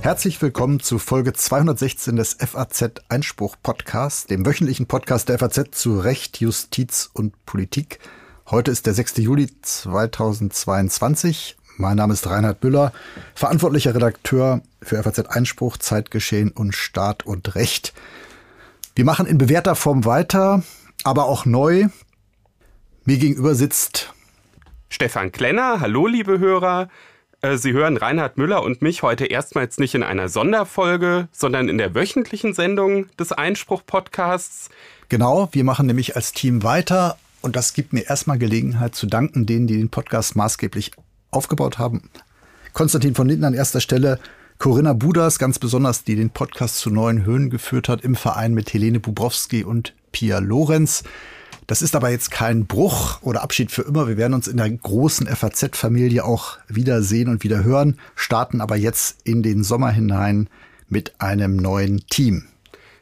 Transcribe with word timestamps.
Herzlich 0.00 0.40
willkommen 0.40 0.80
zu 0.80 0.98
Folge 0.98 1.32
216 1.32 2.16
des 2.16 2.34
FAZ 2.40 2.92
Einspruch 3.08 3.56
Podcast, 3.62 4.30
dem 4.30 4.46
wöchentlichen 4.46 4.86
Podcast 4.86 5.28
der 5.28 5.38
FAZ 5.38 5.72
zu 5.72 5.98
Recht, 5.98 6.40
Justiz 6.40 7.10
und 7.12 7.44
Politik. 7.44 7.98
Heute 8.50 8.70
ist 8.70 8.86
der 8.86 8.94
6. 8.94 9.16
Juli 9.18 9.48
2022. 9.60 11.56
Mein 11.76 11.96
Name 11.96 12.14
ist 12.14 12.26
Reinhard 12.28 12.64
Müller, 12.64 12.92
verantwortlicher 13.34 13.94
Redakteur 13.94 14.62
für 14.80 15.02
FAZ 15.02 15.18
Einspruch, 15.18 15.76
Zeitgeschehen 15.76 16.50
und 16.50 16.74
Staat 16.74 17.26
und 17.26 17.54
Recht. 17.56 17.92
Wir 18.94 19.04
machen 19.04 19.26
in 19.26 19.36
bewährter 19.36 19.74
Form 19.74 20.06
weiter, 20.06 20.62
aber 21.04 21.26
auch 21.26 21.44
neu. 21.44 21.88
Mir 23.04 23.18
gegenüber 23.18 23.54
sitzt 23.54 24.14
Stefan 24.88 25.32
Klenner. 25.32 25.80
Hallo, 25.80 26.06
liebe 26.06 26.38
Hörer. 26.38 26.88
Äh, 27.40 27.56
Sie 27.56 27.72
hören 27.72 27.96
Reinhard 27.96 28.38
Müller 28.38 28.62
und 28.62 28.82
mich 28.82 29.02
heute 29.02 29.26
erstmals 29.26 29.78
nicht 29.78 29.94
in 29.94 30.02
einer 30.02 30.28
Sonderfolge, 30.28 31.28
sondern 31.32 31.68
in 31.68 31.78
der 31.78 31.94
wöchentlichen 31.94 32.54
Sendung 32.54 33.06
des 33.16 33.32
Einspruch-Podcasts. 33.32 34.70
Genau, 35.08 35.48
wir 35.52 35.64
machen 35.64 35.86
nämlich 35.86 36.16
als 36.16 36.32
Team 36.32 36.62
weiter 36.62 37.18
und 37.42 37.56
das 37.56 37.74
gibt 37.74 37.92
mir 37.92 38.08
erstmal 38.08 38.38
Gelegenheit 38.38 38.94
zu 38.94 39.06
danken 39.06 39.46
denen, 39.46 39.66
die 39.66 39.76
den 39.76 39.90
Podcast 39.90 40.36
maßgeblich 40.36 40.92
aufgebaut 41.30 41.78
haben. 41.78 42.10
Konstantin 42.72 43.14
von 43.14 43.28
Linden 43.28 43.44
an 43.44 43.54
erster 43.54 43.80
Stelle, 43.80 44.18
Corinna 44.58 44.94
Budas 44.94 45.38
ganz 45.38 45.58
besonders, 45.58 46.04
die 46.04 46.16
den 46.16 46.30
Podcast 46.30 46.78
zu 46.78 46.90
neuen 46.90 47.24
Höhen 47.24 47.50
geführt 47.50 47.88
hat 47.88 48.02
im 48.02 48.16
Verein 48.16 48.54
mit 48.54 48.72
Helene 48.72 49.00
Bubrowski 49.00 49.64
und 49.64 49.94
Pia 50.12 50.38
Lorenz. 50.38 51.04
Das 51.66 51.82
ist 51.82 51.96
aber 51.96 52.10
jetzt 52.10 52.30
kein 52.30 52.66
Bruch 52.66 53.20
oder 53.22 53.42
Abschied 53.42 53.72
für 53.72 53.82
immer. 53.82 54.06
Wir 54.06 54.16
werden 54.16 54.34
uns 54.34 54.46
in 54.46 54.56
der 54.56 54.70
großen 54.70 55.26
FAZ-Familie 55.26 56.24
auch 56.24 56.58
wiedersehen 56.68 57.28
und 57.28 57.42
wieder 57.42 57.64
hören, 57.64 57.98
starten 58.14 58.60
aber 58.60 58.76
jetzt 58.76 59.18
in 59.24 59.42
den 59.42 59.64
Sommer 59.64 59.90
hinein 59.90 60.48
mit 60.88 61.20
einem 61.20 61.56
neuen 61.56 62.06
Team. 62.06 62.46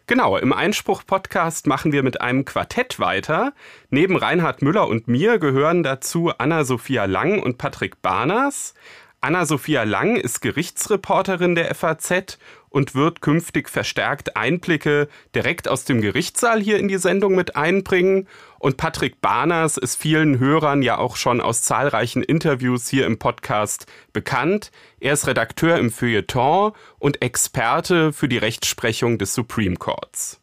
Genau, 0.07 0.39
im 0.39 0.53
Einspruch-Podcast 0.53 1.67
machen 1.67 1.93
wir 1.93 2.03
mit 2.03 2.23
einem 2.23 2.47
Quartett 2.47 2.99
weiter. 2.99 3.53
Neben 3.91 4.17
Reinhard 4.17 4.63
Müller 4.63 4.89
und 4.89 5.09
mir 5.09 5.39
gehören 5.39 5.83
dazu 5.83 6.31
Anna-Sophia 6.37 7.05
Lang 7.05 7.43
und 7.43 7.59
Patrick 7.59 8.01
Barners. 8.01 8.73
Anna-Sophia 9.21 9.85
Lang 9.85 10.17
ist 10.17 10.41
Gerichtsreporterin 10.43 11.55
der 11.55 11.75
FAZ 11.75 12.39
und 12.75 12.97
wird 12.97 13.21
künftig 13.21 13.71
verstärkt 13.71 14.37
Einblicke 14.37 15.09
direkt 15.33 15.69
aus 15.69 15.85
dem 15.85 16.01
Gerichtssaal 16.01 16.61
hier 16.61 16.81
in 16.81 16.89
die 16.89 16.99
Sendung 16.99 17.37
mit 17.37 17.55
einbringen. 17.55 18.27
Und 18.59 18.79
Patrick 18.79 19.21
Barners 19.21 19.77
ist 19.77 19.95
vielen 19.95 20.41
Hörern 20.41 20.83
ja 20.83 20.99
auch 20.99 21.15
schon 21.15 21.41
aus 21.41 21.63
zahlreichen 21.63 22.25
Interviews 22.25 22.89
hier 22.89 23.07
im 23.07 23.21
Podcast 23.21 23.87
bekannt. 24.13 24.73
Er 24.99 25.13
ist 25.13 25.29
Redakteur 25.29 25.79
im 25.79 25.93
Feuilleton 25.93 26.73
und 26.99 27.23
Experte 27.23 28.13
für 28.13 28.29
die 28.29 28.39
Rechtsprechung 28.39 29.19
des 29.19 29.35
Supreme 29.35 29.77
Courts. 29.77 30.41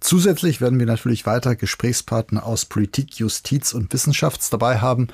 Zusätzlich 0.00 0.62
werden 0.62 0.78
wir 0.78 0.86
natürlich 0.86 1.26
weiter 1.26 1.54
Gesprächspartner 1.54 2.46
aus 2.46 2.64
Politik, 2.64 3.18
Justiz 3.18 3.74
und 3.74 3.92
Wissenschafts 3.92 4.48
dabei 4.48 4.78
haben. 4.78 5.08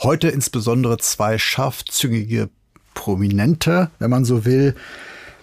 Heute 0.00 0.28
insbesondere 0.28 0.98
zwei 0.98 1.36
scharfzüngige 1.36 2.48
Prominente, 2.94 3.90
wenn 3.98 4.10
man 4.10 4.24
so 4.24 4.44
will. 4.44 4.76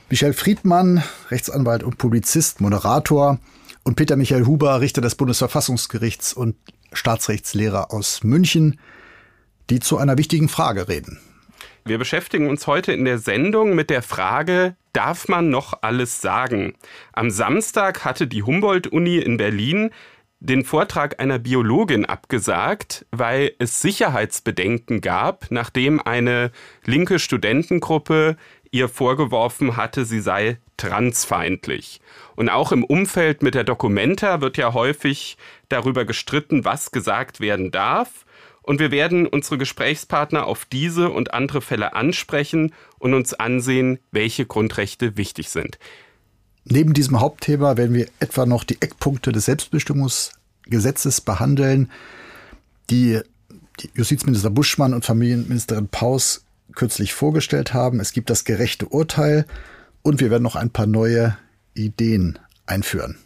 Michel 0.09 0.33
Friedmann, 0.33 1.03
Rechtsanwalt 1.29 1.83
und 1.83 1.99
Publizist, 1.99 2.61
Moderator 2.61 3.37
und 3.83 3.95
Peter 3.95 4.15
Michael 4.15 4.47
Huber, 4.47 4.81
Richter 4.81 5.01
des 5.01 5.13
Bundesverfassungsgerichts 5.13 6.33
und 6.33 6.55
Staatsrechtslehrer 6.93 7.93
aus 7.93 8.23
München, 8.23 8.79
die 9.69 9.79
zu 9.79 9.99
einer 9.99 10.17
wichtigen 10.17 10.49
Frage 10.49 10.87
reden. 10.87 11.19
Wir 11.85 11.99
beschäftigen 11.99 12.49
uns 12.49 12.65
heute 12.65 12.91
in 12.91 13.05
der 13.05 13.19
Sendung 13.19 13.75
mit 13.75 13.91
der 13.91 14.01
Frage, 14.01 14.75
darf 14.93 15.27
man 15.27 15.51
noch 15.51 15.77
alles 15.81 16.21
sagen? 16.21 16.73
Am 17.13 17.29
Samstag 17.29 18.03
hatte 18.03 18.25
die 18.25 18.41
Humboldt-Uni 18.41 19.19
in 19.19 19.37
Berlin 19.37 19.91
den 20.39 20.63
Vortrag 20.63 21.19
einer 21.19 21.37
Biologin 21.37 22.05
abgesagt, 22.05 23.05
weil 23.11 23.51
es 23.59 23.81
Sicherheitsbedenken 23.81 25.01
gab, 25.01 25.47
nachdem 25.49 25.99
eine 25.99 26.51
linke 26.85 27.19
Studentengruppe 27.19 28.37
ihr 28.71 28.89
vorgeworfen 28.89 29.77
hatte, 29.77 30.05
sie 30.05 30.21
sei 30.21 30.57
transfeindlich. 30.77 32.01
Und 32.35 32.49
auch 32.49 32.71
im 32.71 32.83
Umfeld 32.83 33.43
mit 33.43 33.55
der 33.55 33.63
Documenta 33.63 34.41
wird 34.41 34.57
ja 34.57 34.73
häufig 34.73 35.37
darüber 35.67 36.05
gestritten, 36.05 36.65
was 36.65 36.91
gesagt 36.91 37.39
werden 37.39 37.71
darf. 37.71 38.25
Und 38.61 38.79
wir 38.79 38.91
werden 38.91 39.25
unsere 39.27 39.57
Gesprächspartner 39.57 40.45
auf 40.45 40.65
diese 40.65 41.09
und 41.09 41.33
andere 41.33 41.61
Fälle 41.61 41.93
ansprechen 41.93 42.73
und 42.99 43.13
uns 43.13 43.33
ansehen, 43.33 43.99
welche 44.11 44.45
Grundrechte 44.45 45.17
wichtig 45.17 45.49
sind. 45.49 45.79
Neben 46.65 46.93
diesem 46.93 47.19
Hauptthema 47.19 47.77
werden 47.77 47.95
wir 47.95 48.07
etwa 48.19 48.45
noch 48.45 48.63
die 48.63 48.79
Eckpunkte 48.79 49.31
des 49.31 49.45
Selbstbestimmungsgesetzes 49.45 51.21
behandeln, 51.21 51.89
die 52.89 53.21
Justizminister 53.95 54.49
Buschmann 54.49 54.93
und 54.93 55.05
Familienministerin 55.05 55.87
Paus 55.87 56.45
kürzlich 56.75 57.13
vorgestellt 57.13 57.73
haben. 57.73 57.99
Es 57.99 58.13
gibt 58.13 58.29
das 58.29 58.45
gerechte 58.45 58.87
Urteil 58.87 59.45
und 60.01 60.19
wir 60.19 60.29
werden 60.29 60.43
noch 60.43 60.55
ein 60.55 60.69
paar 60.69 60.87
neue 60.87 61.37
Ideen 61.73 62.39
einführen. 62.65 63.17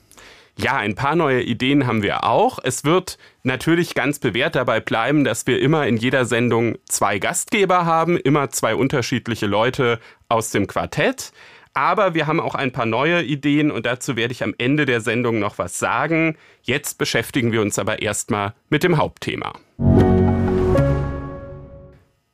Ja, 0.56 0.78
ein 0.78 0.94
paar 0.94 1.16
neue 1.16 1.42
Ideen 1.42 1.88
haben 1.88 2.04
wir 2.04 2.26
auch. 2.26 2.60
Es 2.64 2.84
wird 2.86 3.18
natürlich 3.42 3.96
ganz 3.96 4.20
bewährt 4.20 4.56
dabei 4.56 4.80
bleiben, 4.80 5.24
dass 5.24 5.48
wir 5.48 5.60
immer 5.60 5.88
in 5.88 5.98
jeder 5.98 6.26
Sendung 6.26 6.78
zwei 6.88 7.18
Gastgeber 7.18 7.86
haben, 7.86 8.18
immer 8.18 8.52
zwei 8.52 8.76
unterschiedliche 8.76 9.48
Leute 9.48 10.00
aus 10.30 10.52
dem 10.52 10.68
Quartett. 10.68 11.32
Aber 11.74 12.14
wir 12.14 12.28
haben 12.28 12.40
auch 12.40 12.54
ein 12.54 12.72
paar 12.72 12.86
neue 12.86 13.24
Ideen 13.24 13.72
und 13.72 13.88
dazu 13.88 14.16
werde 14.16 14.32
ich 14.32 14.44
am 14.44 14.54
Ende 14.60 14.86
der 14.86 15.02
Sendung 15.02 15.40
noch 15.40 15.58
was 15.58 15.80
sagen. 15.80 16.38
Jetzt 16.62 17.00
beschäftigen 17.00 17.52
wir 17.52 17.62
uns 17.62 17.80
aber 17.80 18.04
erstmal 18.04 18.54
mit 18.70 18.84
dem 18.84 18.98
Hauptthema. 18.98 19.54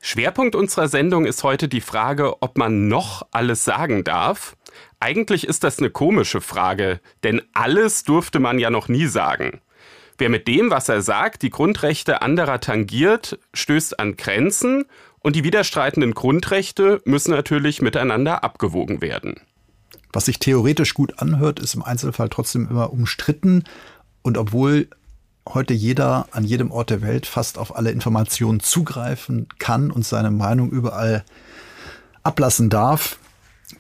Schwerpunkt 0.02 0.56
unserer 0.56 0.88
Sendung 0.88 1.26
ist 1.26 1.44
heute 1.44 1.68
die 1.68 1.82
Frage, 1.82 2.42
ob 2.42 2.58
man 2.58 2.88
noch 2.88 3.28
alles 3.32 3.66
sagen 3.66 4.04
darf. 4.04 4.56
Eigentlich 5.00 5.46
ist 5.46 5.64
das 5.64 5.80
eine 5.80 5.90
komische 5.90 6.42
Frage, 6.42 7.02
denn 7.24 7.42
alles 7.54 8.04
durfte 8.04 8.40
man 8.40 8.60
ja 8.60 8.70
noch 8.70 8.88
nie 8.88 9.08
sagen. 9.08 9.62
Wer 10.18 10.30
mit 10.30 10.48
dem, 10.48 10.70
was 10.70 10.90
er 10.90 11.02
sagt, 11.02 11.42
die 11.42 11.50
Grundrechte 11.50 12.22
anderer 12.22 12.60
tangiert, 12.60 13.40
stößt 13.54 14.00
an 14.00 14.18
Grenzen 14.18 14.86
und 15.20 15.36
die 15.36 15.44
widerstreitenden 15.44 16.14
Grundrechte 16.14 17.02
müssen 17.06 17.32
natürlich 17.32 17.82
miteinander 17.82 18.44
abgewogen 18.44 19.02
werden. 19.02 19.42
Was 20.12 20.26
sich 20.26 20.40
theoretisch 20.40 20.94
gut 20.94 21.20
anhört, 21.20 21.60
ist 21.60 21.76
im 21.76 21.84
Einzelfall 21.84 22.30
trotzdem 22.30 22.68
immer 22.70 22.92
umstritten. 22.92 23.64
Und 24.22 24.38
obwohl 24.38 24.90
heute 25.54 25.74
jeder 25.74 26.28
an 26.32 26.44
jedem 26.44 26.72
Ort 26.72 26.90
der 26.90 27.02
Welt 27.02 27.26
fast 27.26 27.58
auf 27.58 27.76
alle 27.76 27.92
Informationen 27.92 28.60
zugreifen 28.60 29.48
kann 29.58 29.92
und 29.92 30.06
seine 30.06 30.32
Meinung 30.32 30.70
überall 30.70 31.24
ablassen 32.24 32.70
darf, 32.70 33.18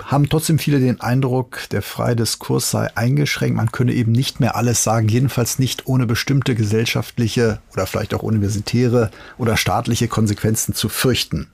haben 0.03 0.29
trotzdem 0.29 0.59
viele 0.59 0.79
den 0.79 1.01
Eindruck, 1.01 1.61
der 1.71 1.81
freie 1.81 2.15
Diskurs 2.15 2.71
sei 2.71 2.95
eingeschränkt. 2.95 3.57
Man 3.57 3.71
könne 3.71 3.93
eben 3.93 4.11
nicht 4.11 4.39
mehr 4.39 4.55
alles 4.55 4.83
sagen, 4.83 5.07
jedenfalls 5.07 5.59
nicht 5.59 5.87
ohne 5.87 6.05
bestimmte 6.05 6.55
gesellschaftliche 6.55 7.59
oder 7.73 7.87
vielleicht 7.87 8.13
auch 8.13 8.23
universitäre 8.23 9.09
oder 9.37 9.57
staatliche 9.57 10.07
Konsequenzen 10.07 10.73
zu 10.73 10.89
fürchten. 10.89 11.47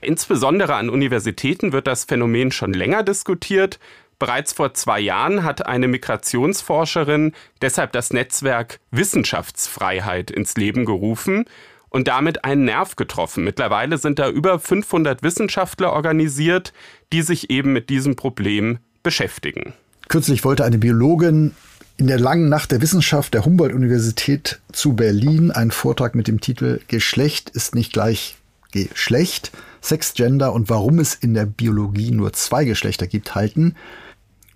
Insbesondere 0.00 0.74
an 0.74 0.90
Universitäten 0.90 1.72
wird 1.72 1.86
das 1.86 2.04
Phänomen 2.04 2.50
schon 2.50 2.72
länger 2.72 3.04
diskutiert. 3.04 3.78
Bereits 4.22 4.52
vor 4.52 4.72
zwei 4.72 5.00
Jahren 5.00 5.42
hat 5.42 5.66
eine 5.66 5.88
Migrationsforscherin 5.88 7.32
deshalb 7.60 7.90
das 7.90 8.12
Netzwerk 8.12 8.78
Wissenschaftsfreiheit 8.92 10.30
ins 10.30 10.56
Leben 10.56 10.84
gerufen 10.84 11.46
und 11.88 12.06
damit 12.06 12.44
einen 12.44 12.66
Nerv 12.66 12.94
getroffen. 12.94 13.42
Mittlerweile 13.42 13.98
sind 13.98 14.20
da 14.20 14.30
über 14.30 14.60
500 14.60 15.24
Wissenschaftler 15.24 15.92
organisiert, 15.92 16.72
die 17.12 17.22
sich 17.22 17.50
eben 17.50 17.72
mit 17.72 17.90
diesem 17.90 18.14
Problem 18.14 18.78
beschäftigen. 19.02 19.72
Kürzlich 20.08 20.44
wollte 20.44 20.64
eine 20.64 20.78
Biologin 20.78 21.56
in 21.96 22.06
der 22.06 22.20
langen 22.20 22.48
Nacht 22.48 22.70
der 22.70 22.80
Wissenschaft 22.80 23.34
der 23.34 23.44
Humboldt-Universität 23.44 24.60
zu 24.70 24.92
Berlin 24.92 25.50
einen 25.50 25.72
Vortrag 25.72 26.14
mit 26.14 26.28
dem 26.28 26.40
Titel 26.40 26.78
Geschlecht 26.86 27.50
ist 27.50 27.74
nicht 27.74 27.92
gleich 27.92 28.36
Geschlecht, 28.70 29.50
Sex, 29.80 30.14
Gender 30.14 30.52
und 30.52 30.70
warum 30.70 31.00
es 31.00 31.16
in 31.16 31.34
der 31.34 31.44
Biologie 31.44 32.12
nur 32.12 32.32
zwei 32.32 32.64
Geschlechter 32.64 33.08
gibt, 33.08 33.34
halten 33.34 33.74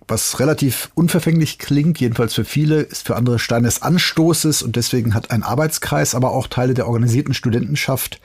was 0.07 0.39
relativ 0.39 0.89
unverfänglich 0.95 1.59
klingt, 1.59 1.99
jedenfalls 1.99 2.33
für 2.33 2.45
viele, 2.45 2.81
ist 2.81 3.05
für 3.05 3.15
andere 3.15 3.39
Stein 3.39 3.63
des 3.63 3.81
Anstoßes 3.81 4.61
und 4.61 4.75
deswegen 4.75 5.13
hat 5.13 5.31
ein 5.31 5.43
Arbeitskreis, 5.43 6.15
aber 6.15 6.31
auch 6.31 6.47
Teile 6.47 6.73
der 6.73 6.87
organisierten 6.87 7.33
Studentenschaft 7.33 8.21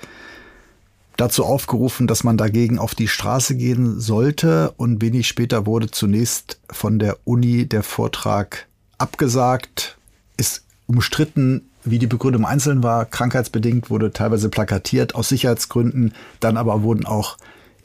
dazu 1.16 1.44
aufgerufen, 1.44 2.06
dass 2.06 2.24
man 2.24 2.36
dagegen 2.36 2.78
auf 2.78 2.94
die 2.94 3.08
Straße 3.08 3.56
gehen 3.56 4.00
sollte 4.00 4.72
und 4.76 5.02
wenig 5.02 5.28
später 5.28 5.66
wurde 5.66 5.90
zunächst 5.90 6.58
von 6.70 6.98
der 6.98 7.18
Uni 7.24 7.66
der 7.66 7.82
Vortrag 7.82 8.66
abgesagt, 8.98 9.96
ist 10.36 10.64
umstritten, 10.86 11.68
wie 11.84 11.98
die 11.98 12.06
Begründung 12.06 12.44
einzeln 12.44 12.82
war. 12.82 13.04
Krankheitsbedingt 13.04 13.90
wurde 13.90 14.12
teilweise 14.12 14.48
plakatiert 14.48 15.14
aus 15.14 15.28
Sicherheitsgründen, 15.28 16.14
dann 16.40 16.56
aber 16.56 16.82
wurden 16.82 17.06
auch 17.06 17.36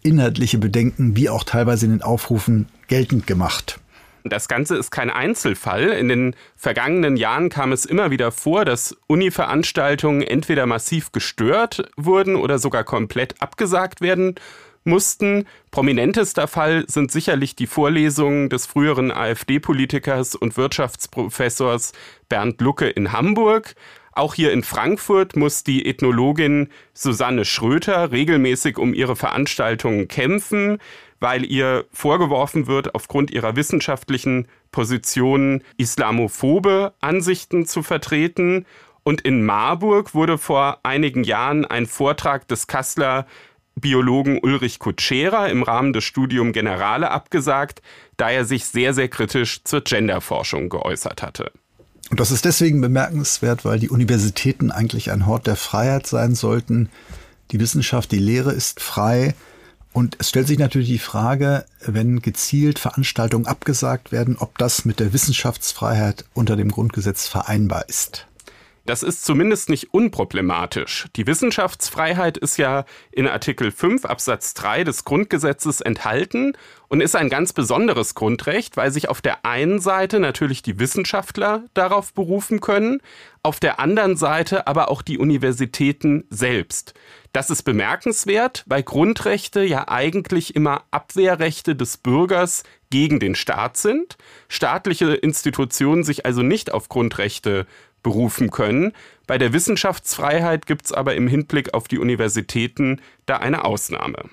inhaltliche 0.04 0.58
Bedenken 0.58 1.16
wie 1.16 1.30
auch 1.30 1.44
teilweise 1.44 1.86
in 1.86 1.92
den 1.92 2.02
Aufrufen 2.04 2.68
geltend 2.88 3.28
gemacht. 3.28 3.80
Das 4.30 4.48
Ganze 4.48 4.76
ist 4.76 4.92
kein 4.92 5.10
Einzelfall. 5.10 5.90
In 5.90 6.10
den 6.10 6.36
vergangenen 6.56 7.18
Jahren 7.18 7.50
kam 7.50 7.72
es 7.72 7.86
immer 7.86 8.12
wieder 8.12 8.32
vor, 8.32 8.66
dass 8.66 8.96
Uni-Veranstaltungen 9.08 10.22
entweder 10.22 10.66
massiv 10.66 11.12
gestört 11.12 11.90
wurden 11.96 12.36
oder 12.36 12.60
sogar 12.60 12.84
komplett 12.84 13.42
abgesagt 13.42 14.02
werden 14.02 14.36
mussten. 14.84 15.46
Prominentester 15.70 16.48
Fall 16.48 16.86
sind 16.88 17.12
sicherlich 17.12 17.56
die 17.56 17.68
Vorlesungen 17.68 18.50
des 18.50 18.66
früheren 18.66 19.12
AfD-Politikers 19.12 20.34
und 20.36 20.58
Wirtschaftsprofessors 20.58 21.94
Bernd 22.30 22.60
Lucke 22.62 22.90
in 22.90 23.12
Hamburg. 23.12 23.76
Auch 24.14 24.34
hier 24.34 24.52
in 24.52 24.64
Frankfurt 24.64 25.36
muss 25.36 25.64
die 25.64 25.86
Ethnologin 25.86 26.70
Susanne 26.94 27.46
Schröter 27.46 28.12
regelmäßig 28.12 28.80
um 28.80 28.96
ihre 28.96 29.16
Veranstaltungen 29.16 30.08
kämpfen, 30.08 30.80
weil 31.20 31.46
ihr 31.46 31.86
vorgeworfen 31.92 32.68
wird, 32.68 32.96
aufgrund 32.96 33.32
ihrer 33.32 33.56
wissenschaftlichen 33.56 34.48
Positionen 34.72 35.64
islamophobe 35.78 36.94
Ansichten 37.02 37.66
zu 37.66 37.84
vertreten. 37.84 38.66
Und 39.04 39.22
in 39.22 39.46
Marburg 39.46 40.14
wurde 40.14 40.38
vor 40.38 40.80
einigen 40.84 41.24
Jahren 41.24 41.66
ein 41.66 41.86
Vortrag 41.86 42.48
des 42.48 42.68
Kasseler 42.68 43.26
Biologen 43.76 44.40
Ulrich 44.42 44.80
Kutschera 44.80 45.48
im 45.48 45.62
Rahmen 45.62 45.94
des 45.94 46.04
Studium 46.04 46.52
Generale 46.52 47.12
abgesagt, 47.12 47.82
da 48.18 48.30
er 48.30 48.44
sich 48.44 48.66
sehr, 48.66 48.94
sehr 48.94 49.08
kritisch 49.08 49.64
zur 49.64 49.82
Genderforschung 49.82 50.70
geäußert 50.70 51.22
hatte. 51.22 51.52
Und 52.10 52.20
das 52.20 52.32
ist 52.32 52.46
deswegen 52.46 52.82
bemerkenswert, 52.82 53.66
weil 53.66 53.80
die 53.80 53.90
Universitäten 53.90 54.72
eigentlich 54.72 55.12
ein 55.12 55.26
Hort 55.26 55.46
der 55.46 55.56
Freiheit 55.56 56.08
sein 56.08 56.36
sollten. 56.36 56.90
Die 57.52 57.60
Wissenschaft, 57.60 58.12
die 58.12 58.20
Lehre 58.20 58.52
ist 58.52 58.80
frei. 58.80 59.36
Und 59.98 60.16
es 60.20 60.30
stellt 60.30 60.46
sich 60.46 60.60
natürlich 60.60 60.90
die 60.90 61.00
Frage, 61.00 61.66
wenn 61.82 62.22
gezielt 62.22 62.78
Veranstaltungen 62.78 63.48
abgesagt 63.48 64.12
werden, 64.12 64.38
ob 64.38 64.56
das 64.60 64.86
mit 64.86 65.00
der 65.00 65.12
Wissenschaftsfreiheit 65.12 66.24
unter 66.36 66.56
dem 66.56 66.70
Grundgesetz 66.70 67.28
vereinbar 67.28 67.90
ist. 67.90 68.28
Das 68.86 69.02
ist 69.02 69.26
zumindest 69.26 69.70
nicht 69.70 69.96
unproblematisch. 69.96 71.08
Die 71.16 71.26
Wissenschaftsfreiheit 71.26 72.38
ist 72.38 72.58
ja 72.58 72.86
in 73.12 73.28
Artikel 73.28 73.72
5 73.72 74.06
Absatz 74.06 74.54
3 74.54 74.84
des 74.84 75.04
Grundgesetzes 75.04 75.82
enthalten 75.82 76.54
und 76.90 77.02
ist 77.02 77.16
ein 77.16 77.30
ganz 77.30 77.52
besonderes 77.52 78.14
Grundrecht, 78.14 78.78
weil 78.78 78.92
sich 78.92 79.10
auf 79.10 79.22
der 79.24 79.46
einen 79.46 79.80
Seite 79.80 80.20
natürlich 80.20 80.62
die 80.62 80.78
Wissenschaftler 80.78 81.64
darauf 81.74 82.14
berufen 82.14 82.62
können, 82.62 83.02
auf 83.42 83.60
der 83.60 83.80
anderen 83.80 84.16
Seite 84.16 84.68
aber 84.68 84.92
auch 84.92 85.02
die 85.02 85.18
Universitäten 85.18 86.26
selbst. 86.30 86.94
Das 87.34 87.50
ist 87.50 87.64
bemerkenswert, 87.64 88.64
weil 88.68 88.84
Grundrechte 88.84 89.64
ja 89.64 89.88
eigentlich 89.88 90.56
immer 90.56 90.84
Abwehrrechte 90.92 91.76
des 91.76 91.98
Bürgers 91.98 92.64
gegen 92.90 93.20
den 93.20 93.36
Staat 93.36 93.78
sind, 93.78 94.18
staatliche 94.48 95.14
Institutionen 95.14 96.04
sich 96.04 96.26
also 96.26 96.42
nicht 96.42 96.72
auf 96.72 96.90
Grundrechte 96.90 97.68
berufen 98.02 98.52
können. 98.52 98.94
Bei 99.28 99.38
der 99.38 99.54
Wissenschaftsfreiheit 99.54 100.66
gibt 100.66 100.86
es 100.86 100.94
aber 100.94 101.16
im 101.16 101.28
Hinblick 101.28 101.74
auf 101.74 101.88
die 101.88 102.00
Universitäten 102.00 103.02
da 103.26 103.38
eine 103.38 103.66
Ausnahme. 103.66 104.30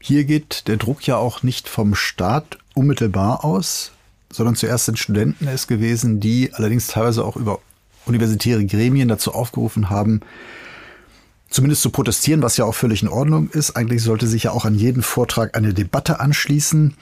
Hier 0.00 0.24
geht 0.24 0.68
der 0.68 0.76
Druck 0.76 1.06
ja 1.06 1.16
auch 1.16 1.42
nicht 1.42 1.68
vom 1.68 1.94
Staat 1.96 2.58
unmittelbar 2.74 3.44
aus, 3.44 3.92
sondern 4.30 4.54
zuerst 4.54 4.86
sind 4.86 4.98
Studenten 4.98 5.48
es 5.48 5.66
gewesen, 5.66 6.20
die 6.20 6.52
allerdings 6.52 6.86
teilweise 6.86 7.24
auch 7.24 7.36
über 7.36 7.60
universitäre 8.06 8.64
Gremien 8.64 9.08
dazu 9.08 9.34
aufgerufen 9.34 9.90
haben, 9.90 10.20
zumindest 11.48 11.82
zu 11.82 11.90
protestieren, 11.90 12.42
was 12.42 12.56
ja 12.56 12.64
auch 12.64 12.74
völlig 12.74 13.02
in 13.02 13.08
Ordnung 13.08 13.50
ist. 13.50 13.76
Eigentlich 13.76 14.02
sollte 14.02 14.26
sich 14.26 14.44
ja 14.44 14.50
auch 14.52 14.64
an 14.64 14.74
jeden 14.74 15.02
Vortrag 15.02 15.56
eine 15.56 15.74
Debatte 15.74 16.20
anschließen, 16.20 16.94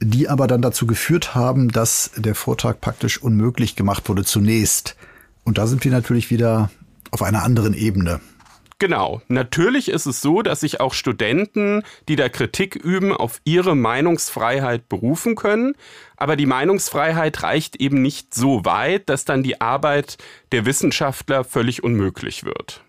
die 0.00 0.28
aber 0.28 0.46
dann 0.46 0.62
dazu 0.62 0.86
geführt 0.86 1.34
haben, 1.34 1.70
dass 1.70 2.10
der 2.16 2.34
Vortrag 2.34 2.80
praktisch 2.80 3.20
unmöglich 3.20 3.76
gemacht 3.76 4.08
wurde 4.08 4.24
zunächst. 4.24 4.96
Und 5.44 5.58
da 5.58 5.66
sind 5.66 5.84
wir 5.84 5.90
natürlich 5.90 6.30
wieder 6.30 6.70
auf 7.10 7.22
einer 7.22 7.42
anderen 7.42 7.74
Ebene. 7.74 8.20
Genau. 8.78 9.22
Natürlich 9.26 9.88
ist 9.88 10.06
es 10.06 10.20
so, 10.20 10.42
dass 10.42 10.60
sich 10.60 10.80
auch 10.80 10.94
Studenten, 10.94 11.82
die 12.08 12.14
da 12.14 12.28
Kritik 12.28 12.76
üben, 12.76 13.12
auf 13.12 13.40
ihre 13.44 13.74
Meinungsfreiheit 13.74 14.88
berufen 14.88 15.34
können. 15.34 15.74
Aber 16.16 16.36
die 16.36 16.46
Meinungsfreiheit 16.46 17.42
reicht 17.42 17.76
eben 17.76 18.02
nicht 18.02 18.34
so 18.34 18.64
weit, 18.64 19.08
dass 19.08 19.24
dann 19.24 19.42
die 19.42 19.60
Arbeit 19.60 20.16
der 20.52 20.64
Wissenschaftler 20.64 21.42
völlig 21.42 21.82
unmöglich 21.82 22.44
wird. 22.44 22.84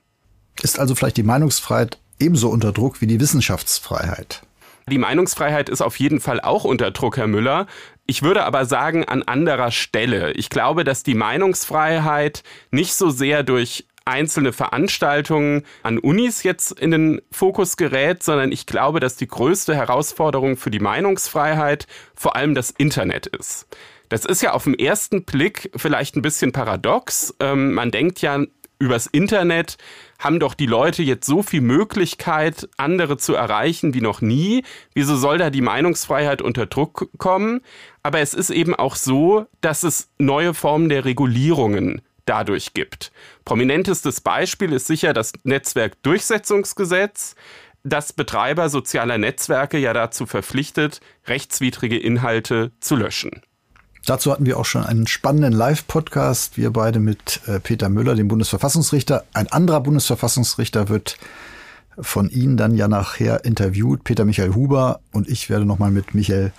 Ist 0.61 0.79
also 0.79 0.95
vielleicht 0.95 1.17
die 1.17 1.23
Meinungsfreiheit 1.23 1.97
ebenso 2.19 2.49
unter 2.49 2.71
Druck 2.71 3.01
wie 3.01 3.07
die 3.07 3.19
Wissenschaftsfreiheit? 3.19 4.41
Die 4.89 4.97
Meinungsfreiheit 4.97 5.69
ist 5.69 5.81
auf 5.81 5.99
jeden 5.99 6.19
Fall 6.19 6.41
auch 6.41 6.63
unter 6.63 6.91
Druck, 6.91 7.17
Herr 7.17 7.27
Müller. 7.27 7.67
Ich 8.07 8.23
würde 8.23 8.43
aber 8.43 8.65
sagen, 8.65 9.05
an 9.05 9.21
anderer 9.21 9.71
Stelle. 9.71 10.31
Ich 10.31 10.49
glaube, 10.49 10.83
dass 10.83 11.03
die 11.03 11.13
Meinungsfreiheit 11.13 12.43
nicht 12.71 12.95
so 12.95 13.11
sehr 13.11 13.43
durch 13.43 13.85
einzelne 14.05 14.51
Veranstaltungen 14.51 15.63
an 15.83 15.99
Unis 15.99 16.41
jetzt 16.41 16.71
in 16.71 16.89
den 16.89 17.21
Fokus 17.31 17.77
gerät, 17.77 18.23
sondern 18.23 18.51
ich 18.51 18.65
glaube, 18.65 18.99
dass 18.99 19.15
die 19.15 19.27
größte 19.27 19.75
Herausforderung 19.75 20.57
für 20.57 20.71
die 20.71 20.79
Meinungsfreiheit 20.79 21.85
vor 22.15 22.35
allem 22.35 22.55
das 22.55 22.71
Internet 22.71 23.27
ist. 23.27 23.67
Das 24.09 24.25
ist 24.25 24.41
ja 24.41 24.53
auf 24.53 24.63
den 24.63 24.73
ersten 24.73 25.23
Blick 25.23 25.71
vielleicht 25.75 26.15
ein 26.15 26.23
bisschen 26.23 26.51
paradox. 26.51 27.35
Ähm, 27.39 27.73
man 27.73 27.91
denkt 27.91 28.21
ja, 28.21 28.43
übers 28.79 29.07
Internet 29.07 29.77
haben 30.17 30.39
doch 30.39 30.53
die 30.53 30.65
Leute 30.65 31.03
jetzt 31.03 31.25
so 31.25 31.43
viel 31.43 31.61
Möglichkeit, 31.61 32.67
andere 32.77 33.17
zu 33.17 33.35
erreichen 33.35 33.93
wie 33.93 34.01
noch 34.01 34.21
nie. 34.21 34.63
Wieso 34.93 35.15
soll 35.17 35.37
da 35.37 35.49
die 35.49 35.61
Meinungsfreiheit 35.61 36.41
unter 36.41 36.65
Druck 36.65 37.09
kommen? 37.17 37.61
Aber 38.03 38.19
es 38.19 38.33
ist 38.33 38.49
eben 38.49 38.73
auch 38.73 38.95
so, 38.95 39.45
dass 39.61 39.83
es 39.83 40.09
neue 40.17 40.53
Formen 40.53 40.89
der 40.89 41.05
Regulierungen 41.05 42.01
dadurch 42.25 42.73
gibt. 42.73 43.11
Prominentestes 43.43 44.21
Beispiel 44.21 44.71
ist 44.71 44.87
sicher 44.87 45.13
das 45.13 45.33
Netzwerkdurchsetzungsgesetz, 45.43 47.35
das 47.83 48.13
Betreiber 48.13 48.69
sozialer 48.69 49.17
Netzwerke 49.17 49.77
ja 49.77 49.93
dazu 49.93 50.25
verpflichtet, 50.25 51.01
rechtswidrige 51.27 51.97
Inhalte 51.97 52.71
zu 52.79 52.95
löschen. 52.95 53.41
Dazu 54.09 54.31
hatten 54.31 54.47
wir 54.47 54.57
auch 54.57 54.65
schon 54.65 54.83
einen 54.83 55.05
spannenden 55.05 55.53
Live-Podcast. 55.53 56.57
Wir 56.57 56.71
beide 56.71 56.99
mit 56.99 57.41
äh, 57.45 57.59
Peter 57.59 57.89
Müller, 57.89 58.15
dem 58.15 58.27
Bundesverfassungsrichter. 58.27 59.23
Ein 59.33 59.51
anderer 59.51 59.81
Bundesverfassungsrichter 59.81 60.89
wird 60.89 61.19
von 61.99 62.27
Ihnen 62.31 62.57
dann 62.57 62.75
ja 62.75 62.87
nachher 62.87 63.45
interviewt, 63.45 64.03
Peter 64.03 64.25
Michael 64.25 64.55
Huber. 64.55 65.01
Und 65.11 65.29
ich 65.29 65.51
werde 65.51 65.65
nochmal 65.65 65.91
mit 65.91 66.15
Michael 66.15 66.51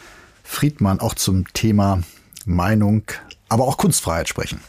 Friedmann 0.44 1.00
auch 1.00 1.14
zum 1.14 1.52
Thema 1.52 2.02
Meinung, 2.44 3.02
aber 3.48 3.64
auch 3.64 3.78
Kunstfreiheit 3.78 4.28
sprechen. 4.28 4.60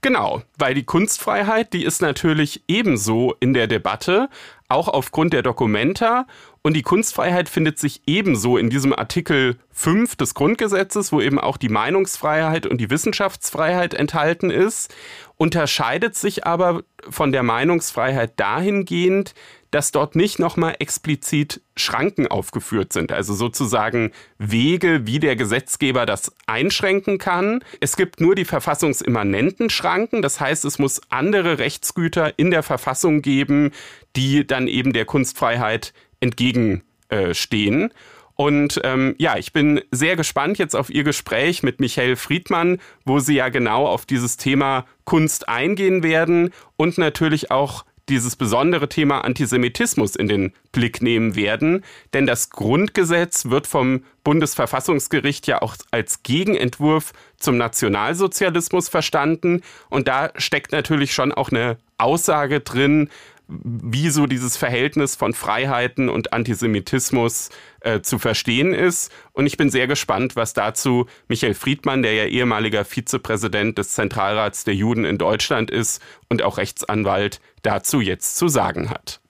Genau, 0.00 0.40
weil 0.56 0.72
die 0.72 0.84
Kunstfreiheit, 0.84 1.74
die 1.74 1.84
ist 1.84 2.00
natürlich 2.00 2.62
ebenso 2.66 3.34
in 3.40 3.52
der 3.52 3.66
Debatte, 3.66 4.30
auch 4.70 4.88
aufgrund 4.88 5.34
der 5.34 5.42
Dokumenta. 5.42 6.26
Und 6.64 6.74
die 6.74 6.82
Kunstfreiheit 6.82 7.48
findet 7.48 7.80
sich 7.80 8.02
ebenso 8.06 8.56
in 8.56 8.70
diesem 8.70 8.92
Artikel 8.92 9.56
5 9.72 10.14
des 10.14 10.34
Grundgesetzes, 10.34 11.10
wo 11.10 11.20
eben 11.20 11.40
auch 11.40 11.56
die 11.56 11.68
Meinungsfreiheit 11.68 12.66
und 12.66 12.80
die 12.80 12.88
Wissenschaftsfreiheit 12.88 13.94
enthalten 13.94 14.50
ist, 14.50 14.94
unterscheidet 15.36 16.14
sich 16.14 16.46
aber 16.46 16.84
von 17.10 17.32
der 17.32 17.42
Meinungsfreiheit 17.42 18.38
dahingehend, 18.38 19.34
dass 19.72 19.90
dort 19.90 20.14
nicht 20.14 20.38
nochmal 20.38 20.76
explizit 20.78 21.62
Schranken 21.76 22.28
aufgeführt 22.28 22.92
sind, 22.92 23.10
also 23.10 23.34
sozusagen 23.34 24.12
Wege, 24.38 25.06
wie 25.06 25.18
der 25.18 25.34
Gesetzgeber 25.34 26.06
das 26.06 26.32
einschränken 26.46 27.18
kann. 27.18 27.64
Es 27.80 27.96
gibt 27.96 28.20
nur 28.20 28.36
die 28.36 28.44
verfassungsimmanenten 28.44 29.70
Schranken, 29.70 30.22
das 30.22 30.38
heißt, 30.38 30.64
es 30.66 30.78
muss 30.78 31.00
andere 31.08 31.58
Rechtsgüter 31.58 32.38
in 32.38 32.52
der 32.52 32.62
Verfassung 32.62 33.22
geben, 33.22 33.72
die 34.14 34.46
dann 34.46 34.68
eben 34.68 34.92
der 34.92 35.06
Kunstfreiheit 35.06 35.92
entgegenstehen. 36.22 37.92
Und 38.34 38.80
ähm, 38.82 39.14
ja, 39.18 39.36
ich 39.36 39.52
bin 39.52 39.82
sehr 39.90 40.16
gespannt 40.16 40.58
jetzt 40.58 40.74
auf 40.74 40.88
Ihr 40.88 41.04
Gespräch 41.04 41.62
mit 41.62 41.80
Michael 41.80 42.16
Friedmann, 42.16 42.78
wo 43.04 43.18
Sie 43.18 43.34
ja 43.34 43.50
genau 43.50 43.86
auf 43.86 44.06
dieses 44.06 44.36
Thema 44.36 44.86
Kunst 45.04 45.48
eingehen 45.48 46.02
werden 46.02 46.50
und 46.76 46.96
natürlich 46.96 47.50
auch 47.50 47.84
dieses 48.08 48.36
besondere 48.36 48.88
Thema 48.88 49.20
Antisemitismus 49.20 50.16
in 50.16 50.28
den 50.28 50.52
Blick 50.72 51.02
nehmen 51.02 51.36
werden. 51.36 51.84
Denn 52.14 52.26
das 52.26 52.50
Grundgesetz 52.50 53.46
wird 53.46 53.66
vom 53.66 54.04
Bundesverfassungsgericht 54.24 55.46
ja 55.46 55.62
auch 55.62 55.76
als 55.90 56.22
Gegenentwurf 56.22 57.12
zum 57.38 57.56
Nationalsozialismus 57.58 58.88
verstanden. 58.88 59.62
Und 59.88 60.08
da 60.08 60.30
steckt 60.36 60.72
natürlich 60.72 61.14
schon 61.14 61.32
auch 61.32 61.50
eine 61.50 61.78
Aussage 61.98 62.60
drin, 62.60 63.08
wie 63.48 64.08
so 64.10 64.26
dieses 64.26 64.56
Verhältnis 64.56 65.16
von 65.16 65.34
Freiheiten 65.34 66.08
und 66.08 66.32
Antisemitismus 66.32 67.50
äh, 67.80 68.00
zu 68.00 68.18
verstehen 68.18 68.72
ist. 68.72 69.12
Und 69.32 69.46
ich 69.46 69.56
bin 69.56 69.70
sehr 69.70 69.86
gespannt, 69.86 70.36
was 70.36 70.54
dazu 70.54 71.06
Michael 71.28 71.54
Friedmann, 71.54 72.02
der 72.02 72.14
ja 72.14 72.24
ehemaliger 72.24 72.84
Vizepräsident 72.84 73.78
des 73.78 73.90
Zentralrats 73.90 74.64
der 74.64 74.74
Juden 74.74 75.04
in 75.04 75.18
Deutschland 75.18 75.70
ist 75.70 76.02
und 76.28 76.42
auch 76.42 76.58
Rechtsanwalt, 76.58 77.40
dazu 77.62 78.00
jetzt 78.00 78.36
zu 78.36 78.48
sagen 78.48 78.90
hat. 78.90 79.20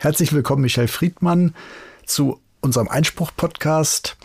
Herzlich 0.00 0.32
willkommen, 0.32 0.62
Michael 0.62 0.88
Friedmann, 0.88 1.54
zu 2.04 2.40
unserem 2.60 2.88
Einspruch-Podcast 2.88 4.16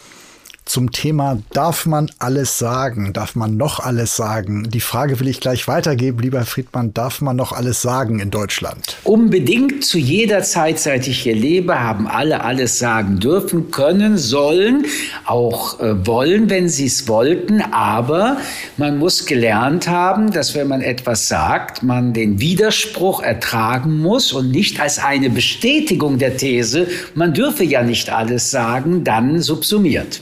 zum 0.71 0.93
Thema, 0.93 1.37
darf 1.51 1.85
man 1.85 2.09
alles 2.17 2.57
sagen? 2.57 3.11
Darf 3.11 3.35
man 3.35 3.57
noch 3.57 3.81
alles 3.81 4.15
sagen? 4.15 4.69
Die 4.69 4.79
Frage 4.79 5.19
will 5.19 5.27
ich 5.27 5.41
gleich 5.41 5.67
weitergeben, 5.67 6.19
lieber 6.19 6.45
Friedmann, 6.45 6.93
darf 6.93 7.19
man 7.19 7.35
noch 7.35 7.51
alles 7.51 7.81
sagen 7.81 8.21
in 8.21 8.31
Deutschland? 8.31 8.95
Unbedingt 9.03 9.83
zu 9.83 9.97
jeder 9.97 10.43
Zeit, 10.43 10.79
seit 10.79 11.09
ich 11.09 11.19
hier 11.19 11.35
lebe, 11.35 11.81
haben 11.81 12.07
alle 12.07 12.45
alles 12.45 12.79
sagen 12.79 13.19
dürfen, 13.19 13.69
können, 13.69 14.17
sollen, 14.17 14.85
auch 15.25 15.81
äh, 15.81 16.07
wollen, 16.07 16.49
wenn 16.49 16.69
sie 16.69 16.85
es 16.85 17.05
wollten. 17.09 17.61
Aber 17.73 18.37
man 18.77 18.97
muss 18.97 19.25
gelernt 19.25 19.89
haben, 19.89 20.31
dass 20.31 20.55
wenn 20.55 20.69
man 20.69 20.79
etwas 20.79 21.27
sagt, 21.27 21.83
man 21.83 22.13
den 22.13 22.39
Widerspruch 22.39 23.21
ertragen 23.21 23.99
muss 23.99 24.31
und 24.31 24.51
nicht 24.51 24.79
als 24.79 24.99
eine 24.99 25.29
Bestätigung 25.29 26.17
der 26.17 26.37
These, 26.37 26.87
man 27.13 27.33
dürfe 27.33 27.65
ja 27.65 27.83
nicht 27.83 28.09
alles 28.09 28.51
sagen, 28.51 29.03
dann 29.03 29.41
subsumiert. 29.41 30.21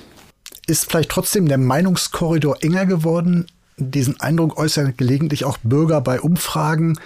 Ist 0.70 0.88
vielleicht 0.88 1.10
trotzdem 1.10 1.48
der 1.48 1.58
Meinungskorridor 1.58 2.58
enger 2.62 2.86
geworden? 2.86 3.48
Diesen 3.78 4.22
Eindruck 4.22 4.56
äußern 4.60 4.94
gelegentlich 4.96 5.44
auch 5.44 5.58
Bürger 5.64 6.00
bei 6.00 6.22
Umfragen. 6.22 7.00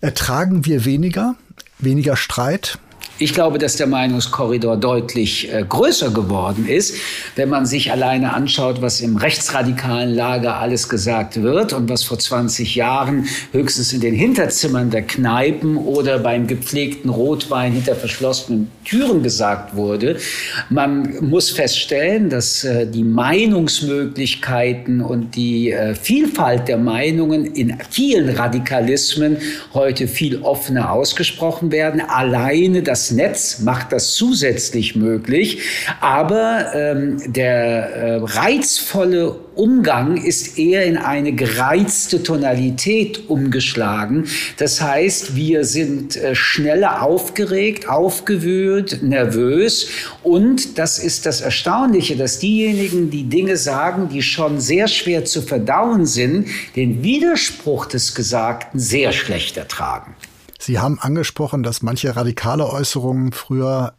Ertragen 0.00 0.64
wir 0.64 0.86
weniger, 0.86 1.34
weniger 1.78 2.16
Streit? 2.16 2.78
Ich 3.18 3.32
glaube, 3.32 3.56
dass 3.58 3.76
der 3.76 3.86
Meinungskorridor 3.86 4.76
deutlich 4.76 5.50
äh, 5.50 5.64
größer 5.66 6.10
geworden 6.10 6.68
ist, 6.68 6.96
wenn 7.34 7.48
man 7.48 7.64
sich 7.64 7.90
alleine 7.90 8.34
anschaut, 8.34 8.82
was 8.82 9.00
im 9.00 9.16
rechtsradikalen 9.16 10.14
Lager 10.14 10.56
alles 10.56 10.90
gesagt 10.90 11.42
wird 11.42 11.72
und 11.72 11.88
was 11.88 12.02
vor 12.04 12.18
20 12.18 12.74
Jahren 12.74 13.26
höchstens 13.52 13.94
in 13.94 14.02
den 14.02 14.14
Hinterzimmern 14.14 14.90
der 14.90 15.00
Kneipen 15.02 15.78
oder 15.78 16.18
beim 16.18 16.46
gepflegten 16.46 17.08
Rotwein 17.08 17.72
hinter 17.72 17.94
verschlossenen 17.96 18.70
Türen 18.84 19.22
gesagt 19.22 19.74
wurde. 19.74 20.18
Man 20.68 21.24
muss 21.24 21.50
feststellen, 21.50 22.28
dass 22.28 22.64
äh, 22.64 22.86
die 22.86 23.04
Meinungsmöglichkeiten 23.04 25.00
und 25.00 25.36
die 25.36 25.70
äh, 25.70 25.94
Vielfalt 25.94 26.68
der 26.68 26.76
Meinungen 26.76 27.46
in 27.46 27.78
vielen 27.88 28.28
Radikalismen 28.36 29.38
heute 29.72 30.06
viel 30.06 30.42
offener 30.42 30.92
ausgesprochen 30.92 31.72
werden. 31.72 32.02
Alleine 32.02 32.82
das 32.82 33.05
Netz 33.10 33.60
macht 33.60 33.92
das 33.92 34.14
zusätzlich 34.14 34.96
möglich, 34.96 35.60
aber 36.00 36.74
ähm, 36.74 37.32
der 37.32 37.56
äh, 37.56 38.16
reizvolle 38.22 39.36
Umgang 39.56 40.22
ist 40.22 40.58
eher 40.58 40.84
in 40.84 40.98
eine 40.98 41.32
gereizte 41.32 42.22
Tonalität 42.22 43.30
umgeschlagen. 43.30 44.26
Das 44.58 44.82
heißt, 44.82 45.34
wir 45.34 45.64
sind 45.64 46.16
äh, 46.16 46.34
schneller 46.34 47.02
aufgeregt, 47.02 47.88
aufgewühlt, 47.88 49.02
nervös 49.02 49.88
und 50.22 50.78
das 50.78 50.98
ist 50.98 51.24
das 51.24 51.40
Erstaunliche, 51.40 52.16
dass 52.16 52.38
diejenigen, 52.38 53.10
die 53.10 53.24
Dinge 53.24 53.56
sagen, 53.56 54.10
die 54.10 54.22
schon 54.22 54.60
sehr 54.60 54.88
schwer 54.88 55.24
zu 55.24 55.40
verdauen 55.40 56.04
sind, 56.04 56.48
den 56.76 57.02
Widerspruch 57.02 57.86
des 57.86 58.14
Gesagten 58.14 58.78
sehr 58.78 59.12
schlecht 59.12 59.56
ertragen. 59.56 60.14
Sie 60.66 60.80
haben 60.80 60.98
angesprochen, 60.98 61.62
dass 61.62 61.82
manche 61.82 62.16
radikale 62.16 62.68
Äußerungen 62.68 63.30
früher 63.30 63.94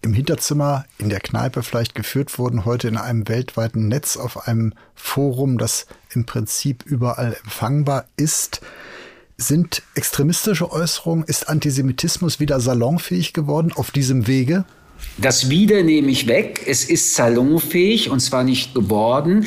im 0.00 0.14
Hinterzimmer, 0.14 0.86
in 0.96 1.10
der 1.10 1.20
Kneipe 1.20 1.62
vielleicht 1.62 1.94
geführt 1.94 2.38
wurden, 2.38 2.64
heute 2.64 2.88
in 2.88 2.96
einem 2.96 3.28
weltweiten 3.28 3.88
Netz 3.88 4.16
auf 4.16 4.48
einem 4.48 4.72
Forum, 4.94 5.58
das 5.58 5.86
im 6.14 6.24
Prinzip 6.24 6.84
überall 6.86 7.36
empfangbar 7.44 8.06
ist. 8.16 8.62
Sind 9.36 9.82
extremistische 9.94 10.72
Äußerungen, 10.72 11.22
ist 11.22 11.50
Antisemitismus 11.50 12.40
wieder 12.40 12.60
salonfähig 12.60 13.34
geworden 13.34 13.74
auf 13.74 13.90
diesem 13.90 14.26
Wege? 14.26 14.64
Das 15.18 15.48
Wieder 15.48 15.82
nehme 15.82 16.10
ich 16.10 16.26
weg. 16.26 16.60
Es 16.66 16.84
ist 16.84 17.14
salonfähig 17.14 18.10
und 18.10 18.20
zwar 18.20 18.44
nicht 18.44 18.74
geworden. 18.74 19.46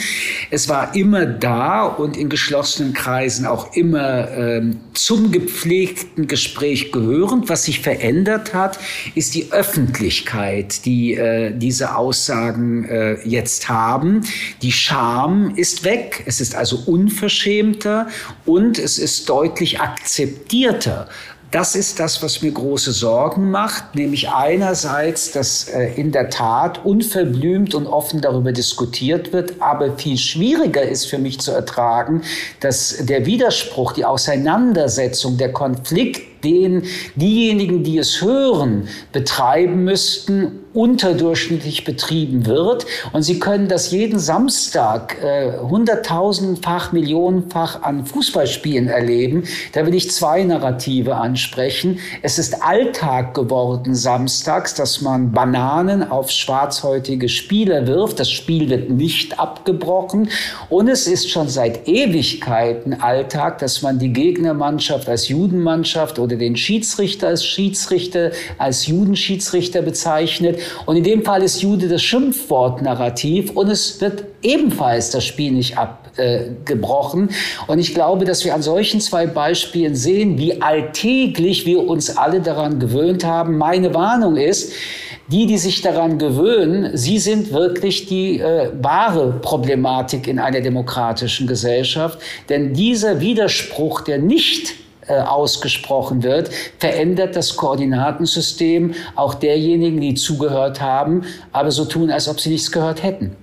Es 0.50 0.68
war 0.68 0.96
immer 0.96 1.28
da 1.28 1.84
und 1.84 2.18
in 2.18 2.28
geschlossenen 2.28 2.94
Kreisen 2.94 3.46
auch 3.46 3.76
immer 3.76 4.32
ähm, 4.32 4.80
zum 4.94 5.32
gepflegten 5.32 6.26
Gespräch 6.26 6.92
gehörend. 6.92 7.50
Was 7.50 7.66
sich 7.66 7.82
verändert 7.82 8.56
hat, 8.56 8.80
ist 9.14 9.36
die 9.36 9.52
Öffentlichkeit, 9.52 10.86
die 10.86 11.14
äh, 11.14 11.52
diese 11.56 11.96
Aussagen 11.96 12.86
äh, 12.86 13.20
jetzt 13.28 13.70
haben. 13.70 14.22
Die 14.64 14.72
Scham 14.72 15.54
ist 15.56 15.84
weg. 15.84 16.24
Es 16.26 16.42
ist 16.42 16.56
also 16.56 16.82
unverschämter 16.88 18.08
und 18.48 18.80
es 18.80 18.98
ist 18.98 19.30
deutlich 19.30 19.80
akzeptierter. 19.80 21.08
Das 21.52 21.74
ist 21.74 22.00
das, 22.00 22.22
was 22.22 22.44
mir 22.44 22.52
große 22.52 22.92
Sorgen 22.92 23.50
macht, 23.50 23.96
nämlich 23.96 24.30
einerseits, 24.30 25.32
dass 25.32 25.68
äh, 25.68 25.94
in 25.96 26.12
der 26.12 26.30
Tat 26.30 26.86
unverblümt 26.86 27.74
und 27.74 27.88
offen 27.88 28.22
darüber 28.22 28.52
diskutiert 28.52 29.34
wird, 29.34 29.60
aber 29.60 29.98
viel 29.98 30.18
schwieriger 30.18 30.84
ist 30.84 31.06
für 31.06 31.18
mich 31.18 31.40
zu 31.40 31.52
ertragen, 31.52 32.22
dass 32.60 32.98
der 33.02 33.26
Widerspruch, 33.26 33.94
die 33.94 34.06
Auseinandersetzung, 34.06 35.38
der 35.38 35.52
Konflikt, 35.52 36.39
den 36.44 36.84
diejenigen, 37.16 37.84
die 37.84 37.98
es 37.98 38.22
hören, 38.22 38.88
betreiben 39.12 39.84
müssten, 39.84 40.60
unterdurchschnittlich 40.74 41.84
betrieben 41.84 42.46
wird. 42.46 42.86
Und 43.12 43.24
Sie 43.24 43.40
können 43.40 43.68
das 43.68 43.92
jeden 43.92 44.20
Samstag 44.20 45.18
äh, 45.22 45.58
hunderttausendfach, 45.58 46.92
millionenfach 46.92 47.82
an 47.82 48.06
Fußballspielen 48.06 48.88
erleben. 48.88 49.44
Da 49.74 49.86
will 49.86 49.96
ich 49.96 50.12
zwei 50.12 50.44
Narrative 50.44 51.16
ansprechen. 51.16 52.00
Es 52.22 52.38
ist 52.38 52.62
Alltag 52.62 53.34
geworden 53.34 53.96
samstags, 53.96 54.76
dass 54.76 55.02
man 55.02 55.32
Bananen 55.32 56.04
auf 56.10 56.30
schwarzhäutige 56.30 57.30
Spieler 57.30 57.88
wirft. 57.88 58.20
Das 58.20 58.30
Spiel 58.30 58.70
wird 58.70 58.92
nicht 58.92 59.40
abgebrochen. 59.40 60.30
Und 60.70 60.88
es 60.88 61.08
ist 61.08 61.30
schon 61.32 61.50
seit 61.50 61.88
Ewigkeiten 61.88 63.02
Alltag, 63.02 63.58
dass 63.58 63.82
man 63.82 63.98
die 63.98 64.14
Gegnermannschaft 64.14 65.10
als 65.10 65.28
Judenmannschaft 65.30 66.20
oder 66.20 66.29
den 66.38 66.56
Schiedsrichter 66.56 67.28
als 67.28 67.46
Schiedsrichter, 67.46 68.32
als 68.58 68.88
Judenschiedsrichter 68.88 69.82
bezeichnet. 69.82 70.60
Und 70.86 70.98
in 70.98 71.04
dem 71.04 71.24
Fall 71.24 71.44
ist 71.44 71.62
Jude 71.62 71.88
das 71.88 72.02
Schimpfwort-Narrativ 72.04 73.52
und 73.52 73.70
es 73.70 74.00
wird 74.02 74.26
ebenfalls 74.42 75.12
das 75.12 75.26
Spiel 75.26 75.52
nicht 75.52 75.78
abgebrochen. 75.78 77.30
Und 77.68 77.80
ich 77.80 77.94
glaube, 77.94 78.26
dass 78.26 78.46
wir 78.46 78.54
an 78.54 78.62
solchen 78.62 79.02
zwei 79.02 79.28
Beispielen 79.28 79.96
sehen, 79.96 80.38
wie 80.38 80.62
alltäglich 80.62 81.66
wir 81.66 81.88
uns 81.88 82.18
alle 82.18 82.42
daran 82.42 82.80
gewöhnt 82.80 83.24
haben. 83.24 83.58
Meine 83.58 83.94
Warnung 83.94 84.38
ist, 84.38 84.74
die, 85.32 85.46
die 85.46 85.58
sich 85.58 85.82
daran 85.82 86.18
gewöhnen, 86.18 86.98
sie 86.98 87.20
sind 87.20 87.52
wirklich 87.52 88.08
die 88.08 88.40
äh, 88.40 88.72
wahre 88.82 89.34
Problematik 89.34 90.28
in 90.28 90.40
einer 90.40 90.62
demokratischen 90.62 91.46
Gesellschaft. 91.46 92.20
Denn 92.50 92.74
dieser 92.74 93.22
Widerspruch, 93.22 94.02
der 94.02 94.18
nicht 94.18 94.74
äh, 95.10 95.20
ausgesprochen 95.20 96.24
wird, 96.24 96.52
verändert 96.78 97.36
das 97.36 97.56
Koordinatensystem 97.56 98.94
auch 99.16 99.34
derjenigen, 99.34 100.00
die 100.00 100.14
zugehört 100.14 100.80
haben, 100.80 101.24
aber 101.52 101.72
so 101.72 101.86
tun, 101.86 102.12
als 102.12 102.28
ob 102.28 102.40
sie 102.40 102.50
nichts 102.50 102.72
gehört 102.72 103.04
hätten. 103.04 103.36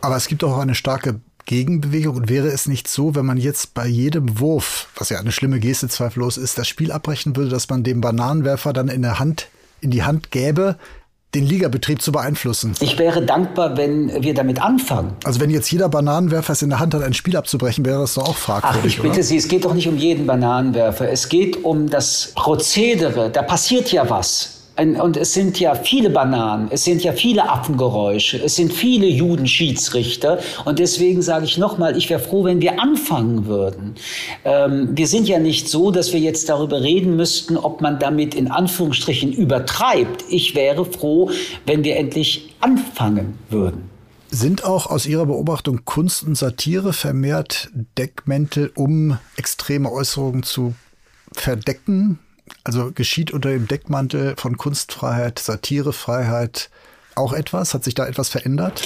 Aber 0.00 0.16
es 0.16 0.28
gibt 0.28 0.44
auch 0.44 0.58
eine 0.58 0.74
starke 0.74 1.20
Gegenbewegung 1.46 2.16
und 2.16 2.28
wäre 2.28 2.48
es 2.48 2.66
nicht 2.66 2.88
so, 2.88 3.14
wenn 3.14 3.26
man 3.26 3.36
jetzt 3.36 3.74
bei 3.74 3.86
jedem 3.86 4.40
Wurf, 4.40 4.88
was 4.96 5.10
ja 5.10 5.18
eine 5.18 5.32
schlimme 5.32 5.60
Geste 5.60 5.88
zweifellos 5.88 6.36
ist, 6.36 6.56
das 6.56 6.68
Spiel 6.68 6.92
abbrechen 6.92 7.36
würde, 7.36 7.50
dass 7.50 7.68
man 7.68 7.82
dem 7.82 8.00
Bananenwerfer 8.00 8.72
dann 8.72 8.88
in 8.88 9.02
der 9.02 9.18
Hand 9.18 9.48
in 9.80 9.90
die 9.90 10.02
Hand 10.02 10.30
gäbe, 10.30 10.76
den 11.34 11.44
Ligabetrieb 11.44 12.00
zu 12.00 12.12
beeinflussen. 12.12 12.74
Ich 12.80 12.98
wäre 12.98 13.24
dankbar, 13.24 13.76
wenn 13.76 14.22
wir 14.22 14.34
damit 14.34 14.62
anfangen. 14.62 15.12
Also 15.24 15.40
wenn 15.40 15.50
jetzt 15.50 15.70
jeder 15.70 15.88
Bananenwerfer 15.88 16.52
es 16.52 16.62
in 16.62 16.70
der 16.70 16.78
Hand 16.78 16.94
hat, 16.94 17.02
ein 17.02 17.14
Spiel 17.14 17.36
abzubrechen, 17.36 17.84
wäre 17.84 18.00
das 18.00 18.14
doch 18.14 18.28
auch 18.28 18.36
fragwürdig. 18.36 18.80
Ach, 18.82 18.84
ich 18.84 18.96
bitte 18.96 19.14
oder? 19.14 19.22
Sie, 19.22 19.36
es 19.36 19.48
geht 19.48 19.64
doch 19.64 19.74
nicht 19.74 19.88
um 19.88 19.96
jeden 19.96 20.26
Bananenwerfer. 20.26 21.10
Es 21.10 21.28
geht 21.28 21.64
um 21.64 21.88
das 21.88 22.32
Prozedere. 22.34 23.30
Da 23.30 23.42
passiert 23.42 23.90
ja 23.92 24.08
was. 24.08 24.53
Und 24.76 25.16
es 25.16 25.32
sind 25.32 25.60
ja 25.60 25.74
viele 25.74 26.10
Bananen, 26.10 26.68
es 26.70 26.82
sind 26.82 27.04
ja 27.04 27.12
viele 27.12 27.48
Affengeräusche, 27.48 28.42
es 28.42 28.56
sind 28.56 28.72
viele 28.72 29.06
Judenschiedsrichter. 29.06 30.40
Und 30.64 30.80
deswegen 30.80 31.22
sage 31.22 31.44
ich 31.44 31.58
nochmal, 31.58 31.96
ich 31.96 32.10
wäre 32.10 32.20
froh, 32.20 32.44
wenn 32.44 32.60
wir 32.60 32.80
anfangen 32.80 33.46
würden. 33.46 33.94
Ähm, 34.44 34.88
wir 34.92 35.06
sind 35.06 35.28
ja 35.28 35.38
nicht 35.38 35.68
so, 35.68 35.92
dass 35.92 36.12
wir 36.12 36.18
jetzt 36.18 36.48
darüber 36.48 36.82
reden 36.82 37.14
müssten, 37.14 37.56
ob 37.56 37.82
man 37.82 38.00
damit 38.00 38.34
in 38.34 38.50
Anführungsstrichen 38.50 39.32
übertreibt. 39.32 40.24
Ich 40.28 40.56
wäre 40.56 40.84
froh, 40.84 41.30
wenn 41.66 41.84
wir 41.84 41.96
endlich 41.96 42.54
anfangen 42.60 43.38
würden. 43.50 43.90
Sind 44.30 44.64
auch 44.64 44.86
aus 44.86 45.06
Ihrer 45.06 45.26
Beobachtung 45.26 45.84
Kunst 45.84 46.24
und 46.24 46.34
Satire 46.34 46.92
vermehrt 46.92 47.70
Deckmäntel, 47.96 48.72
um 48.74 49.18
extreme 49.36 49.92
Äußerungen 49.92 50.42
zu 50.42 50.74
verdecken? 51.32 52.18
Also 52.62 52.92
geschieht 52.92 53.30
unter 53.30 53.50
dem 53.50 53.68
Deckmantel 53.68 54.34
von 54.36 54.56
Kunstfreiheit, 54.56 55.38
Satirefreiheit 55.38 56.70
auch 57.14 57.32
etwas? 57.32 57.74
Hat 57.74 57.84
sich 57.84 57.94
da 57.94 58.06
etwas 58.06 58.28
verändert? 58.28 58.82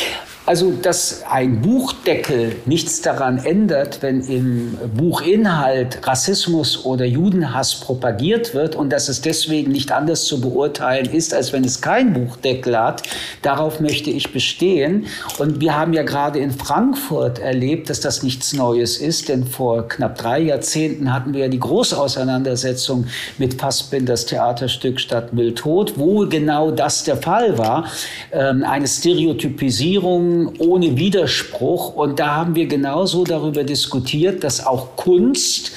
Also, 0.48 0.70
dass 0.70 1.24
ein 1.30 1.60
Buchdeckel 1.60 2.56
nichts 2.64 3.02
daran 3.02 3.36
ändert, 3.36 3.98
wenn 4.00 4.22
im 4.22 4.78
Buchinhalt 4.96 6.06
Rassismus 6.06 6.86
oder 6.86 7.04
Judenhass 7.04 7.80
propagiert 7.80 8.54
wird 8.54 8.74
und 8.74 8.90
dass 8.90 9.10
es 9.10 9.20
deswegen 9.20 9.72
nicht 9.72 9.92
anders 9.92 10.24
zu 10.24 10.40
beurteilen 10.40 11.12
ist, 11.12 11.34
als 11.34 11.52
wenn 11.52 11.64
es 11.64 11.82
kein 11.82 12.14
Buchdeckel 12.14 12.78
hat, 12.78 13.02
darauf 13.42 13.80
möchte 13.80 14.08
ich 14.08 14.32
bestehen. 14.32 15.04
Und 15.38 15.60
wir 15.60 15.76
haben 15.76 15.92
ja 15.92 16.02
gerade 16.02 16.38
in 16.38 16.50
Frankfurt 16.50 17.40
erlebt, 17.40 17.90
dass 17.90 18.00
das 18.00 18.22
nichts 18.22 18.54
Neues 18.54 18.96
ist, 18.96 19.28
denn 19.28 19.44
vor 19.44 19.86
knapp 19.86 20.16
drei 20.16 20.40
Jahrzehnten 20.40 21.12
hatten 21.12 21.34
wir 21.34 21.40
ja 21.40 21.48
die 21.48 21.60
große 21.60 21.94
Auseinandersetzung 21.94 23.06
mit 23.36 23.60
Fassbinders 23.60 24.24
Theaterstück 24.24 24.98
Stadt 24.98 25.34
Müll 25.34 25.54
tot, 25.54 25.98
wo 25.98 26.26
genau 26.26 26.70
das 26.70 27.04
der 27.04 27.18
Fall 27.18 27.58
war. 27.58 27.84
Ähm, 28.32 28.64
eine 28.64 28.88
Stereotypisierung 28.88 30.37
ohne 30.58 30.96
Widerspruch. 30.96 31.94
Und 31.94 32.20
da 32.20 32.36
haben 32.36 32.54
wir 32.54 32.66
genauso 32.66 33.24
darüber 33.24 33.64
diskutiert, 33.64 34.44
dass 34.44 34.64
auch 34.64 34.96
Kunst 34.96 35.72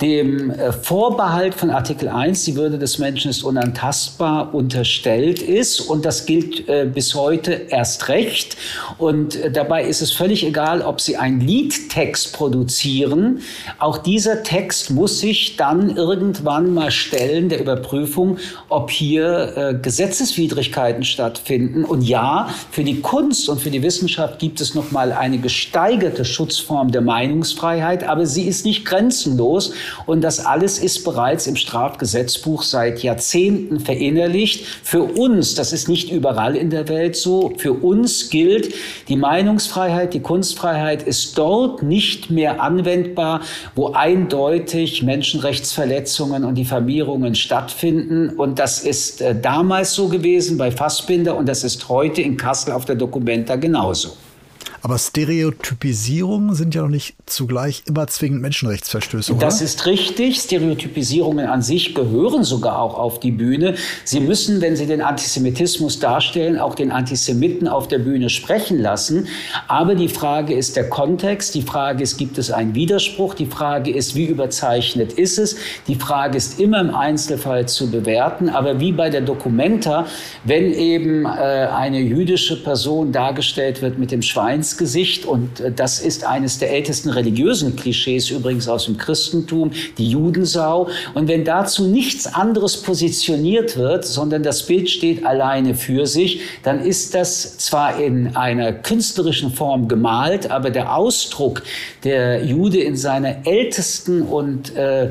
dem 0.00 0.50
äh, 0.50 0.72
Vorbehalt 0.72 1.54
von 1.54 1.70
Artikel 1.70 2.08
1, 2.08 2.44
die 2.44 2.56
Würde 2.56 2.78
des 2.78 2.98
Menschen 2.98 3.30
ist 3.30 3.44
unantastbar, 3.44 4.52
unterstellt 4.54 5.40
ist. 5.40 5.80
Und 5.80 6.04
das 6.04 6.26
gilt 6.26 6.68
äh, 6.68 6.86
bis 6.92 7.14
heute 7.14 7.52
erst 7.68 8.08
recht. 8.08 8.56
Und 8.98 9.36
äh, 9.36 9.50
dabei 9.50 9.84
ist 9.84 10.02
es 10.02 10.12
völlig 10.12 10.44
egal, 10.44 10.82
ob 10.82 11.00
Sie 11.00 11.16
einen 11.16 11.40
Liedtext 11.40 12.32
produzieren. 12.32 13.40
Auch 13.78 13.98
dieser 13.98 14.42
Text 14.42 14.90
muss 14.90 15.20
sich 15.20 15.56
dann 15.56 15.96
irgendwann 15.96 16.74
mal 16.74 16.90
stellen 16.90 17.48
der 17.48 17.60
Überprüfung, 17.60 18.38
ob 18.68 18.90
hier 18.90 19.78
Gesetzeswidrigkeiten 19.82 21.04
stattfinden. 21.04 21.84
Und 21.84 22.02
ja, 22.02 22.48
für 22.70 22.84
die 22.84 23.00
Kunst 23.00 23.48
und 23.48 23.60
für 23.60 23.70
die 23.70 23.82
Wissenschaft 23.82 24.38
gibt 24.38 24.60
es 24.60 24.74
noch 24.74 24.90
mal 24.90 25.12
eine 25.12 25.38
gesteigerte 25.38 26.24
Schutzform 26.24 26.90
der 26.90 27.00
Meinungsfreiheit, 27.00 28.04
aber 28.04 28.26
sie 28.26 28.44
ist 28.44 28.64
nicht 28.64 28.84
grenzenlos. 28.84 29.72
Und 30.06 30.22
das 30.22 30.44
alles 30.44 30.78
ist 30.78 31.04
bereits 31.04 31.46
im 31.46 31.56
Strafgesetzbuch 31.56 32.62
seit 32.62 33.02
Jahrzehnten 33.02 33.80
verinnerlicht. 33.80 34.64
Für 34.82 35.02
uns, 35.02 35.54
das 35.54 35.72
ist 35.72 35.88
nicht 35.88 36.10
überall 36.10 36.56
in 36.56 36.70
der 36.70 36.88
Welt 36.88 37.16
so, 37.16 37.52
für 37.56 37.72
uns 37.72 38.30
gilt, 38.30 38.74
die 39.08 39.16
Meinungsfreiheit, 39.16 40.14
die 40.14 40.20
Kunstfreiheit 40.20 41.02
ist 41.02 41.36
dort 41.38 41.82
nicht 41.82 42.30
mehr 42.30 42.62
anwendbar, 42.62 43.40
wo 43.74 43.92
eindeutig 43.92 45.02
Menschenrechtsverletzungen 45.02 46.44
und 46.44 46.56
Diffamierungen 46.56 47.34
stattfinden. 47.34 48.30
Und 48.30 48.58
das 48.58 48.84
ist 48.84 49.20
äh, 49.20 49.34
damals 49.38 49.94
so 49.94 50.08
gewesen 50.08 50.58
bei 50.58 50.70
Fassbinder 50.70 51.36
und 51.36 51.48
das 51.48 51.64
ist 51.64 51.88
heute 51.88 52.22
in 52.22 52.36
Kassel 52.36 52.72
auf 52.72 52.84
der 52.84 52.96
Documenta 52.96 53.56
genauso. 53.56 54.16
Aber 54.84 54.98
Stereotypisierungen 54.98 56.54
sind 56.54 56.74
ja 56.74 56.82
noch 56.82 56.90
nicht 56.90 57.14
zugleich 57.24 57.84
immer 57.86 58.06
zwingend 58.06 58.42
Menschenrechtsverstöße. 58.42 59.32
Oder? 59.32 59.40
Das 59.40 59.62
ist 59.62 59.86
richtig. 59.86 60.36
Stereotypisierungen 60.36 61.46
an 61.46 61.62
sich 61.62 61.94
gehören 61.94 62.44
sogar 62.44 62.78
auch 62.78 62.98
auf 62.98 63.18
die 63.18 63.30
Bühne. 63.30 63.76
Sie 64.04 64.20
müssen, 64.20 64.60
wenn 64.60 64.76
Sie 64.76 64.84
den 64.84 65.00
Antisemitismus 65.00 66.00
darstellen, 66.00 66.58
auch 66.58 66.74
den 66.74 66.92
Antisemiten 66.92 67.66
auf 67.66 67.88
der 67.88 67.98
Bühne 67.98 68.28
sprechen 68.28 68.78
lassen. 68.78 69.26
Aber 69.68 69.94
die 69.94 70.10
Frage 70.10 70.52
ist 70.52 70.76
der 70.76 70.90
Kontext. 70.90 71.54
Die 71.54 71.62
Frage 71.62 72.02
ist, 72.02 72.18
gibt 72.18 72.36
es 72.36 72.50
einen 72.50 72.74
Widerspruch? 72.74 73.32
Die 73.32 73.46
Frage 73.46 73.90
ist, 73.90 74.14
wie 74.14 74.26
überzeichnet 74.26 75.14
ist 75.14 75.38
es? 75.38 75.56
Die 75.88 75.94
Frage 75.94 76.36
ist 76.36 76.60
immer 76.60 76.82
im 76.82 76.94
Einzelfall 76.94 77.66
zu 77.66 77.90
bewerten. 77.90 78.50
Aber 78.50 78.80
wie 78.80 78.92
bei 78.92 79.08
der 79.08 79.22
Documenta, 79.22 80.06
wenn 80.44 80.74
eben 80.74 81.24
äh, 81.24 81.28
eine 81.28 82.00
jüdische 82.00 82.62
Person 82.62 83.12
dargestellt 83.12 83.80
wird 83.80 83.98
mit 83.98 84.10
dem 84.10 84.20
Schweins 84.20 84.73
Gesicht. 84.76 85.24
Und 85.24 85.60
äh, 85.60 85.72
das 85.72 86.00
ist 86.00 86.24
eines 86.24 86.58
der 86.58 86.70
ältesten 86.70 87.10
religiösen 87.10 87.76
Klischees 87.76 88.30
übrigens 88.30 88.68
aus 88.68 88.86
dem 88.86 88.96
Christentum, 88.96 89.72
die 89.98 90.08
Judensau. 90.08 90.88
Und 91.14 91.28
wenn 91.28 91.44
dazu 91.44 91.86
nichts 91.86 92.26
anderes 92.26 92.82
positioniert 92.82 93.76
wird, 93.76 94.04
sondern 94.04 94.42
das 94.42 94.66
Bild 94.66 94.90
steht 94.90 95.24
alleine 95.24 95.74
für 95.74 96.06
sich, 96.06 96.40
dann 96.62 96.80
ist 96.80 97.14
das 97.14 97.58
zwar 97.58 98.00
in 98.00 98.36
einer 98.36 98.72
künstlerischen 98.72 99.52
Form 99.52 99.88
gemalt, 99.88 100.50
aber 100.50 100.70
der 100.70 100.96
Ausdruck 100.96 101.62
der 102.04 102.44
Jude 102.44 102.80
in 102.80 102.96
seiner 102.96 103.46
ältesten 103.46 104.22
und 104.22 104.74
äh, 104.76 105.10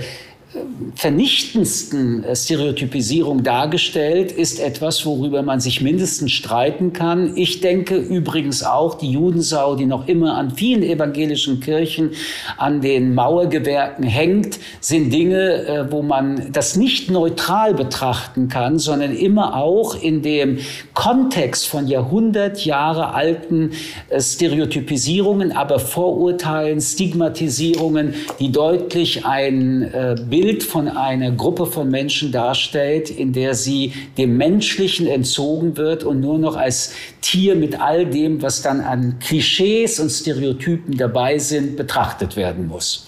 vernichtendsten 0.96 2.24
äh, 2.24 2.36
Stereotypisierung 2.36 3.44
dargestellt, 3.44 4.32
ist 4.32 4.60
etwas, 4.60 5.06
worüber 5.06 5.42
man 5.42 5.60
sich 5.60 5.82
mindestens 5.82 6.32
streiten 6.32 6.94
kann. 6.94 7.36
Ich 7.36 7.62
denke 7.62 7.96
übrigens 7.96 8.64
auch, 8.64 8.96
die 8.96 9.12
Judensau, 9.12 9.76
die 9.76 9.86
noch 9.86 10.08
immer 10.08 10.36
an 10.38 10.52
vielen 10.52 10.84
evangelischen 10.84 11.60
Kirchen 11.60 12.12
an 12.58 12.82
den 12.82 13.16
Mauergewerken 13.16 14.04
hängt, 14.04 14.60
sind 14.80 15.12
Dinge, 15.12 15.66
äh, 15.66 15.92
wo 15.92 16.02
man 16.02 16.52
das 16.52 16.76
nicht 16.76 17.10
neutral 17.10 17.74
betrachten 17.74 18.48
kann, 18.48 18.78
sondern 18.78 19.16
immer 19.16 19.56
auch 19.56 20.02
in 20.02 20.22
dem 20.22 20.60
Kontext 20.94 21.68
von 21.68 21.88
Jahrhundert 21.88 22.64
Jahre 22.66 23.14
alten 23.14 23.72
äh, 24.10 24.22
Stereotypisierungen, 24.22 25.52
aber 25.52 25.80
Vorurteilen, 25.80 26.80
Stigmatisierungen, 26.80 28.14
die 28.40 28.52
deutlich 28.52 29.26
ein 29.26 29.92
Bild 30.30 30.43
Bild 30.44 30.62
von 30.62 30.90
einer 30.90 31.32
Gruppe 31.32 31.66
von 31.66 31.90
Menschen 31.90 32.34
darstellt, 32.34 33.10
in 33.10 33.32
der 33.32 33.56
sie 33.56 33.94
dem 34.18 34.36
Menschlichen 34.36 35.08
entzogen 35.08 35.78
wird 35.78 36.04
und 36.04 36.20
nur 36.20 36.38
noch 36.38 36.58
als 36.58 36.92
Tier 37.22 37.56
mit 37.56 37.80
all 37.80 38.06
dem, 38.06 38.42
was 38.42 38.62
dann 38.62 38.82
an 38.82 39.20
Klischees 39.20 40.02
und 40.02 40.10
Stereotypen 40.10 40.98
dabei 40.98 41.38
sind, 41.38 41.78
betrachtet 41.78 42.36
werden 42.36 42.68
muss. 42.68 43.08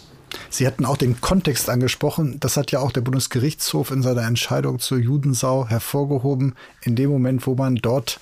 Sie 0.50 0.66
hatten 0.66 0.86
auch 0.86 0.96
den 0.96 1.20
Kontext 1.20 1.70
angesprochen. 1.70 2.38
Das 2.40 2.56
hat 2.56 2.72
ja 2.72 2.80
auch 2.80 2.94
der 2.94 3.02
Bundesgerichtshof 3.02 3.92
in 3.92 4.02
seiner 4.02 4.26
Entscheidung 4.26 4.80
zur 4.80 5.00
Judensau 5.00 5.68
hervorgehoben. 5.68 6.56
In 6.84 6.96
dem 6.96 7.10
Moment, 7.10 7.46
wo 7.46 7.56
man 7.56 7.76
dort 7.76 8.22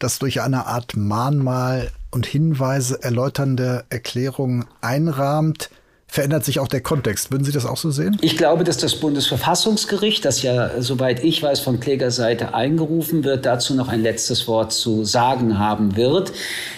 das 0.00 0.18
durch 0.18 0.40
eine 0.40 0.66
Art 0.66 0.96
Mahnmal 0.96 1.92
und 2.10 2.26
Hinweise 2.26 3.00
erläuternde 3.00 3.84
Erklärung 3.90 4.64
einrahmt, 4.80 5.70
verändert 6.10 6.44
sich 6.44 6.58
auch 6.58 6.66
der 6.66 6.80
Kontext. 6.80 7.30
Würden 7.30 7.44
Sie 7.44 7.52
das 7.52 7.64
auch 7.64 7.76
so 7.76 7.90
sehen? 7.90 8.16
Ich 8.20 8.36
glaube, 8.36 8.64
dass 8.64 8.78
das 8.78 8.96
Bundesverfassungsgericht, 8.96 10.24
das 10.24 10.42
ja, 10.42 10.82
soweit 10.82 11.22
ich 11.22 11.42
weiß, 11.42 11.60
von 11.60 11.78
Klägerseite 11.78 12.52
eingerufen 12.52 13.22
wird, 13.22 13.46
dazu 13.46 13.74
noch 13.74 13.88
ein 13.88 14.02
letztes 14.02 14.48
Wort 14.48 14.72
zu 14.72 15.04
sagen 15.04 15.58
haben 15.58 15.96
wird. 15.96 16.32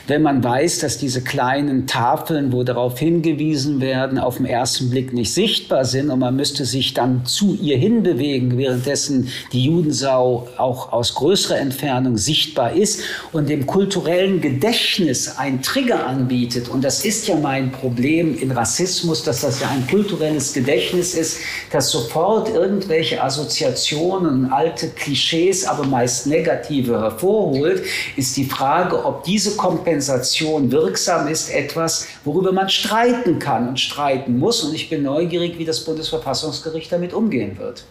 Wenn 0.06 0.20
man 0.20 0.44
weiß, 0.44 0.80
dass 0.80 0.98
diese 0.98 1.22
kleinen 1.22 1.86
Tafeln, 1.86 2.52
wo 2.52 2.62
darauf 2.62 2.98
hingewiesen 2.98 3.80
werden, 3.80 4.18
auf 4.18 4.36
den 4.36 4.46
ersten 4.46 4.90
Blick 4.90 5.14
nicht 5.14 5.32
sichtbar 5.32 5.86
sind 5.86 6.10
und 6.10 6.18
man 6.18 6.36
müsste 6.36 6.66
sich 6.66 6.92
dann 6.92 7.24
zu 7.24 7.54
ihr 7.54 7.78
hinbewegen, 7.78 8.58
währenddessen 8.58 9.28
die 9.52 9.64
Judensau 9.64 10.48
auch 10.58 10.92
aus 10.92 11.14
größerer 11.14 11.58
Entfernung 11.58 12.18
sichtbar 12.18 12.74
ist 12.74 13.00
und 13.32 13.48
dem 13.48 13.66
kulturellen 13.66 14.42
Gedächtnis 14.42 15.38
ein 15.38 15.62
Trigger 15.62 16.06
anbietet. 16.06 16.68
Und 16.68 16.84
das 16.84 17.04
ist 17.04 17.28
ja 17.28 17.36
mein 17.36 17.72
Problem 17.72 18.36
in 18.36 18.50
Rassismus 18.50 19.21
dass 19.26 19.42
das 19.42 19.60
ja 19.60 19.68
ein 19.68 19.86
kulturelles 19.86 20.52
Gedächtnis 20.52 21.14
ist, 21.14 21.38
das 21.70 21.90
sofort 21.90 22.48
irgendwelche 22.48 23.22
Assoziationen, 23.22 24.52
alte 24.52 24.88
Klischees, 24.88 25.66
aber 25.66 25.84
meist 25.84 26.26
negative 26.26 27.00
hervorholt, 27.00 27.82
ist 28.16 28.36
die 28.36 28.44
Frage, 28.44 29.04
ob 29.04 29.24
diese 29.24 29.56
Kompensation 29.56 30.70
wirksam 30.70 31.28
ist, 31.28 31.50
etwas, 31.50 32.06
worüber 32.24 32.52
man 32.52 32.68
streiten 32.68 33.38
kann 33.38 33.68
und 33.68 33.80
streiten 33.80 34.38
muss. 34.38 34.62
Und 34.62 34.74
ich 34.74 34.90
bin 34.90 35.02
neugierig, 35.02 35.58
wie 35.58 35.64
das 35.64 35.84
Bundesverfassungsgericht 35.84 36.90
damit 36.90 37.12
umgehen 37.12 37.58
wird. 37.58 37.84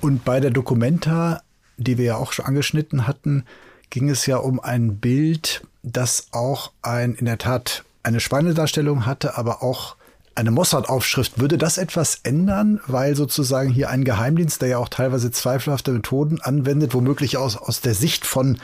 Und 0.00 0.24
bei 0.24 0.40
der 0.40 0.50
Dokumenta, 0.50 1.42
die 1.76 1.98
wir 1.98 2.04
ja 2.04 2.16
auch 2.16 2.32
schon 2.32 2.44
angeschnitten 2.44 3.06
hatten, 3.06 3.44
ging 3.90 4.08
es 4.08 4.26
ja 4.26 4.36
um 4.36 4.60
ein 4.60 4.98
Bild, 4.98 5.62
das 5.82 6.28
auch 6.32 6.72
ein 6.82 7.14
in 7.14 7.26
der 7.26 7.38
Tat 7.38 7.84
eine 8.02 8.20
Schweinedarstellung 8.20 9.06
hatte, 9.06 9.36
aber 9.36 9.62
auch 9.62 9.95
eine 10.36 10.50
Mossad-Aufschrift, 10.50 11.40
würde 11.40 11.58
das 11.58 11.78
etwas 11.78 12.20
ändern, 12.22 12.80
weil 12.86 13.16
sozusagen 13.16 13.70
hier 13.70 13.88
ein 13.88 14.04
Geheimdienst, 14.04 14.60
der 14.60 14.68
ja 14.68 14.78
auch 14.78 14.90
teilweise 14.90 15.30
zweifelhafte 15.30 15.92
Methoden 15.92 16.40
anwendet, 16.40 16.94
womöglich 16.94 17.38
aus, 17.38 17.56
aus 17.56 17.80
der 17.80 17.94
Sicht 17.94 18.26
von 18.26 18.58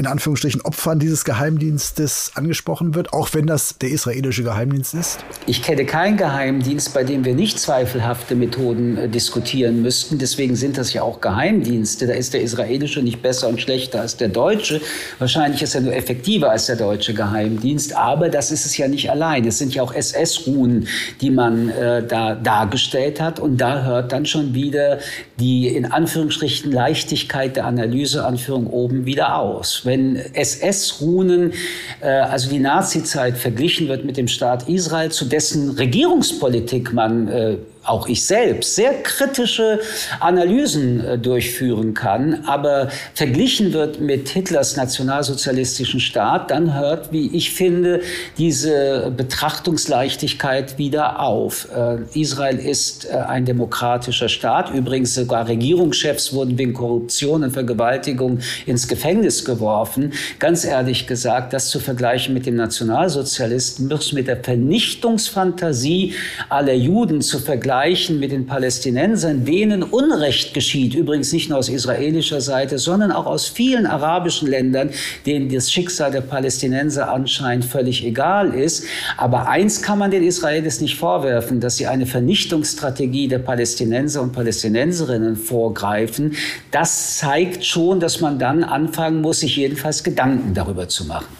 in 0.00 0.06
Anführungsstrichen 0.06 0.62
Opfern 0.62 0.98
dieses 0.98 1.26
Geheimdienstes 1.26 2.32
angesprochen 2.34 2.94
wird, 2.94 3.12
auch 3.12 3.28
wenn 3.34 3.46
das 3.46 3.76
der 3.76 3.90
israelische 3.90 4.42
Geheimdienst 4.42 4.94
ist? 4.94 5.18
Ich 5.46 5.62
kenne 5.62 5.84
keinen 5.84 6.16
Geheimdienst, 6.16 6.94
bei 6.94 7.04
dem 7.04 7.26
wir 7.26 7.34
nicht 7.34 7.60
zweifelhafte 7.60 8.34
Methoden 8.34 8.96
äh, 8.96 9.08
diskutieren 9.10 9.82
müssten. 9.82 10.16
Deswegen 10.16 10.56
sind 10.56 10.78
das 10.78 10.94
ja 10.94 11.02
auch 11.02 11.20
Geheimdienste. 11.20 12.06
Da 12.06 12.14
ist 12.14 12.32
der 12.32 12.40
israelische 12.40 13.02
nicht 13.02 13.20
besser 13.20 13.48
und 13.48 13.60
schlechter 13.60 14.00
als 14.00 14.16
der 14.16 14.28
deutsche. 14.28 14.80
Wahrscheinlich 15.18 15.60
ist 15.60 15.74
er 15.74 15.82
nur 15.82 15.94
effektiver 15.94 16.50
als 16.50 16.64
der 16.64 16.76
deutsche 16.76 17.12
Geheimdienst. 17.12 17.94
Aber 17.94 18.30
das 18.30 18.50
ist 18.50 18.64
es 18.64 18.78
ja 18.78 18.88
nicht 18.88 19.10
allein. 19.10 19.46
Es 19.46 19.58
sind 19.58 19.74
ja 19.74 19.82
auch 19.82 19.92
SS-Ruhen, 19.92 20.88
die 21.20 21.30
man 21.30 21.68
äh, 21.68 22.06
da 22.06 22.36
dargestellt 22.36 23.20
hat. 23.20 23.38
Und 23.38 23.58
da 23.58 23.84
hört 23.84 24.12
dann 24.12 24.24
schon 24.24 24.54
wieder 24.54 24.98
die 25.38 25.68
in 25.68 25.84
Anführungsstrichen 25.84 26.72
Leichtigkeit 26.72 27.56
der 27.56 27.66
Analyseanführung 27.66 28.66
oben 28.66 29.04
wieder 29.04 29.36
aus 29.36 29.84
Wenn 29.90 30.14
SS-Runen, 30.14 31.52
äh, 32.00 32.06
also 32.06 32.48
die 32.48 32.60
Nazizeit, 32.60 33.36
verglichen 33.36 33.88
wird 33.88 34.04
mit 34.04 34.16
dem 34.16 34.28
Staat 34.28 34.68
Israel, 34.68 35.10
zu 35.10 35.24
dessen 35.24 35.70
Regierungspolitik 35.70 36.92
man 36.92 37.26
äh, 37.26 37.56
auch 37.84 38.06
ich 38.08 38.24
selbst 38.24 38.74
sehr 38.74 39.02
kritische 39.02 39.80
Analysen 40.20 41.04
äh, 41.04 41.18
durchführen 41.18 41.94
kann, 41.94 42.44
aber 42.46 42.88
verglichen 43.14 43.72
wird 43.72 44.00
mit 44.00 44.28
Hitlers 44.28 44.76
nationalsozialistischen 44.76 45.98
Staat, 45.98 46.50
dann 46.50 46.74
hört, 46.74 47.10
wie 47.10 47.34
ich 47.34 47.52
finde, 47.52 48.02
diese 48.36 49.10
Betrachtungsleichtigkeit 49.16 50.76
wieder 50.76 51.20
auf. 51.20 51.68
Äh, 51.74 52.20
Israel 52.20 52.58
ist 52.58 53.06
äh, 53.06 53.14
ein 53.14 53.46
demokratischer 53.46 54.28
Staat. 54.28 54.70
Übrigens 54.74 55.14
sogar 55.14 55.48
Regierungschefs 55.48 56.34
wurden 56.34 56.58
wegen 56.58 56.74
Korruption 56.74 57.44
und 57.44 57.52
Vergewaltigung 57.52 58.40
ins 58.66 58.88
Gefängnis 58.88 59.44
geworfen. 59.44 60.12
Ganz 60.38 60.64
ehrlich 60.64 61.06
gesagt, 61.06 61.54
das 61.54 61.70
zu 61.70 61.80
vergleichen 61.80 62.34
mit 62.34 62.44
dem 62.44 62.56
Nationalsozialisten, 62.56 63.90
mit 64.12 64.28
der 64.28 64.42
Vernichtungsfantasie 64.42 66.14
aller 66.48 66.74
Juden 66.74 67.22
zu 67.22 67.38
vergleichen, 67.38 67.69
vergleichen 67.70 68.18
mit 68.18 68.32
den 68.32 68.46
Palästinensern, 68.46 69.44
denen 69.44 69.84
Unrecht 69.84 70.54
geschieht, 70.54 70.92
übrigens 70.92 71.32
nicht 71.32 71.50
nur 71.50 71.58
aus 71.58 71.68
israelischer 71.68 72.40
Seite, 72.40 72.80
sondern 72.80 73.12
auch 73.12 73.26
aus 73.26 73.46
vielen 73.46 73.86
arabischen 73.86 74.48
Ländern, 74.48 74.90
denen 75.24 75.48
das 75.48 75.70
Schicksal 75.70 76.10
der 76.10 76.20
Palästinenser 76.20 77.12
anscheinend 77.12 77.64
völlig 77.64 78.04
egal 78.04 78.54
ist. 78.54 78.86
Aber 79.16 79.48
eins 79.48 79.82
kann 79.82 80.00
man 80.00 80.10
den 80.10 80.24
Israelis 80.24 80.80
nicht 80.80 80.96
vorwerfen, 80.96 81.60
dass 81.60 81.76
sie 81.76 81.86
eine 81.86 82.06
Vernichtungsstrategie 82.06 83.28
der 83.28 83.38
Palästinenser 83.38 84.20
und 84.20 84.32
Palästinenserinnen 84.32 85.36
vorgreifen. 85.36 86.34
Das 86.72 87.18
zeigt 87.18 87.64
schon, 87.64 88.00
dass 88.00 88.20
man 88.20 88.40
dann 88.40 88.64
anfangen 88.64 89.20
muss, 89.20 89.40
sich 89.40 89.56
jedenfalls 89.56 90.02
Gedanken 90.02 90.54
darüber 90.54 90.88
zu 90.88 91.04
machen 91.04 91.39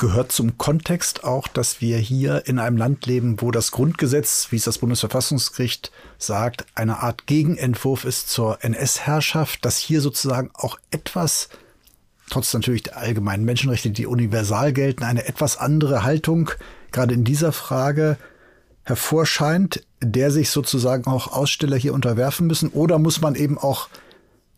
gehört 0.00 0.32
zum 0.32 0.58
Kontext 0.58 1.22
auch, 1.22 1.46
dass 1.46 1.80
wir 1.80 1.98
hier 1.98 2.46
in 2.46 2.58
einem 2.58 2.76
Land 2.76 3.06
leben, 3.06 3.40
wo 3.40 3.52
das 3.52 3.70
Grundgesetz, 3.70 4.48
wie 4.50 4.56
es 4.56 4.64
das 4.64 4.78
Bundesverfassungsgericht 4.78 5.92
sagt, 6.18 6.64
eine 6.74 7.00
Art 7.00 7.26
Gegenentwurf 7.26 8.04
ist 8.04 8.30
zur 8.30 8.64
NS-Herrschaft, 8.64 9.64
dass 9.64 9.76
hier 9.76 10.00
sozusagen 10.00 10.50
auch 10.54 10.78
etwas, 10.90 11.50
trotz 12.30 12.52
natürlich 12.54 12.82
der 12.82 12.96
allgemeinen 12.96 13.44
Menschenrechte, 13.44 13.90
die 13.90 14.06
universal 14.06 14.72
gelten, 14.72 15.04
eine 15.04 15.28
etwas 15.28 15.58
andere 15.58 16.02
Haltung 16.02 16.50
gerade 16.92 17.14
in 17.14 17.22
dieser 17.24 17.52
Frage 17.52 18.16
hervorscheint, 18.84 19.84
der 20.00 20.30
sich 20.30 20.50
sozusagen 20.50 21.04
auch 21.04 21.30
Aussteller 21.30 21.76
hier 21.76 21.92
unterwerfen 21.92 22.46
müssen? 22.46 22.70
Oder 22.70 22.98
muss 22.98 23.20
man 23.20 23.34
eben 23.34 23.58
auch, 23.58 23.88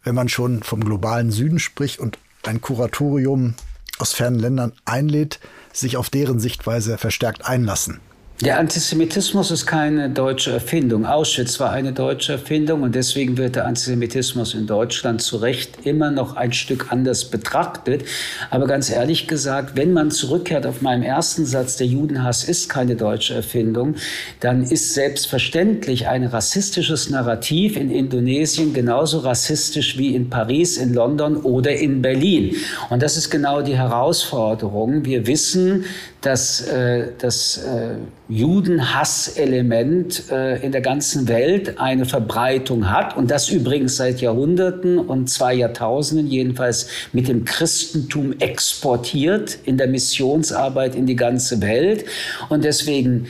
wenn 0.04 0.14
man 0.14 0.28
schon 0.28 0.62
vom 0.62 0.84
globalen 0.84 1.32
Süden 1.32 1.58
spricht 1.58 1.98
und 1.98 2.18
ein 2.44 2.60
Kuratorium 2.60 3.54
aus 4.02 4.12
fernen 4.12 4.40
Ländern 4.40 4.72
einlädt, 4.84 5.38
sich 5.72 5.96
auf 5.96 6.10
deren 6.10 6.40
Sichtweise 6.40 6.98
verstärkt 6.98 7.46
einlassen. 7.46 8.00
Der 8.44 8.58
Antisemitismus 8.58 9.52
ist 9.52 9.66
keine 9.66 10.10
deutsche 10.10 10.50
Erfindung. 10.50 11.06
Auschwitz 11.06 11.60
war 11.60 11.70
eine 11.70 11.92
deutsche 11.92 12.32
Erfindung 12.32 12.82
und 12.82 12.96
deswegen 12.96 13.36
wird 13.36 13.54
der 13.54 13.66
Antisemitismus 13.66 14.54
in 14.54 14.66
Deutschland 14.66 15.22
zu 15.22 15.36
Recht 15.36 15.86
immer 15.86 16.10
noch 16.10 16.34
ein 16.34 16.52
Stück 16.52 16.90
anders 16.90 17.26
betrachtet. 17.26 18.02
Aber 18.50 18.66
ganz 18.66 18.90
ehrlich 18.90 19.28
gesagt, 19.28 19.76
wenn 19.76 19.92
man 19.92 20.10
zurückkehrt 20.10 20.66
auf 20.66 20.82
meinen 20.82 21.04
ersten 21.04 21.46
Satz, 21.46 21.76
der 21.76 21.86
Judenhass 21.86 22.42
ist 22.42 22.68
keine 22.68 22.96
deutsche 22.96 23.32
Erfindung, 23.32 23.94
dann 24.40 24.64
ist 24.64 24.92
selbstverständlich 24.92 26.08
ein 26.08 26.24
rassistisches 26.24 27.10
Narrativ 27.10 27.76
in 27.76 27.92
Indonesien 27.92 28.74
genauso 28.74 29.20
rassistisch 29.20 29.96
wie 29.98 30.16
in 30.16 30.30
Paris, 30.30 30.78
in 30.78 30.94
London 30.94 31.36
oder 31.36 31.76
in 31.76 32.02
Berlin. 32.02 32.56
Und 32.90 33.04
das 33.04 33.16
ist 33.16 33.30
genau 33.30 33.62
die 33.62 33.76
Herausforderung. 33.76 35.04
Wir 35.04 35.28
wissen, 35.28 35.84
dass 36.22 36.66
äh, 36.68 37.08
das 37.18 37.58
äh, 37.58 37.96
Judenhasselement 38.28 40.30
äh, 40.30 40.64
in 40.64 40.72
der 40.72 40.80
ganzen 40.80 41.28
Welt 41.28 41.78
eine 41.80 42.06
Verbreitung 42.06 42.90
hat. 42.90 43.16
Und 43.16 43.30
das 43.30 43.50
übrigens 43.50 43.96
seit 43.96 44.20
Jahrhunderten 44.20 44.98
und 44.98 45.28
zwei 45.28 45.54
Jahrtausenden 45.54 46.28
jedenfalls 46.28 46.86
mit 47.12 47.28
dem 47.28 47.44
Christentum 47.44 48.34
exportiert 48.38 49.58
in 49.64 49.76
der 49.76 49.88
Missionsarbeit 49.88 50.94
in 50.94 51.06
die 51.06 51.16
ganze 51.16 51.60
Welt. 51.60 52.04
Und 52.48 52.64
deswegen 52.64 53.26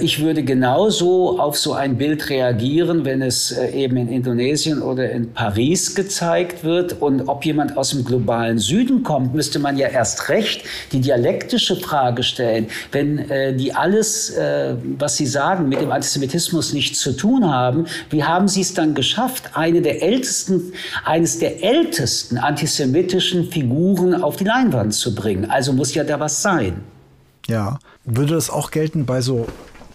ich 0.00 0.22
würde 0.22 0.42
genauso 0.42 1.38
auf 1.38 1.58
so 1.58 1.74
ein 1.74 1.98
Bild 1.98 2.30
reagieren, 2.30 3.04
wenn 3.04 3.20
es 3.20 3.52
äh, 3.52 3.70
eben 3.72 3.96
in 3.98 4.08
Indonesien 4.08 4.80
oder 4.80 5.10
in 5.10 5.32
Paris 5.32 5.94
gezeigt 5.94 6.64
wird. 6.64 7.02
Und 7.02 7.28
ob 7.28 7.44
jemand 7.44 7.76
aus 7.76 7.90
dem 7.90 8.04
globalen 8.04 8.58
Süden 8.58 9.02
kommt, 9.02 9.34
müsste 9.34 9.58
man 9.58 9.76
ja 9.76 9.88
erst 9.88 10.28
recht 10.30 10.64
die 10.92 11.00
dialektische 11.00 11.76
Frage 11.76 12.22
stellen. 12.22 12.68
Wenn 12.92 13.18
äh, 13.30 13.54
die 13.54 13.74
alles, 13.74 14.34
was 14.98 15.16
sie 15.16 15.26
sagen, 15.26 15.68
mit 15.68 15.80
dem 15.80 15.90
Antisemitismus 15.90 16.72
nichts 16.72 17.00
zu 17.00 17.12
tun 17.12 17.48
haben, 17.50 17.86
wie 18.10 18.24
haben 18.24 18.48
sie 18.48 18.60
es 18.60 18.74
dann 18.74 18.94
geschafft, 18.94 19.50
eine 19.54 19.82
der 19.82 20.02
ältesten, 20.02 20.72
eines 21.04 21.38
der 21.38 21.62
ältesten 21.62 22.38
antisemitischen 22.38 23.50
Figuren 23.50 24.14
auf 24.22 24.36
die 24.36 24.44
Leinwand 24.44 24.94
zu 24.94 25.14
bringen? 25.14 25.50
Also 25.50 25.72
muss 25.72 25.94
ja 25.94 26.04
da 26.04 26.20
was 26.20 26.42
sein. 26.42 26.82
Ja, 27.48 27.77
würde 28.16 28.34
das 28.34 28.50
auch 28.50 28.70
gelten 28.70 29.06
bei 29.06 29.20
so 29.20 29.46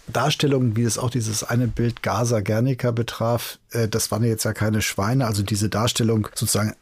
Darstellungen, 0.07 0.75
wie 0.75 0.83
es 0.83 0.97
auch 0.97 1.09
dieses 1.09 1.43
eine 1.43 1.67
Bild 1.67 2.03
Gaza 2.03 2.41
Gernika 2.41 2.91
betraf? 2.91 3.59
Äh, 3.71 3.87
das 3.87 4.11
waren 4.11 4.23
jetzt 4.23 4.45
ja 4.45 4.53
keine 4.53 4.81
Schweine, 4.81 5.25
also 5.25 5.43
diese 5.43 5.69
Darstellung 5.69 6.27
sozusagen 6.35 6.75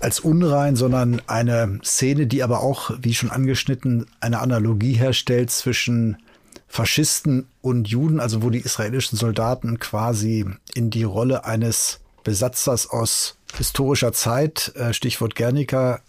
als 0.00 0.20
unrein, 0.20 0.76
sondern 0.76 1.22
eine 1.26 1.80
Szene, 1.84 2.26
die 2.26 2.42
aber 2.42 2.60
auch, 2.60 2.90
wie 3.00 3.14
schon 3.14 3.30
angeschnitten, 3.30 4.06
eine 4.20 4.40
Analogie 4.40 4.92
herstellt 4.92 5.50
zwischen 5.50 6.18
Faschisten 6.66 7.46
und 7.62 7.88
Juden, 7.88 8.20
also 8.20 8.42
wo 8.42 8.50
die 8.50 8.60
israelischen 8.60 9.16
Soldaten 9.16 9.78
quasi 9.78 10.46
in 10.74 10.90
die 10.90 11.04
Rolle 11.04 11.44
eines 11.44 12.00
Besatzers 12.24 12.90
aus 12.90 13.36
historischer 13.56 14.12
Zeit, 14.12 14.72
äh, 14.76 14.92
Stichwort 14.92 15.34
Gernika, 15.34 16.00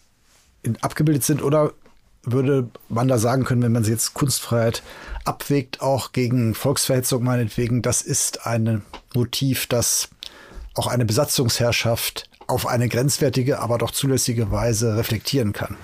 abgebildet 0.81 1.23
sind 1.23 1.41
oder 1.41 1.71
würde 2.23 2.69
man 2.89 3.07
da 3.07 3.17
sagen 3.17 3.45
können, 3.45 3.61
wenn 3.61 3.71
man 3.71 3.83
sie 3.83 3.91
jetzt 3.91 4.13
Kunstfreiheit 4.13 4.83
abwägt, 5.25 5.81
auch 5.81 6.11
gegen 6.11 6.53
Volksverhetzung 6.53 7.23
meinetwegen, 7.23 7.81
das 7.81 8.01
ist 8.01 8.45
ein 8.45 8.83
Motiv, 9.13 9.67
das 9.67 10.09
auch 10.75 10.87
eine 10.87 11.05
Besatzungsherrschaft 11.05 12.29
auf 12.47 12.65
eine 12.65 12.89
grenzwertige, 12.89 13.59
aber 13.59 13.77
doch 13.77 13.91
zulässige 13.91 14.51
Weise 14.51 14.97
reflektieren 14.97 15.53
kann. 15.53 15.77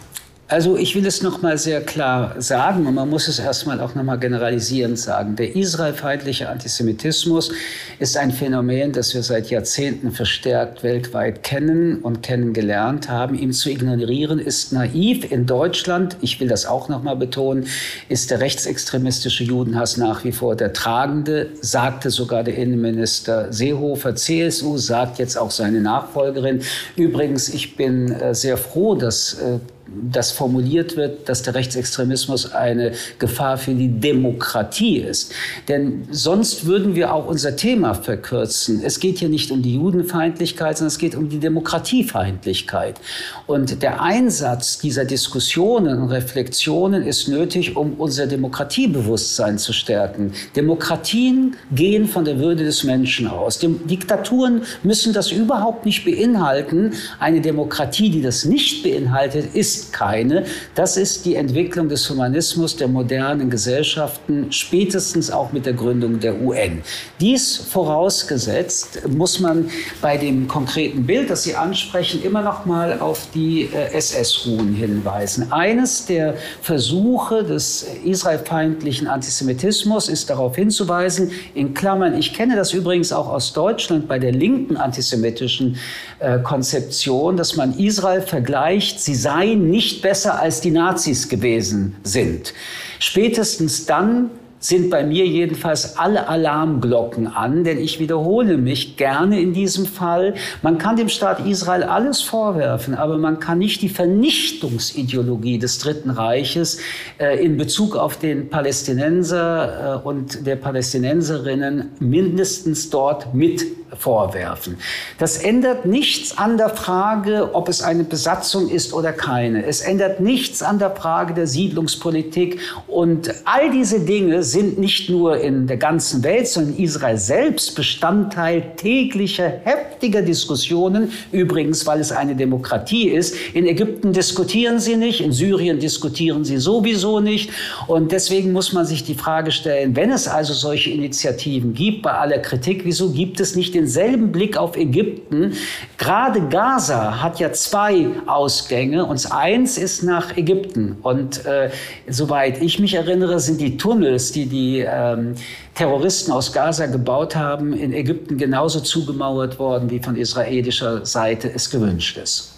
Also 0.48 0.78
ich 0.78 0.94
will 0.94 1.08
es 1.08 1.24
noch 1.24 1.42
mal 1.42 1.58
sehr 1.58 1.82
klar 1.82 2.40
sagen 2.40 2.86
und 2.86 2.94
man 2.94 3.10
muss 3.10 3.28
es 3.28 3.40
erstmal 3.40 3.82
auch 3.82 3.96
noch 3.96 4.04
mal 4.04 4.18
generalisierend 4.18 5.00
sagen. 5.00 5.36
Der 5.36 5.56
israelfeindliche 5.56 6.50
Antisemitismus 6.50 7.52
ist 7.98 8.16
ein 8.16 8.32
Phänomen, 8.32 8.92
das 8.92 9.16
wir 9.16 9.24
seit 9.24 9.50
Jahrzehnten 9.50 10.12
verstärkt 10.12 10.84
weltweit 10.84 11.42
kennen 11.42 11.98
und 11.98 12.22
kennengelernt 12.22 13.10
haben. 13.10 13.34
Ihm 13.34 13.54
zu 13.54 13.72
ignorieren 13.72 14.38
ist 14.38 14.72
naiv. 14.72 15.32
In 15.32 15.48
Deutschland, 15.48 16.18
ich 16.22 16.40
will 16.40 16.48
das 16.48 16.68
auch 16.68 16.90
noch 16.90 17.02
mal 17.02 17.16
betonen, 17.16 17.66
ist 18.08 18.30
der 18.30 18.40
rechtsextremistische 18.40 19.44
Judenhass 19.44 19.98
nach 19.98 20.26
wie 20.26 20.32
vor 20.32 20.56
der 20.56 20.74
tragende, 20.74 21.50
sagte 21.62 22.12
sogar 22.12 22.44
der 22.44 22.56
Innenminister 22.56 23.52
Seehofer. 23.52 24.14
CSU 24.14 24.78
sagt 24.78 25.18
jetzt 25.18 25.40
auch 25.40 25.50
seine 25.50 25.82
Nachfolgerin. 25.82 26.62
Übrigens, 26.96 27.50
ich 27.50 27.76
bin 27.76 28.12
äh, 28.12 28.36
sehr 28.36 28.58
froh, 28.58 28.94
dass 28.94 29.34
äh, 29.40 29.58
das 29.88 30.32
formuliert 30.32 30.98
wird, 30.98 31.30
dass 31.30 31.44
der 31.44 31.54
Rechtsextremismus 31.56 32.52
eine 32.52 32.94
Gefahr 33.20 33.58
für 33.58 33.74
die 33.74 33.88
Demokratie 33.88 34.98
ist. 34.98 35.32
Denn 35.68 36.08
sonst 36.12 36.66
würden 36.66 36.96
wir 36.96 37.14
auch 37.14 37.28
unser 37.28 37.56
Thema 37.56 37.94
verkürzen. 37.94 38.82
Es 38.84 39.00
geht 39.00 39.20
hier 39.20 39.30
nicht 39.30 39.52
um 39.52 39.62
die 39.62 39.76
Judenfeindlichkeit, 39.76 40.78
sondern 40.78 40.88
es 40.88 40.98
geht 40.98 41.16
um 41.16 41.30
die 41.30 41.40
Demokratiefeindlichkeit. 41.40 43.00
Und 43.46 43.84
der 43.84 44.02
Einsatz 44.02 44.80
dieser 44.80 45.06
Diskussionen 45.06 46.02
und 46.02 46.10
Reflexionen 46.10 47.04
ist 47.04 47.28
nötig, 47.28 47.76
um 47.76 47.94
unser 47.94 48.26
Demokratiebewusstsein 48.28 49.58
zu 49.58 49.72
stärken. 49.72 50.34
Demokratien 50.56 51.56
gehen 51.72 52.08
von 52.08 52.26
der 52.26 52.40
Würde 52.40 52.64
des 52.64 52.84
Menschen 52.84 53.28
aus. 53.28 53.60
Diktaturen 53.60 54.64
müssen 54.84 55.14
das 55.14 55.32
überhaupt 55.32 55.86
nicht 55.86 56.06
beinhalten. 56.06 56.94
Eine 57.20 57.42
Demokratie, 57.42 58.10
die 58.10 58.22
das 58.22 58.46
nicht 58.46 58.84
beinhaltet, 58.84 59.54
ist 59.54 59.75
ist 59.76 59.94
keine. 59.94 60.46
Das 60.74 60.98
ist 60.98 61.26
die 61.26 61.36
Entwicklung 61.36 61.90
des 61.90 62.10
Humanismus 62.10 62.76
der 62.76 62.88
modernen 62.88 63.50
Gesellschaften, 63.50 64.52
spätestens 64.52 65.32
auch 65.32 65.52
mit 65.52 65.66
der 65.66 65.74
Gründung 65.74 66.20
der 66.20 66.42
UN. 66.42 66.82
Dies 67.20 67.58
vorausgesetzt 67.58 69.08
muss 69.08 69.40
man 69.40 69.70
bei 70.02 70.18
dem 70.18 70.48
konkreten 70.48 71.06
Bild, 71.06 71.30
das 71.30 71.44
Sie 71.44 71.56
ansprechen, 71.56 72.24
immer 72.24 72.42
noch 72.42 72.66
mal 72.66 73.00
auf 73.00 73.28
die 73.34 73.70
äh, 73.74 73.94
SS-Ruhen 73.94 74.74
hinweisen. 74.74 75.52
Eines 75.52 76.06
der 76.06 76.36
Versuche 76.62 77.44
des 77.44 77.86
israelfeindlichen 78.04 79.08
Antisemitismus 79.08 80.10
ist 80.10 80.30
darauf 80.30 80.56
hinzuweisen, 80.56 81.32
in 81.54 81.74
Klammern, 81.74 82.18
ich 82.18 82.34
kenne 82.34 82.56
das 82.56 82.74
übrigens 82.74 83.12
auch 83.12 83.28
aus 83.28 83.54
Deutschland 83.54 84.08
bei 84.08 84.20
der 84.20 84.32
linken 84.32 84.78
antisemitischen 84.78 85.78
äh, 86.26 86.40
Konzeption, 86.40 87.38
dass 87.38 87.56
man 87.56 87.78
Israel 87.78 88.22
vergleicht, 88.22 89.00
sie 89.00 89.14
seien 89.14 89.70
nicht 89.70 90.02
besser 90.02 90.40
als 90.40 90.60
die 90.60 90.72
Nazis 90.72 91.30
gewesen 91.30 91.98
sind. 92.04 92.54
Spätestens 92.98 93.86
dann 93.86 94.32
sind 94.66 94.90
bei 94.90 95.04
mir 95.04 95.28
jedenfalls 95.28 95.98
alle 95.98 96.28
Alarmglocken 96.28 97.28
an, 97.28 97.64
denn 97.64 97.78
ich 97.78 98.00
wiederhole 98.00 98.58
mich 98.58 98.98
gerne 98.98 99.40
in 99.40 99.54
diesem 99.54 99.86
Fall. 99.86 100.34
Man 100.64 100.80
kann 100.80 100.96
dem 100.96 101.08
Staat 101.08 101.46
Israel 101.46 101.84
alles 101.84 102.22
vorwerfen, 102.22 102.96
aber 102.96 103.18
man 103.20 103.40
kann 103.40 103.60
nicht 103.60 103.84
die 103.84 103.90
Vernichtungsideologie 103.90 105.60
des 105.60 105.78
Dritten 105.78 106.10
Reiches 106.10 106.80
äh, 107.20 107.44
in 107.46 107.58
Bezug 107.58 107.96
auf 107.96 108.18
den 108.18 108.50
Palästinenser 108.50 110.02
äh, 110.02 110.08
und 110.08 110.48
der 110.48 110.56
Palästinenserinnen 110.56 111.92
mindestens 112.00 112.90
dort 112.90 113.36
mit 113.36 113.66
vorwerfen. 113.98 114.78
Das 115.20 115.38
ändert 115.38 115.86
nichts 115.86 116.38
an 116.38 116.58
der 116.58 116.70
Frage, 116.70 117.52
ob 117.54 117.70
es 117.70 117.82
eine 117.82 118.04
Besatzung 118.04 118.70
ist 118.70 118.94
oder 118.94 119.14
keine. 119.14 119.66
Es 119.66 119.82
ändert 119.82 120.20
nichts 120.20 120.62
an 120.62 120.80
der 120.80 120.92
Frage 120.92 121.34
der 121.34 121.48
Siedlungspolitik 121.48 122.60
und 122.88 123.34
all 123.46 123.72
diese 123.72 124.02
Dinge 124.02 124.44
sind 124.44 124.55
nicht 124.64 125.10
nur 125.10 125.40
in 125.40 125.68
der 125.68 125.78
ganzen 125.78 126.24
Welt, 126.24 126.48
sondern 126.48 126.76
in 126.76 126.84
Israel 126.84 127.18
selbst 127.18 127.76
Bestandteil 127.76 128.74
täglicher 128.76 129.52
heftiger 129.64 130.22
Diskussionen. 130.22 131.12
Übrigens, 131.32 131.86
weil 131.86 132.00
es 132.00 132.12
eine 132.12 132.36
Demokratie 132.36 133.10
ist. 133.10 133.36
In 133.54 133.66
Ägypten 133.66 134.14
diskutieren 134.14 134.80
sie 134.80 134.96
nicht, 134.96 135.22
in 135.22 135.32
Syrien 135.32 135.80
diskutieren 135.80 136.44
sie 136.44 136.58
sowieso 136.58 137.20
nicht. 137.20 137.50
Und 137.88 138.12
deswegen 138.12 138.52
muss 138.52 138.74
man 138.74 138.86
sich 138.86 139.04
die 139.04 139.16
Frage 139.16 139.52
stellen, 139.52 139.96
wenn 139.96 140.12
es 140.12 140.28
also 140.28 140.54
solche 140.54 140.90
Initiativen 140.90 141.74
gibt, 141.74 142.04
bei 142.04 142.12
aller 142.12 142.40
Kritik, 142.40 142.86
wieso 142.86 143.12
gibt 143.12 143.40
es 143.40 143.56
nicht 143.56 143.74
denselben 143.74 144.32
Blick 144.32 144.58
auf 144.58 144.76
Ägypten? 144.78 145.54
Gerade 145.98 146.42
Gaza 146.50 147.22
hat 147.22 147.40
ja 147.40 147.52
zwei 147.54 148.08
Ausgänge 148.28 149.06
und 149.06 149.32
eins 149.32 149.78
ist 149.78 150.04
nach 150.04 150.38
Ägypten. 150.38 150.98
Und 151.02 151.46
äh, 151.46 151.70
soweit 152.08 152.62
ich 152.62 152.80
mich 152.80 152.94
erinnere, 152.94 153.40
sind 153.40 153.62
die 153.62 153.78
Tunnels, 153.78 154.32
die 154.32 154.45
die 154.48 154.80
ähm, 154.80 155.36
Terroristen 155.74 156.32
aus 156.32 156.54
Gaza 156.54 156.86
gebaut 156.88 157.36
haben, 157.36 157.74
in 157.74 157.94
Ägypten 157.94 158.38
genauso 158.38 158.80
zugemauert 158.80 159.60
worden, 159.60 159.90
wie 159.90 160.00
von 160.00 160.16
israelischer 160.16 161.06
Seite 161.06 161.52
es 161.52 161.70
gewünscht 161.70 162.18
ist. 162.18 162.54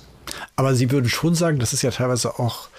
Aber 0.55 0.75
Sie 0.75 0.91
würden 0.91 1.09
schon 1.09 1.35
sagen, 1.35 1.59
das 1.59 1.73
ist 1.73 1.81
ja 1.81 1.91
teilweise 1.91 2.39
auch 2.39 2.69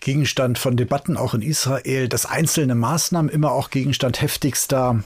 Gegenstand 0.00 0.58
von 0.58 0.76
Debatten 0.76 1.16
auch 1.16 1.34
in 1.34 1.42
Israel, 1.42 2.08
dass 2.08 2.26
einzelne 2.26 2.74
Maßnahmen 2.74 3.30
immer 3.30 3.52
auch 3.52 3.70
Gegenstand 3.70 4.20
heftigster 4.20 5.02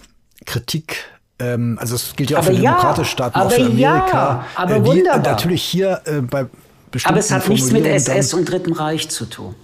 Kritik 0.46 1.04
ähm, 1.40 1.78
also 1.80 1.94
es 1.94 2.14
gilt 2.16 2.30
ja 2.30 2.38
auch 2.38 2.42
aber 2.42 2.54
für 2.54 2.62
ja, 2.62 2.72
demokratische 2.72 3.10
Staaten, 3.10 3.38
auch 3.38 3.50
für 3.50 3.64
Amerika. 3.64 4.12
Ja, 4.12 4.46
aber 4.56 4.76
äh, 4.76 4.86
wunderbar. 4.86 5.32
Natürlich 5.32 5.62
hier 5.62 6.02
äh, 6.04 6.20
bei 6.20 6.46
bestimmten 6.90 7.14
Aber 7.14 7.20
es 7.20 7.30
hat 7.30 7.48
nichts 7.48 7.72
mit 7.72 7.86
SS 7.86 8.34
und 8.34 8.48
Dritten 8.48 8.72
Reich 8.72 9.08
zu 9.08 9.24
tun. 9.24 9.54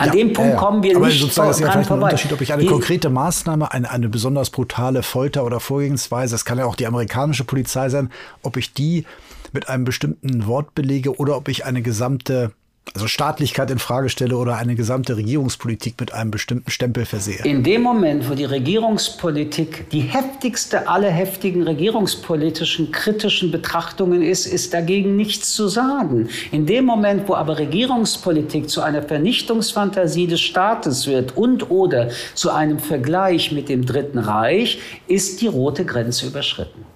An 0.00 0.06
ja, 0.06 0.12
dem 0.12 0.32
Punkt 0.32 0.52
ja, 0.52 0.58
kommen 0.58 0.82
wir 0.82 0.96
aber 0.96 1.08
nicht 1.08 1.20
sozusagen 1.20 1.50
ist 1.50 1.60
ja 1.60 1.70
vielleicht 1.70 1.90
ein 1.90 2.02
Unterschied, 2.02 2.32
ob 2.32 2.40
ich 2.40 2.52
eine 2.54 2.64
konkrete 2.64 3.10
Maßnahme, 3.10 3.70
eine, 3.70 3.90
eine 3.90 4.08
besonders 4.08 4.48
brutale 4.48 5.02
Folter 5.02 5.44
oder 5.44 5.60
Vorgehensweise, 5.60 6.34
es 6.34 6.46
kann 6.46 6.56
ja 6.56 6.64
auch 6.64 6.74
die 6.74 6.86
amerikanische 6.86 7.44
Polizei 7.44 7.90
sein, 7.90 8.10
ob 8.42 8.56
ich 8.56 8.72
die 8.72 9.04
mit 9.52 9.68
einem 9.68 9.84
bestimmten 9.84 10.46
Wort 10.46 10.74
belege 10.74 11.18
oder 11.18 11.36
ob 11.36 11.48
ich 11.48 11.66
eine 11.66 11.82
gesamte 11.82 12.52
also 12.94 13.06
Staatlichkeit 13.06 13.70
in 13.70 13.78
Frage 13.78 14.08
stelle 14.08 14.36
oder 14.36 14.56
eine 14.56 14.74
gesamte 14.74 15.16
Regierungspolitik 15.16 15.94
mit 16.00 16.12
einem 16.12 16.30
bestimmten 16.30 16.70
Stempel 16.70 17.04
versehe. 17.04 17.40
In 17.44 17.62
dem 17.62 17.82
Moment, 17.82 18.28
wo 18.28 18.34
die 18.34 18.44
Regierungspolitik 18.44 19.88
die 19.90 20.00
heftigste 20.00 20.88
aller 20.88 21.10
heftigen 21.10 21.62
regierungspolitischen 21.62 22.90
kritischen 22.90 23.52
Betrachtungen 23.52 24.22
ist, 24.22 24.46
ist 24.46 24.74
dagegen 24.74 25.16
nichts 25.16 25.54
zu 25.54 25.68
sagen. 25.68 26.28
In 26.50 26.66
dem 26.66 26.84
Moment, 26.84 27.28
wo 27.28 27.34
aber 27.34 27.58
Regierungspolitik 27.58 28.68
zu 28.68 28.82
einer 28.82 29.02
Vernichtungsfantasie 29.02 30.26
des 30.26 30.40
Staates 30.40 31.06
wird 31.06 31.36
und 31.36 31.70
oder 31.70 32.10
zu 32.34 32.50
einem 32.50 32.78
Vergleich 32.78 33.52
mit 33.52 33.68
dem 33.68 33.86
Dritten 33.86 34.18
Reich, 34.18 34.80
ist 35.06 35.40
die 35.40 35.46
rote 35.46 35.84
Grenze 35.84 36.26
überschritten. 36.26 36.89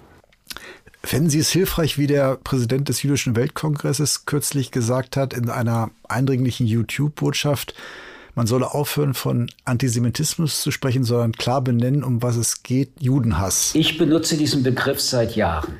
Fänden 1.05 1.29
Sie 1.29 1.37
es 1.37 1.51
hilfreich, 1.51 1.99
wie 1.99 2.07
der 2.07 2.35
Präsident 2.37 2.89
des 2.89 3.03
Jüdischen 3.03 3.35
Weltkongresses 3.35 4.25
kürzlich 4.25 4.71
gesagt 4.71 5.17
hat 5.17 5.33
in 5.33 5.51
einer 5.51 5.91
eindringlichen 6.09 6.65
YouTube-Botschaft, 6.65 7.75
man 8.33 8.47
solle 8.47 8.73
aufhören, 8.73 9.13
von 9.13 9.49
Antisemitismus 9.65 10.61
zu 10.61 10.71
sprechen, 10.71 11.03
sondern 11.03 11.33
klar 11.33 11.61
benennen, 11.61 12.03
um 12.03 12.23
was 12.23 12.37
es 12.37 12.63
geht, 12.63 12.89
Judenhass. 12.99 13.75
Ich 13.75 13.99
benutze 13.99 14.35
diesen 14.35 14.63
Begriff 14.63 14.99
seit 14.99 15.35
Jahren. 15.35 15.75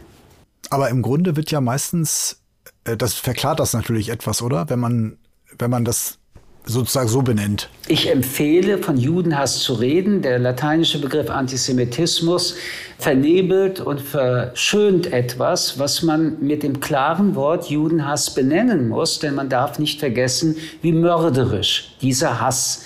Aber 0.70 0.90
im 0.90 1.02
Grunde 1.02 1.36
wird 1.36 1.50
ja 1.50 1.60
meistens, 1.60 2.38
äh, 2.84 2.96
das 2.96 3.16
verklart 3.16 3.60
das 3.60 3.74
natürlich 3.74 4.10
etwas, 4.10 4.44
oder? 4.44 4.70
Wenn 4.70 4.80
man, 4.80 5.18
wenn 5.58 5.72
man 5.72 5.86
das 5.86 6.20
sozusagen 6.66 7.08
so 7.08 7.22
benennt. 7.22 7.70
Ich 7.88 8.12
empfehle, 8.12 8.78
von 8.80 8.98
Judenhass 8.98 9.60
zu 9.60 9.74
reden. 9.74 10.22
Der 10.22 10.40
lateinische 10.40 11.00
Begriff 11.00 11.30
Antisemitismus 11.30 12.56
vernebelt 12.98 13.80
und 13.80 14.02
verschönt 14.02 15.12
etwas, 15.12 15.78
was 15.80 16.02
man 16.02 16.38
mit 16.42 16.64
dem 16.64 16.80
klaren 16.80 17.36
Wort 17.36 17.70
Judenhass 17.70 18.34
benennen 18.34 18.90
muss, 18.90 19.20
denn 19.20 19.36
man 19.36 19.50
darf 19.50 19.80
nicht 19.80 20.00
vergessen, 20.00 20.56
wie 20.82 20.92
mörderisch 20.92 21.96
dieser 22.02 22.42
Hass 22.42 22.84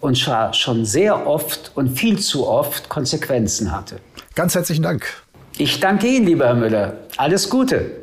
und 0.00 0.16
schon 0.16 0.84
sehr 0.84 1.26
oft 1.26 1.72
und 1.74 1.98
viel 1.98 2.18
zu 2.18 2.46
oft 2.46 2.88
Konsequenzen 2.88 3.70
hatte. 3.70 3.96
Ganz 4.34 4.54
herzlichen 4.54 4.82
Dank. 4.82 5.04
Ich 5.58 5.78
danke 5.78 6.06
Ihnen, 6.06 6.26
lieber 6.26 6.46
Herr 6.46 6.54
Müller. 6.54 6.94
Alles 7.18 7.50
Gute. 7.50 8.00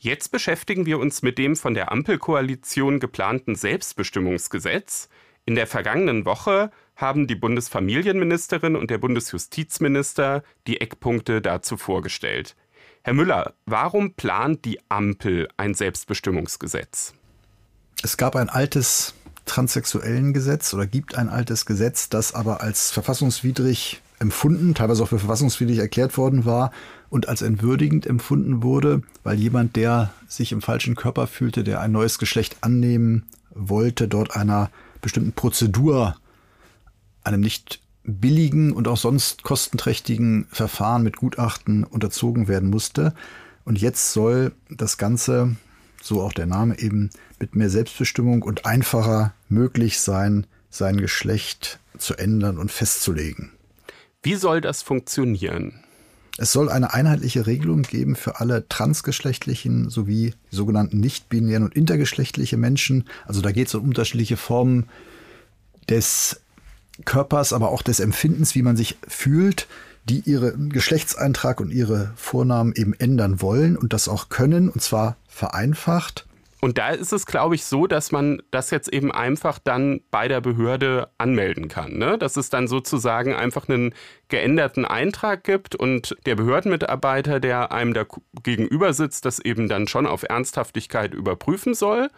Jetzt 0.00 0.30
beschäftigen 0.30 0.86
wir 0.86 1.00
uns 1.00 1.22
mit 1.22 1.38
dem 1.38 1.56
von 1.56 1.74
der 1.74 1.90
Ampelkoalition 1.90 3.00
geplanten 3.00 3.56
Selbstbestimmungsgesetz. 3.56 5.08
In 5.44 5.56
der 5.56 5.66
vergangenen 5.66 6.24
Woche 6.24 6.70
haben 6.94 7.26
die 7.26 7.34
Bundesfamilienministerin 7.34 8.76
und 8.76 8.90
der 8.90 8.98
Bundesjustizminister 8.98 10.44
die 10.68 10.80
Eckpunkte 10.80 11.42
dazu 11.42 11.76
vorgestellt. 11.76 12.54
Herr 13.02 13.14
Müller, 13.14 13.54
warum 13.66 14.14
plant 14.14 14.64
die 14.64 14.78
Ampel 14.88 15.48
ein 15.56 15.74
Selbstbestimmungsgesetz? 15.74 17.14
Es 18.02 18.16
gab 18.16 18.36
ein 18.36 18.50
altes 18.50 19.14
transsexuellen 19.46 20.32
Gesetz 20.32 20.74
oder 20.74 20.86
gibt 20.86 21.16
ein 21.16 21.28
altes 21.28 21.66
Gesetz, 21.66 22.08
das 22.08 22.34
aber 22.34 22.60
als 22.60 22.92
verfassungswidrig 22.92 24.00
empfunden, 24.20 24.74
teilweise 24.74 25.02
auch 25.02 25.08
für 25.08 25.18
verfassungswidrig 25.18 25.78
erklärt 25.78 26.16
worden 26.16 26.44
war 26.44 26.72
und 27.10 27.28
als 27.28 27.42
entwürdigend 27.42 28.06
empfunden 28.06 28.62
wurde, 28.62 29.02
weil 29.22 29.38
jemand, 29.38 29.76
der 29.76 30.12
sich 30.26 30.52
im 30.52 30.62
falschen 30.62 30.94
Körper 30.94 31.26
fühlte, 31.26 31.64
der 31.64 31.80
ein 31.80 31.92
neues 31.92 32.18
Geschlecht 32.18 32.58
annehmen 32.60 33.24
wollte, 33.50 34.08
dort 34.08 34.36
einer 34.36 34.70
bestimmten 35.00 35.32
Prozedur, 35.32 36.16
einem 37.24 37.40
nicht 37.40 37.80
billigen 38.04 38.72
und 38.72 38.88
auch 38.88 38.96
sonst 38.96 39.42
kostenträchtigen 39.42 40.46
Verfahren 40.50 41.02
mit 41.02 41.16
Gutachten 41.16 41.84
unterzogen 41.84 42.48
werden 42.48 42.70
musste. 42.70 43.14
Und 43.64 43.78
jetzt 43.80 44.12
soll 44.12 44.52
das 44.70 44.96
Ganze, 44.96 45.56
so 46.02 46.22
auch 46.22 46.32
der 46.32 46.46
Name 46.46 46.78
eben, 46.78 47.10
mit 47.38 47.54
mehr 47.54 47.70
Selbstbestimmung 47.70 48.42
und 48.42 48.64
einfacher 48.66 49.34
möglich 49.48 50.00
sein, 50.00 50.46
sein 50.70 50.96
Geschlecht 50.96 51.78
zu 51.98 52.14
ändern 52.16 52.58
und 52.58 52.72
festzulegen. 52.72 53.52
Wie 54.22 54.34
soll 54.34 54.60
das 54.60 54.82
funktionieren? 54.82 55.84
Es 56.38 56.52
soll 56.52 56.68
eine 56.68 56.94
einheitliche 56.94 57.46
Regelung 57.46 57.82
geben 57.82 58.14
für 58.14 58.40
alle 58.40 58.68
transgeschlechtlichen 58.68 59.90
sowie 59.90 60.34
sogenannten 60.50 61.00
nicht-binären 61.00 61.64
und 61.64 61.74
intergeschlechtliche 61.74 62.56
Menschen. 62.56 63.04
Also 63.26 63.40
da 63.40 63.50
geht 63.50 63.68
es 63.68 63.74
um 63.74 63.84
unterschiedliche 63.84 64.36
Formen 64.36 64.88
des 65.88 66.40
Körpers, 67.04 67.52
aber 67.52 67.70
auch 67.70 67.82
des 67.82 67.98
Empfindens, 67.98 68.54
wie 68.54 68.62
man 68.62 68.76
sich 68.76 68.96
fühlt, 69.06 69.66
die 70.04 70.20
ihren 70.20 70.70
Geschlechtseintrag 70.70 71.60
und 71.60 71.72
ihre 71.72 72.12
Vornamen 72.16 72.72
eben 72.74 72.94
ändern 72.94 73.40
wollen 73.40 73.76
und 73.76 73.92
das 73.92 74.08
auch 74.08 74.28
können, 74.28 74.68
und 74.68 74.80
zwar 74.80 75.16
vereinfacht. 75.28 76.27
Und 76.60 76.76
da 76.76 76.90
ist 76.90 77.12
es, 77.12 77.24
glaube 77.24 77.54
ich, 77.54 77.64
so, 77.64 77.86
dass 77.86 78.10
man 78.10 78.42
das 78.50 78.70
jetzt 78.70 78.92
eben 78.92 79.12
einfach 79.12 79.60
dann 79.60 80.00
bei 80.10 80.26
der 80.26 80.40
Behörde 80.40 81.08
anmelden 81.16 81.68
kann. 81.68 81.98
Ne? 81.98 82.18
Dass 82.18 82.36
es 82.36 82.50
dann 82.50 82.66
sozusagen 82.66 83.32
einfach 83.32 83.68
einen 83.68 83.94
geänderten 84.28 84.84
Eintrag 84.84 85.44
gibt 85.44 85.76
und 85.76 86.16
der 86.26 86.34
Behördenmitarbeiter, 86.34 87.38
der 87.38 87.70
einem 87.70 87.94
da 87.94 88.04
gegenüber 88.42 88.92
sitzt, 88.92 89.24
das 89.24 89.38
eben 89.38 89.68
dann 89.68 89.86
schon 89.86 90.06
auf 90.06 90.24
Ernsthaftigkeit 90.24 91.14
überprüfen 91.14 91.74
soll, 91.74 92.10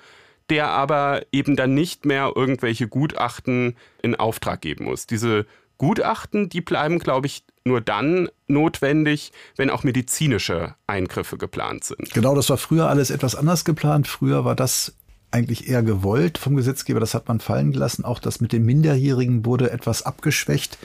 der 0.49 0.69
aber 0.69 1.23
eben 1.33 1.55
dann 1.55 1.75
nicht 1.75 2.07
mehr 2.07 2.33
irgendwelche 2.35 2.89
Gutachten 2.89 3.77
in 4.03 4.15
Auftrag 4.15 4.63
geben 4.63 4.87
muss. 4.87 5.07
Diese 5.07 5.45
Gutachten, 5.77 6.49
die 6.49 6.61
bleiben, 6.63 6.99
glaube 6.99 7.27
ich, 7.27 7.45
nur 7.65 7.81
dann 7.81 8.29
notwendig, 8.49 9.33
wenn 9.57 9.71
auch 9.71 9.85
medizinische 9.85 10.75
Eingriffe 10.87 11.37
geplant 11.37 11.85
sind. 11.85 12.13
Genau, 12.13 12.35
das 12.35 12.49
war 12.51 12.57
früher 12.57 12.89
alles 12.89 13.11
etwas 13.11 13.35
anders 13.35 13.65
geplant. 13.65 14.09
Früher 14.09 14.45
war 14.45 14.55
das 14.57 14.95
eigentlich 15.31 15.69
eher 15.69 15.83
gewollt 15.83 16.39
vom 16.39 16.57
Gesetzgeber. 16.57 17.01
Das 17.01 17.15
hat 17.15 17.29
man 17.29 17.41
fallen 17.41 17.73
gelassen. 17.73 18.05
Auch 18.05 18.19
das 18.19 18.41
mit 18.41 18.53
den 18.53 18.65
Minderjährigen 18.65 19.45
wurde 19.45 19.71
etwas 19.71 20.03
abgeschwächt. 20.05 20.79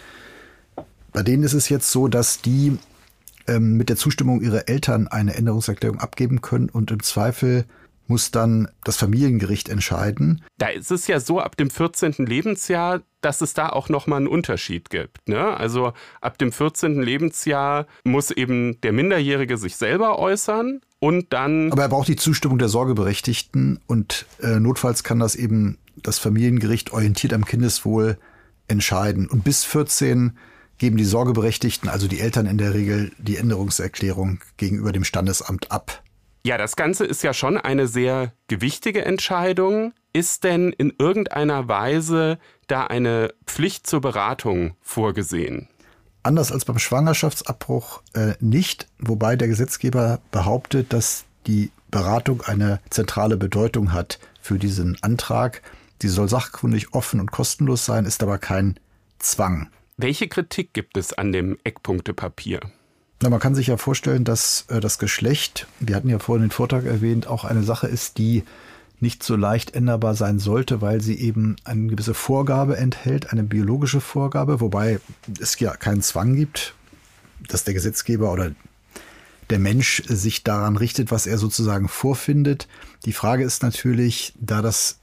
Bei 1.13 1.23
denen 1.23 1.43
ist 1.43 1.53
es 1.53 1.69
jetzt 1.69 1.91
so, 1.91 2.07
dass 2.07 2.41
die 2.41 2.77
ähm, 3.47 3.77
mit 3.77 3.89
der 3.89 3.95
Zustimmung 3.95 4.41
ihrer 4.41 4.67
Eltern 4.67 5.07
eine 5.07 5.35
Änderungserklärung 5.35 5.99
abgeben 5.99 6.41
können 6.41 6.69
und 6.69 6.91
im 6.91 7.01
Zweifel 7.01 7.65
muss 8.07 8.31
dann 8.31 8.67
das 8.83 8.97
Familiengericht 8.97 9.69
entscheiden. 9.69 10.43
Da 10.57 10.67
ist 10.67 10.91
es 10.91 11.07
ja 11.07 11.19
so, 11.19 11.39
ab 11.39 11.57
dem 11.57 11.69
14. 11.69 12.13
Lebensjahr, 12.25 13.01
dass 13.21 13.41
es 13.41 13.53
da 13.53 13.69
auch 13.69 13.89
nochmal 13.89 14.17
einen 14.17 14.27
Unterschied 14.27 14.89
gibt. 14.89 15.27
Ne? 15.27 15.57
Also 15.57 15.93
ab 16.21 16.37
dem 16.37 16.51
14. 16.51 17.01
Lebensjahr 17.01 17.87
muss 18.03 18.31
eben 18.31 18.79
der 18.81 18.93
Minderjährige 18.93 19.57
sich 19.57 19.75
selber 19.75 20.19
äußern 20.19 20.81
und 20.99 21.33
dann. 21.33 21.71
Aber 21.71 21.83
er 21.83 21.89
braucht 21.89 22.07
die 22.07 22.15
Zustimmung 22.15 22.59
der 22.59 22.69
Sorgeberechtigten 22.69 23.79
und 23.87 24.25
äh, 24.41 24.59
notfalls 24.59 25.03
kann 25.03 25.19
das 25.19 25.35
eben 25.35 25.77
das 25.95 26.19
Familiengericht 26.19 26.91
orientiert 26.93 27.33
am 27.33 27.45
Kindeswohl 27.45 28.17
entscheiden. 28.67 29.27
Und 29.27 29.43
bis 29.43 29.63
14 29.63 30.37
geben 30.77 30.97
die 30.97 31.05
Sorgeberechtigten, 31.05 31.89
also 31.89 32.07
die 32.07 32.19
Eltern 32.19 32.45
in 32.45 32.57
der 32.57 32.73
Regel, 32.73 33.11
die 33.17 33.37
Änderungserklärung 33.37 34.39
gegenüber 34.57 34.91
dem 34.91 35.03
Standesamt 35.03 35.71
ab. 35.71 36.03
Ja, 36.45 36.59
das 36.59 36.75
Ganze 36.75 37.05
ist 37.05 37.23
ja 37.23 37.33
schon 37.33 37.57
eine 37.57 37.87
sehr 37.87 38.31
gewichtige 38.47 39.03
Entscheidung. 39.03 39.93
Ist 40.13 40.43
denn 40.43 40.71
in 40.73 40.93
irgendeiner 40.99 41.67
Weise 41.67 42.37
da 42.67 42.85
eine 42.85 43.33
Pflicht 43.47 43.87
zur 43.87 43.99
Beratung 43.99 44.75
vorgesehen? 44.79 45.69
Anders 46.21 46.51
als 46.51 46.63
beim 46.63 46.77
Schwangerschaftsabbruch 46.77 48.03
äh, 48.13 48.33
nicht, 48.41 48.85
wobei 48.99 49.35
der 49.35 49.47
Gesetzgeber 49.47 50.19
behauptet, 50.29 50.93
dass 50.93 51.25
die 51.47 51.71
Beratung 51.89 52.43
eine 52.43 52.79
zentrale 52.91 53.37
Bedeutung 53.37 53.91
hat 53.91 54.19
für 54.39 54.59
diesen 54.59 55.01
Antrag. 55.01 55.63
Sie 55.99 56.09
soll 56.09 56.29
sachkundig, 56.29 56.93
offen 56.93 57.19
und 57.19 57.31
kostenlos 57.31 57.87
sein, 57.87 58.05
ist 58.05 58.21
aber 58.21 58.37
kein 58.37 58.79
Zwang. 59.17 59.71
Welche 59.97 60.27
Kritik 60.27 60.73
gibt 60.73 60.95
es 60.95 61.11
an 61.11 61.31
dem 61.31 61.57
Eckpunktepapier? 61.63 62.59
Na, 63.21 63.29
man 63.29 63.39
kann 63.39 63.55
sich 63.55 63.67
ja 63.67 63.77
vorstellen, 63.77 64.23
dass 64.23 64.65
äh, 64.69 64.79
das 64.79 64.99
Geschlecht, 64.99 65.67
wir 65.79 65.95
hatten 65.95 66.09
ja 66.09 66.19
vorhin 66.19 66.45
den 66.45 66.51
Vortrag 66.51 66.85
erwähnt, 66.85 67.27
auch 67.27 67.45
eine 67.45 67.63
Sache 67.63 67.87
ist, 67.87 68.17
die 68.17 68.43
nicht 68.99 69.23
so 69.23 69.35
leicht 69.35 69.75
änderbar 69.75 70.15
sein 70.15 70.39
sollte, 70.39 70.81
weil 70.81 71.01
sie 71.01 71.19
eben 71.19 71.55
eine 71.63 71.87
gewisse 71.87 72.13
Vorgabe 72.13 72.77
enthält, 72.77 73.31
eine 73.31 73.43
biologische 73.43 74.01
Vorgabe, 74.01 74.61
wobei 74.61 74.99
es 75.39 75.59
ja 75.59 75.75
keinen 75.75 76.01
Zwang 76.01 76.35
gibt, 76.35 76.73
dass 77.47 77.63
der 77.63 77.73
Gesetzgeber 77.73 78.31
oder 78.31 78.51
der 79.49 79.59
Mensch 79.59 80.03
sich 80.07 80.43
daran 80.43 80.75
richtet, 80.75 81.11
was 81.11 81.27
er 81.27 81.37
sozusagen 81.37 81.87
vorfindet. 81.87 82.67
Die 83.05 83.13
Frage 83.13 83.43
ist 83.43 83.63
natürlich, 83.63 84.33
da 84.39 84.61
das 84.61 84.97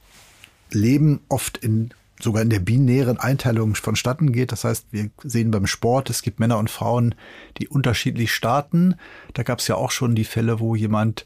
Leben 0.71 1.21
oft 1.29 1.57
in 1.57 1.91
sogar 2.23 2.41
in 2.41 2.49
der 2.49 2.59
binären 2.59 3.19
Einteilung 3.19 3.75
vonstatten 3.75 4.31
geht. 4.31 4.51
Das 4.51 4.63
heißt, 4.63 4.87
wir 4.91 5.09
sehen 5.23 5.51
beim 5.51 5.67
Sport, 5.67 6.09
es 6.09 6.21
gibt 6.21 6.39
Männer 6.39 6.57
und 6.57 6.69
Frauen, 6.69 7.15
die 7.57 7.67
unterschiedlich 7.67 8.33
starten. 8.33 8.95
Da 9.33 9.43
gab 9.43 9.59
es 9.59 9.67
ja 9.67 9.75
auch 9.75 9.91
schon 9.91 10.15
die 10.15 10.23
Fälle, 10.23 10.59
wo 10.59 10.75
jemand 10.75 11.25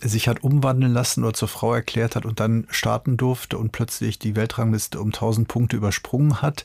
sich 0.00 0.28
hat 0.28 0.42
umwandeln 0.42 0.92
lassen 0.92 1.22
oder 1.24 1.34
zur 1.34 1.48
Frau 1.48 1.74
erklärt 1.74 2.16
hat 2.16 2.26
und 2.26 2.40
dann 2.40 2.66
starten 2.70 3.16
durfte 3.16 3.58
und 3.58 3.72
plötzlich 3.72 4.18
die 4.18 4.36
Weltrangliste 4.36 5.00
um 5.00 5.08
1000 5.08 5.48
Punkte 5.48 5.76
übersprungen 5.76 6.42
hat. 6.42 6.64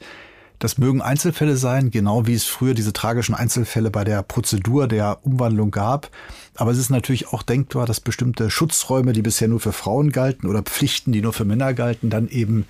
Das 0.60 0.80
mögen 0.80 1.04
Einzelfälle 1.04 1.56
sein, 1.56 1.92
genau 1.92 2.26
wie 2.26 2.34
es 2.34 2.46
früher 2.46 2.74
diese 2.74 2.92
tragischen 2.92 3.36
Einzelfälle 3.36 3.92
bei 3.92 4.04
der 4.04 4.24
Prozedur 4.24 4.88
der 4.88 5.20
Umwandlung 5.24 5.70
gab. 5.70 6.10
Aber 6.56 6.72
es 6.72 6.80
ist 6.80 6.90
natürlich 6.90 7.28
auch 7.28 7.44
denkbar, 7.44 7.86
dass 7.86 8.02
bestimmte 8.02 8.50
Schutzräume, 8.50 9.14
die 9.14 9.22
bisher 9.22 9.48
nur 9.48 9.60
für 9.60 9.72
Frauen 9.72 10.12
galten 10.12 10.48
oder 10.48 10.64
Pflichten, 10.64 11.12
die 11.12 11.22
nur 11.22 11.34
für 11.34 11.46
Männer 11.46 11.76
galten, 11.76 12.10
dann 12.10 12.28
eben 12.28 12.66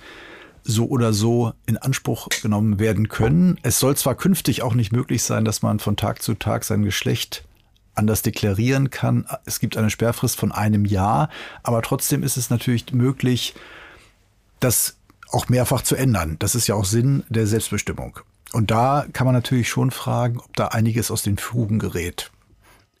so 0.68 0.86
oder 0.86 1.14
so 1.14 1.54
in 1.66 1.78
Anspruch 1.78 2.28
genommen 2.42 2.78
werden 2.78 3.08
können. 3.08 3.58
Es 3.62 3.78
soll 3.78 3.96
zwar 3.96 4.14
künftig 4.14 4.62
auch 4.62 4.74
nicht 4.74 4.92
möglich 4.92 5.22
sein, 5.22 5.46
dass 5.46 5.62
man 5.62 5.78
von 5.80 5.96
Tag 5.96 6.22
zu 6.22 6.34
Tag 6.34 6.64
sein 6.64 6.82
Geschlecht 6.82 7.44
anders 7.94 8.20
deklarieren 8.22 8.90
kann. 8.90 9.26
Es 9.46 9.60
gibt 9.60 9.76
eine 9.78 9.88
Sperrfrist 9.88 10.38
von 10.38 10.52
einem 10.52 10.84
Jahr, 10.84 11.30
aber 11.62 11.80
trotzdem 11.80 12.22
ist 12.22 12.36
es 12.36 12.50
natürlich 12.50 12.92
möglich, 12.92 13.54
das 14.60 14.98
auch 15.30 15.48
mehrfach 15.48 15.82
zu 15.82 15.96
ändern. 15.96 16.36
Das 16.38 16.54
ist 16.54 16.66
ja 16.66 16.74
auch 16.74 16.84
Sinn 16.84 17.24
der 17.30 17.46
Selbstbestimmung. 17.46 18.20
Und 18.52 18.70
da 18.70 19.06
kann 19.12 19.24
man 19.24 19.34
natürlich 19.34 19.70
schon 19.70 19.90
fragen, 19.90 20.38
ob 20.38 20.54
da 20.54 20.68
einiges 20.68 21.10
aus 21.10 21.22
den 21.22 21.38
Fugen 21.38 21.78
gerät. 21.78 22.30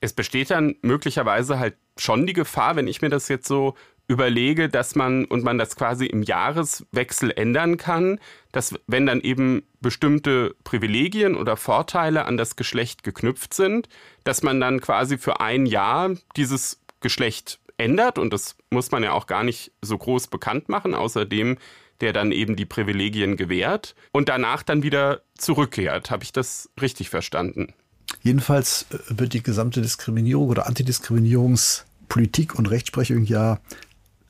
Es 0.00 0.14
besteht 0.14 0.50
dann 0.50 0.74
möglicherweise 0.80 1.58
halt 1.58 1.76
schon 1.98 2.26
die 2.26 2.32
Gefahr, 2.32 2.76
wenn 2.76 2.86
ich 2.86 3.02
mir 3.02 3.10
das 3.10 3.28
jetzt 3.28 3.46
so 3.46 3.74
überlege, 4.08 4.68
dass 4.68 4.96
man 4.96 5.26
und 5.26 5.44
man 5.44 5.58
das 5.58 5.76
quasi 5.76 6.06
im 6.06 6.22
Jahreswechsel 6.22 7.30
ändern 7.30 7.76
kann, 7.76 8.18
dass 8.52 8.74
wenn 8.86 9.06
dann 9.06 9.20
eben 9.20 9.62
bestimmte 9.80 10.56
Privilegien 10.64 11.36
oder 11.36 11.56
Vorteile 11.56 12.24
an 12.24 12.38
das 12.38 12.56
Geschlecht 12.56 13.04
geknüpft 13.04 13.52
sind, 13.54 13.88
dass 14.24 14.42
man 14.42 14.60
dann 14.60 14.80
quasi 14.80 15.18
für 15.18 15.40
ein 15.40 15.66
Jahr 15.66 16.10
dieses 16.36 16.80
Geschlecht 17.00 17.60
ändert 17.76 18.18
und 18.18 18.32
das 18.32 18.56
muss 18.70 18.90
man 18.90 19.04
ja 19.04 19.12
auch 19.12 19.26
gar 19.26 19.44
nicht 19.44 19.72
so 19.82 19.96
groß 19.96 20.26
bekannt 20.28 20.68
machen, 20.68 20.94
außerdem 20.94 21.58
der 22.00 22.12
dann 22.12 22.32
eben 22.32 22.56
die 22.56 22.66
Privilegien 22.66 23.36
gewährt 23.36 23.94
und 24.12 24.28
danach 24.28 24.62
dann 24.62 24.82
wieder 24.82 25.22
zurückkehrt. 25.36 26.10
Habe 26.10 26.24
ich 26.24 26.32
das 26.32 26.70
richtig 26.80 27.10
verstanden? 27.10 27.74
Jedenfalls 28.22 28.86
äh, 28.90 29.18
wird 29.18 29.34
die 29.34 29.42
gesamte 29.42 29.82
Diskriminierung 29.82 30.48
oder 30.48 30.66
Antidiskriminierungspolitik 30.66 32.54
und 32.54 32.66
Rechtsprechung 32.66 33.24
ja 33.24 33.58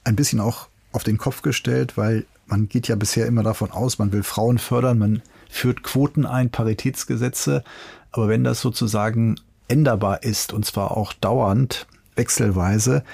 ein 0.08 0.16
bisschen 0.16 0.40
auch 0.40 0.68
auf 0.92 1.04
den 1.04 1.18
Kopf 1.18 1.42
gestellt, 1.42 1.96
weil 1.96 2.24
man 2.46 2.68
geht 2.68 2.88
ja 2.88 2.96
bisher 2.96 3.26
immer 3.26 3.42
davon 3.42 3.70
aus, 3.70 3.98
man 3.98 4.12
will 4.12 4.22
Frauen 4.22 4.58
fördern, 4.58 4.98
man 4.98 5.22
führt 5.50 5.82
Quoten 5.82 6.24
ein, 6.24 6.50
Paritätsgesetze, 6.50 7.62
aber 8.10 8.28
wenn 8.28 8.42
das 8.42 8.60
sozusagen 8.60 9.36
änderbar 9.68 10.22
ist 10.22 10.52
und 10.52 10.64
zwar 10.64 10.96
auch 10.96 11.12
dauernd, 11.12 11.86
wechselweise, 12.16 13.04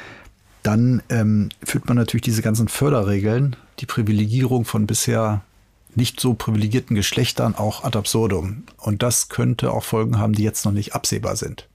dann 0.62 1.02
ähm, 1.11 1.50
führt 1.62 1.87
man 1.88 1.96
natürlich 1.96 2.22
diese 2.22 2.42
ganzen 2.42 2.68
Förderregeln, 2.68 3.57
die 3.80 3.87
Privilegierung 3.87 4.64
von 4.64 4.87
bisher 4.87 5.42
nicht 5.96 6.20
so 6.20 6.35
privilegierten 6.35 6.96
Geschlechtern 6.96 7.54
auch 7.54 7.85
ad 7.85 7.98
absurdum. 7.98 8.64
Und 8.78 9.02
das 9.02 9.28
könnte 9.28 9.72
auch 9.72 9.85
Folgen 9.85 10.18
haben, 10.18 10.33
die 10.33 10.42
jetzt 10.42 10.64
noch 10.64 10.72
nicht 10.72 10.94
absehbar 10.94 11.37
sind. 11.37 11.68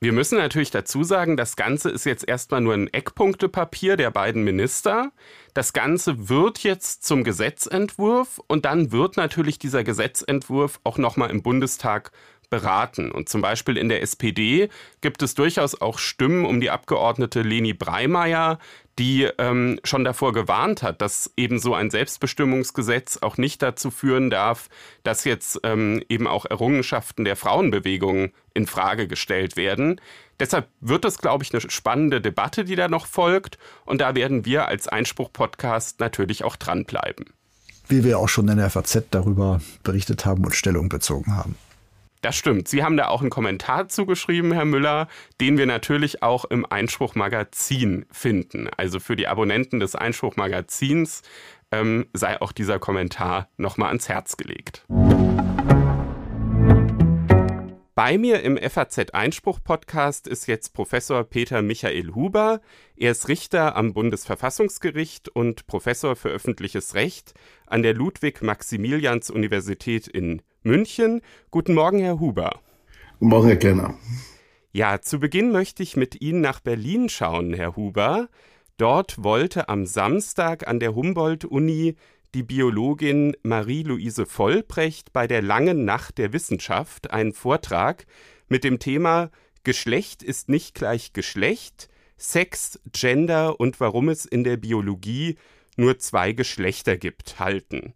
Wir 0.00 0.12
müssen 0.12 0.38
natürlich 0.38 0.70
dazu 0.70 1.02
sagen, 1.02 1.36
das 1.36 1.56
Ganze 1.56 1.90
ist 1.90 2.06
jetzt 2.06 2.28
erstmal 2.28 2.60
nur 2.60 2.74
ein 2.74 2.86
Eckpunktepapier 2.92 3.96
der 3.96 4.12
beiden 4.12 4.44
Minister. 4.44 5.10
Das 5.54 5.72
Ganze 5.72 6.28
wird 6.28 6.60
jetzt 6.60 7.04
zum 7.04 7.24
Gesetzentwurf 7.24 8.40
und 8.46 8.64
dann 8.64 8.92
wird 8.92 9.16
natürlich 9.16 9.58
dieser 9.58 9.82
Gesetzentwurf 9.82 10.78
auch 10.84 10.98
nochmal 10.98 11.30
im 11.30 11.42
Bundestag 11.42 12.12
beraten. 12.48 13.10
Und 13.10 13.28
zum 13.28 13.40
Beispiel 13.40 13.76
in 13.76 13.88
der 13.88 14.00
SPD 14.02 14.68
gibt 15.00 15.20
es 15.22 15.34
durchaus 15.34 15.80
auch 15.80 15.98
Stimmen 15.98 16.44
um 16.44 16.60
die 16.60 16.70
Abgeordnete 16.70 17.42
Leni 17.42 17.72
Breimeyer, 17.72 18.60
die 18.98 19.28
ähm, 19.38 19.78
schon 19.84 20.04
davor 20.04 20.32
gewarnt 20.32 20.82
hat, 20.82 21.00
dass 21.00 21.30
eben 21.36 21.58
so 21.58 21.74
ein 21.74 21.90
Selbstbestimmungsgesetz 21.90 23.18
auch 23.18 23.36
nicht 23.36 23.62
dazu 23.62 23.90
führen 23.90 24.28
darf, 24.28 24.68
dass 25.04 25.24
jetzt 25.24 25.60
ähm, 25.62 26.02
eben 26.08 26.26
auch 26.26 26.44
Errungenschaften 26.44 27.24
der 27.24 27.36
Frauenbewegung 27.36 28.32
in 28.54 28.66
Frage 28.66 29.06
gestellt 29.06 29.56
werden. 29.56 30.00
Deshalb 30.40 30.68
wird 30.80 31.04
es, 31.04 31.18
glaube 31.18 31.44
ich, 31.44 31.52
eine 31.52 31.60
spannende 31.70 32.20
Debatte, 32.20 32.64
die 32.64 32.76
da 32.76 32.88
noch 32.88 33.06
folgt. 33.06 33.58
Und 33.84 34.00
da 34.00 34.14
werden 34.14 34.44
wir 34.44 34.66
als 34.66 34.88
Einspruch-Podcast 34.88 36.00
natürlich 36.00 36.44
auch 36.44 36.56
dranbleiben. 36.56 37.26
Wie 37.88 38.04
wir 38.04 38.18
auch 38.18 38.28
schon 38.28 38.48
in 38.48 38.58
der 38.58 38.70
FAZ 38.70 39.04
darüber 39.10 39.60
berichtet 39.82 40.26
haben 40.26 40.44
und 40.44 40.54
Stellung 40.54 40.88
bezogen 40.88 41.34
haben. 41.34 41.56
Das 42.20 42.36
stimmt. 42.36 42.66
Sie 42.66 42.82
haben 42.82 42.96
da 42.96 43.08
auch 43.08 43.20
einen 43.20 43.30
Kommentar 43.30 43.88
zugeschrieben, 43.88 44.52
Herr 44.52 44.64
Müller, 44.64 45.06
den 45.40 45.56
wir 45.56 45.66
natürlich 45.66 46.22
auch 46.22 46.44
im 46.44 46.66
Einspruchmagazin 46.66 48.06
finden. 48.10 48.68
Also 48.76 48.98
für 48.98 49.14
die 49.14 49.28
Abonnenten 49.28 49.78
des 49.78 49.94
Einspruchmagazins 49.94 51.22
ähm, 51.70 52.06
sei 52.12 52.40
auch 52.40 52.50
dieser 52.52 52.80
Kommentar 52.80 53.48
nochmal 53.56 53.88
ans 53.88 54.08
Herz 54.08 54.36
gelegt. 54.36 54.84
Bei 57.94 58.16
mir 58.16 58.42
im 58.42 58.56
FAZ 58.56 59.10
Einspruch 59.12 59.58
Podcast 59.62 60.28
ist 60.28 60.46
jetzt 60.46 60.72
Professor 60.72 61.24
Peter 61.24 61.62
Michael 61.62 62.14
Huber. 62.14 62.60
Er 62.96 63.10
ist 63.10 63.26
Richter 63.26 63.74
am 63.74 63.92
Bundesverfassungsgericht 63.92 65.28
und 65.28 65.66
Professor 65.66 66.14
für 66.14 66.28
öffentliches 66.28 66.94
Recht 66.94 67.34
an 67.66 67.82
der 67.82 67.94
Ludwig-Maximilians-Universität 67.94 70.06
in 70.06 70.42
München. 70.62 71.20
Guten 71.50 71.74
Morgen, 71.74 72.00
Herr 72.00 72.20
Huber. 72.20 72.60
Guten 73.18 73.30
Morgen, 73.30 73.48
Herr 73.48 73.56
Klenner. 73.56 73.98
Ja, 74.72 75.00
zu 75.00 75.18
Beginn 75.18 75.50
möchte 75.50 75.82
ich 75.82 75.96
mit 75.96 76.20
Ihnen 76.20 76.40
nach 76.40 76.60
Berlin 76.60 77.08
schauen, 77.08 77.54
Herr 77.54 77.76
Huber. 77.76 78.28
Dort 78.76 79.22
wollte 79.24 79.68
am 79.68 79.86
Samstag 79.86 80.68
an 80.68 80.78
der 80.78 80.94
Humboldt-Uni 80.94 81.96
die 82.34 82.42
Biologin 82.42 83.36
Marie-Louise 83.42 84.26
Vollbrecht 84.26 85.12
bei 85.12 85.26
der 85.26 85.42
Langen 85.42 85.84
Nacht 85.84 86.18
der 86.18 86.32
Wissenschaft 86.32 87.10
einen 87.10 87.32
Vortrag 87.32 88.06
mit 88.48 88.64
dem 88.64 88.78
Thema 88.78 89.30
Geschlecht 89.64 90.22
ist 90.22 90.48
nicht 90.48 90.74
gleich 90.74 91.12
Geschlecht, 91.12 91.88
Sex, 92.16 92.80
Gender 92.92 93.60
und 93.60 93.80
warum 93.80 94.08
es 94.08 94.24
in 94.24 94.44
der 94.44 94.56
Biologie 94.56 95.36
nur 95.76 95.98
zwei 95.98 96.32
Geschlechter 96.32 96.96
gibt, 96.96 97.38
halten. 97.38 97.94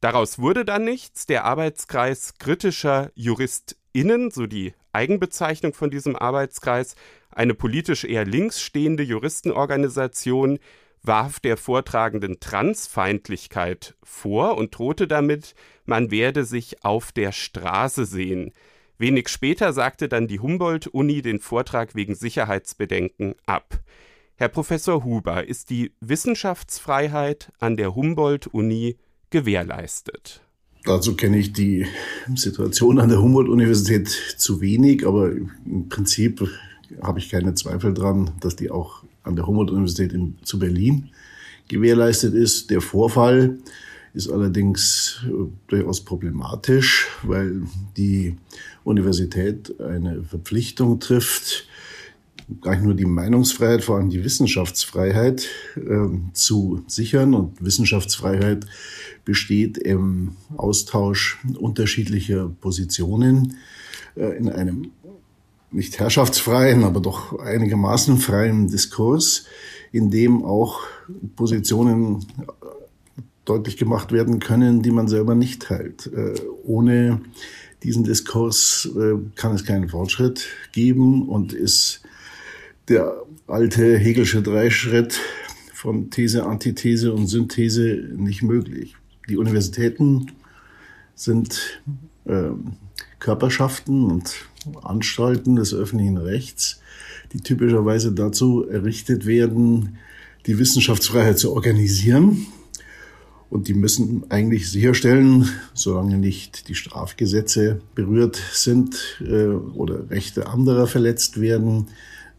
Daraus 0.00 0.38
wurde 0.38 0.64
dann 0.64 0.84
nichts. 0.84 1.26
Der 1.26 1.44
Arbeitskreis 1.44 2.34
kritischer 2.38 3.10
JuristInnen, 3.14 4.30
so 4.30 4.46
die 4.46 4.74
Eigenbezeichnung 4.92 5.74
von 5.74 5.90
diesem 5.90 6.16
Arbeitskreis, 6.16 6.96
eine 7.30 7.54
politisch 7.54 8.04
eher 8.04 8.24
links 8.24 8.60
stehende 8.60 9.02
Juristenorganisation, 9.02 10.58
warf 11.02 11.40
der 11.40 11.56
Vortragenden 11.56 12.40
Transfeindlichkeit 12.40 13.94
vor 14.02 14.58
und 14.58 14.76
drohte 14.76 15.06
damit, 15.06 15.54
man 15.84 16.10
werde 16.10 16.44
sich 16.44 16.84
auf 16.84 17.12
der 17.12 17.32
Straße 17.32 18.04
sehen. 18.04 18.52
Wenig 18.98 19.28
später 19.28 19.72
sagte 19.72 20.08
dann 20.08 20.28
die 20.28 20.40
Humboldt-Uni 20.40 21.22
den 21.22 21.40
Vortrag 21.40 21.94
wegen 21.94 22.14
Sicherheitsbedenken 22.14 23.34
ab. 23.46 23.80
Herr 24.36 24.48
Professor 24.48 25.04
Huber, 25.04 25.46
ist 25.46 25.70
die 25.70 25.92
Wissenschaftsfreiheit 26.00 27.52
an 27.60 27.76
der 27.76 27.94
Humboldt-Uni 27.94 28.98
gewährleistet? 29.30 30.40
Dazu 30.84 31.14
kenne 31.14 31.38
ich 31.38 31.52
die 31.52 31.86
Situation 32.34 32.98
an 33.00 33.10
der 33.10 33.20
Humboldt-Universität 33.20 34.08
zu 34.36 34.60
wenig, 34.60 35.06
aber 35.06 35.30
im 35.32 35.88
Prinzip 35.88 36.48
habe 37.02 37.18
ich 37.18 37.30
keine 37.30 37.54
Zweifel 37.54 37.92
dran, 37.92 38.30
dass 38.40 38.56
die 38.56 38.70
auch 38.70 39.02
an 39.22 39.36
der 39.36 39.46
Humboldt-Universität 39.46 40.18
zu 40.42 40.58
Berlin 40.58 41.10
gewährleistet 41.68 42.34
ist. 42.34 42.70
Der 42.70 42.80
Vorfall 42.80 43.58
ist 44.14 44.30
allerdings 44.30 45.24
äh, 45.26 45.48
durchaus 45.68 46.00
problematisch, 46.00 47.08
weil 47.22 47.62
die 47.96 48.36
Universität 48.84 49.78
eine 49.80 50.22
Verpflichtung 50.24 50.98
trifft, 50.98 51.68
gar 52.60 52.72
nicht 52.72 52.84
nur 52.84 52.94
die 52.94 53.04
Meinungsfreiheit, 53.04 53.82
vor 53.84 53.96
allem 53.96 54.10
die 54.10 54.24
Wissenschaftsfreiheit 54.24 55.48
äh, 55.76 56.08
zu 56.32 56.82
sichern. 56.86 57.34
Und 57.34 57.64
Wissenschaftsfreiheit 57.64 58.66
besteht 59.24 59.78
im 59.78 60.36
Austausch 60.56 61.38
unterschiedlicher 61.58 62.50
Positionen 62.60 63.56
äh, 64.16 64.36
in 64.36 64.48
einem 64.48 64.90
nicht 65.72 65.98
herrschaftsfreien, 65.98 66.84
aber 66.84 67.00
doch 67.00 67.38
einigermaßen 67.38 68.18
freien 68.18 68.68
Diskurs, 68.68 69.44
in 69.92 70.10
dem 70.10 70.44
auch 70.44 70.80
Positionen 71.36 72.26
deutlich 73.44 73.76
gemacht 73.76 74.12
werden 74.12 74.40
können, 74.40 74.82
die 74.82 74.90
man 74.90 75.08
selber 75.08 75.34
nicht 75.34 75.62
teilt. 75.62 76.06
Äh, 76.12 76.34
ohne 76.64 77.20
diesen 77.82 78.04
Diskurs 78.04 78.88
äh, 78.96 79.16
kann 79.36 79.54
es 79.54 79.64
keinen 79.64 79.88
Fortschritt 79.88 80.46
geben 80.72 81.28
und 81.28 81.52
ist 81.52 82.02
der 82.90 83.24
alte 83.46 83.96
Hegelsche 83.96 84.42
Dreischritt 84.42 85.18
von 85.72 86.10
These, 86.10 86.44
Antithese 86.44 87.14
und 87.14 87.28
Synthese 87.28 88.10
nicht 88.16 88.42
möglich. 88.42 88.96
Die 89.28 89.36
Universitäten 89.36 90.32
sind 91.14 91.80
äh, 92.26 92.50
Körperschaften 93.20 94.04
und 94.04 94.34
Anstalten 94.82 95.56
des 95.56 95.72
öffentlichen 95.72 96.18
Rechts, 96.18 96.80
die 97.32 97.40
typischerweise 97.40 98.12
dazu 98.12 98.66
errichtet 98.68 99.24
werden, 99.24 99.98
die 100.46 100.58
Wissenschaftsfreiheit 100.58 101.38
zu 101.38 101.52
organisieren. 101.52 102.46
Und 103.50 103.68
die 103.68 103.74
müssen 103.74 104.24
eigentlich 104.30 104.70
sicherstellen, 104.70 105.48
solange 105.74 106.18
nicht 106.18 106.68
die 106.68 106.74
Strafgesetze 106.74 107.80
berührt 107.94 108.40
sind 108.52 109.20
äh, 109.20 109.46
oder 109.46 110.10
Rechte 110.10 110.48
anderer 110.48 110.86
verletzt 110.86 111.40
werden, 111.40 111.88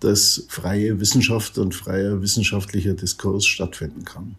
dass 0.03 0.45
freie 0.49 0.99
Wissenschaft 0.99 1.57
und 1.57 1.73
freier 1.73 2.21
wissenschaftlicher 2.21 2.93
Diskurs 2.93 3.45
stattfinden 3.45 4.03
kann. 4.03 4.35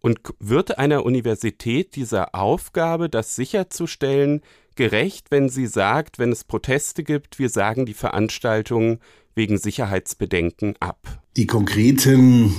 Und 0.00 0.20
wird 0.38 0.78
einer 0.78 1.04
Universität 1.04 1.96
dieser 1.96 2.34
Aufgabe, 2.34 3.08
das 3.08 3.34
sicherzustellen, 3.34 4.42
gerecht, 4.76 5.30
wenn 5.30 5.48
sie 5.48 5.66
sagt, 5.66 6.18
wenn 6.18 6.30
es 6.30 6.44
Proteste 6.44 7.02
gibt, 7.02 7.38
wir 7.38 7.48
sagen 7.48 7.86
die 7.86 7.94
Veranstaltung 7.94 9.00
wegen 9.34 9.58
Sicherheitsbedenken 9.58 10.74
ab? 10.80 11.22
Die 11.36 11.46
konkreten 11.46 12.54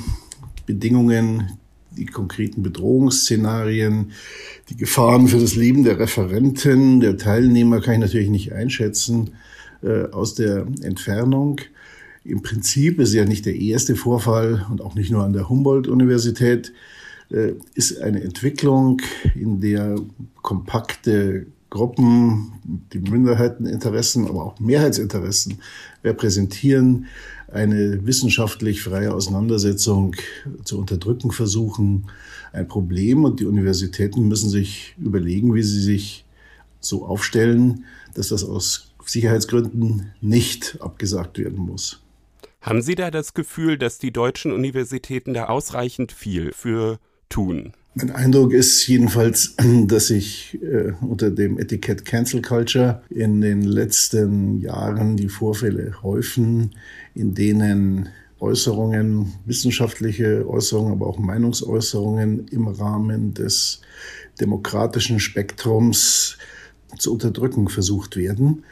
Bedingungen, 0.66 1.58
die 1.91 2.05
konkreten 2.05 2.64
Bedrohungsszenarien, 2.64 4.12
die 4.70 4.78
Gefahren 4.78 5.28
für 5.28 5.39
das 5.39 5.55
Leben 5.55 5.84
der 5.84 5.99
Referenten, 5.99 6.99
der 6.99 7.18
Teilnehmer 7.18 7.82
kann 7.82 7.95
ich 7.95 7.99
natürlich 8.01 8.30
nicht 8.30 8.51
einschätzen 8.51 9.36
äh, 9.82 10.05
aus 10.12 10.36
der 10.36 10.68
Entfernung. 10.82 11.62
Im 12.28 12.42
Prinzip 12.42 13.00
ist 13.00 13.14
ja 13.14 13.24
nicht 13.24 13.46
der 13.46 13.56
erste 13.56 13.96
Vorfall 13.96 14.66
und 14.70 14.82
auch 14.82 14.96
nicht 14.96 15.12
nur 15.12 15.24
an 15.24 15.32
der 15.32 15.48
Humboldt-Universität, 15.48 16.74
äh, 17.32 17.54
ist 17.74 18.02
eine 18.02 18.22
Entwicklung, 18.22 19.02
in 19.34 19.62
der 19.62 19.96
kompakte 20.42 21.48
Gruppen, 21.70 22.52
die 22.92 23.00
Minderheiteninteressen, 23.00 24.28
aber 24.28 24.44
auch 24.44 24.60
Mehrheitsinteressen 24.60 25.60
repräsentieren, 26.04 27.06
eine 27.50 28.06
wissenschaftlich 28.06 28.82
freie 28.82 29.14
Auseinandersetzung 29.14 30.16
zu 30.66 30.80
unterdrücken 30.80 31.32
versuchen, 31.32 32.08
ein 32.52 32.68
Problem. 32.68 33.24
Und 33.24 33.40
die 33.40 33.46
Universitäten 33.46 34.28
müssen 34.28 34.50
sich 34.50 34.96
überlegen, 34.98 35.56
wie 35.56 35.64
sie 35.64 35.82
sich 35.82 36.26
so 36.82 37.06
aufstellen, 37.06 37.86
dass 38.16 38.30
das 38.30 38.44
aus 38.44 38.92
Sicherheitsgründen 39.06 40.12
nicht 40.20 40.78
abgesagt 40.82 41.38
werden 41.38 41.60
muss. 41.60 42.02
Haben 42.68 42.82
Sie 42.82 42.95
da 42.95 43.11
das 43.11 43.34
Gefühl, 43.34 43.78
dass 43.78 43.97
die 43.97 44.11
deutschen 44.11 44.51
Universitäten 44.51 45.34
da 45.34 45.45
ausreichend 45.45 46.11
viel 46.11 46.51
für 46.51 46.99
tun? 47.30 47.72
Mein 47.95 48.11
Eindruck 48.11 48.51
ist 48.51 48.86
jedenfalls, 48.88 49.55
dass 49.86 50.07
sich 50.07 50.59
äh, 50.61 50.91
unter 50.99 51.32
dem 51.32 51.57
Etikett 51.59 52.03
Cancel 52.03 52.41
Culture 52.41 53.03
in 53.09 53.39
den 53.39 53.61
letzten 53.61 54.59
Jahren 54.59 55.15
die 55.15 55.30
Vorfälle 55.30 55.93
häufen, 56.03 56.72
in 57.15 57.34
denen 57.34 58.09
Äußerungen, 58.41 59.32
wissenschaftliche 59.45 60.45
Äußerungen, 60.45 60.91
aber 60.91 61.07
auch 61.07 61.20
Meinungsäußerungen 61.20 62.49
im 62.49 62.68
Rahmen 62.68 63.34
des 63.34 63.80
demokratischen 64.41 65.22
Spektrums 65.22 66.38
zu 66.97 67.13
unterdrücken 67.13 67.70
versucht 67.70 68.18
werden. 68.18 68.65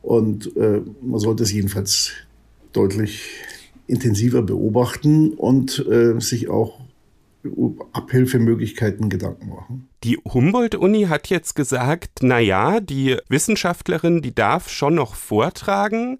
Und 0.00 0.56
äh, 0.56 0.80
man 1.02 1.20
sollte 1.20 1.42
es 1.42 1.52
jedenfalls 1.52 2.12
deutlich 2.76 3.22
intensiver 3.86 4.42
beobachten 4.42 5.32
und 5.32 5.84
äh, 5.88 6.20
sich 6.20 6.48
auch 6.48 6.80
Abhilfemöglichkeiten 7.92 9.08
Gedanken 9.08 9.50
machen. 9.50 9.88
Die 10.02 10.16
Humboldt-Uni 10.16 11.04
hat 11.04 11.28
jetzt 11.28 11.54
gesagt, 11.54 12.18
na 12.22 12.38
ja, 12.38 12.80
die 12.80 13.16
Wissenschaftlerin, 13.28 14.22
die 14.22 14.34
darf 14.34 14.68
schon 14.68 14.96
noch 14.96 15.14
vortragen, 15.14 16.18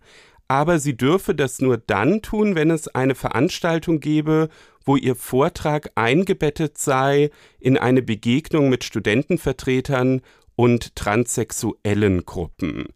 aber 0.48 0.78
sie 0.78 0.96
dürfe 0.96 1.34
das 1.34 1.60
nur 1.60 1.78
dann 1.78 2.22
tun, 2.22 2.54
wenn 2.54 2.70
es 2.70 2.88
eine 2.88 3.14
Veranstaltung 3.14 4.00
gäbe, 4.00 4.48
wo 4.84 4.96
ihr 4.96 5.16
Vortrag 5.16 5.90
eingebettet 5.96 6.78
sei 6.78 7.30
in 7.58 7.76
eine 7.76 8.02
Begegnung 8.02 8.68
mit 8.68 8.84
Studentenvertretern 8.84 10.20
und 10.54 10.94
transsexuellen 10.94 12.24
Gruppen. 12.24 12.86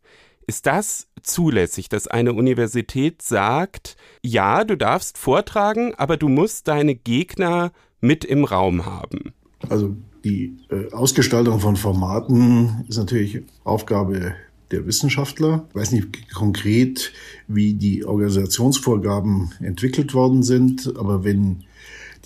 Ist 0.51 0.67
das 0.67 1.07
zulässig, 1.23 1.89
dass 1.91 2.09
eine 2.09 2.33
Universität 2.33 3.23
sagt, 3.23 3.97
ja, 4.21 4.65
du 4.65 4.77
darfst 4.77 5.17
vortragen, 5.17 5.95
aber 5.95 6.17
du 6.17 6.29
musst 6.29 6.67
deine 6.67 6.97
Gegner 6.97 7.71
mit 8.01 8.25
im 8.25 8.45
Raum 8.45 8.85
haben? 8.85 9.33
Also 9.69 9.95
die 10.25 10.57
äh, 10.69 10.91
Ausgestaltung 10.93 11.61
von 11.61 11.77
Formaten 11.77 12.85
ist 12.89 12.97
natürlich 12.97 13.43
Aufgabe 13.63 14.35
der 14.73 14.87
Wissenschaftler. 14.87 15.69
Ich 15.69 15.75
weiß 15.77 15.93
nicht 15.93 16.35
konkret, 16.35 17.13
wie 17.47 17.75
die 17.75 18.05
Organisationsvorgaben 18.05 19.53
entwickelt 19.61 20.15
worden 20.15 20.43
sind, 20.43 20.93
aber 20.97 21.23
wenn 21.23 21.63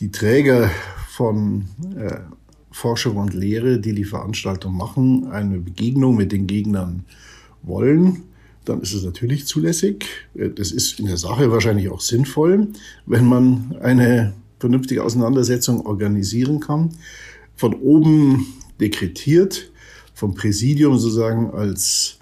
die 0.00 0.10
Träger 0.10 0.70
von 1.10 1.66
äh, 1.94 2.20
Forschung 2.70 3.18
und 3.18 3.34
Lehre, 3.34 3.80
die 3.80 3.92
die 3.92 4.04
Veranstaltung 4.04 4.74
machen, 4.74 5.30
eine 5.30 5.58
Begegnung 5.58 6.16
mit 6.16 6.32
den 6.32 6.46
Gegnern 6.46 7.04
wollen, 7.66 8.24
dann 8.64 8.80
ist 8.80 8.94
es 8.94 9.04
natürlich 9.04 9.46
zulässig. 9.46 10.06
Äh, 10.34 10.50
das 10.50 10.72
ist 10.72 10.98
in 10.98 11.06
der 11.06 11.16
Sache 11.16 11.50
wahrscheinlich 11.50 11.88
auch 11.90 12.00
sinnvoll, 12.00 12.68
wenn 13.06 13.26
man 13.26 13.76
eine 13.80 14.34
vernünftige 14.58 15.02
Auseinandersetzung 15.02 15.84
organisieren 15.84 16.60
kann. 16.60 16.90
Von 17.56 17.74
oben 17.74 18.46
dekretiert, 18.80 19.70
vom 20.14 20.34
Präsidium 20.34 20.98
sozusagen 20.98 21.50
als 21.50 22.18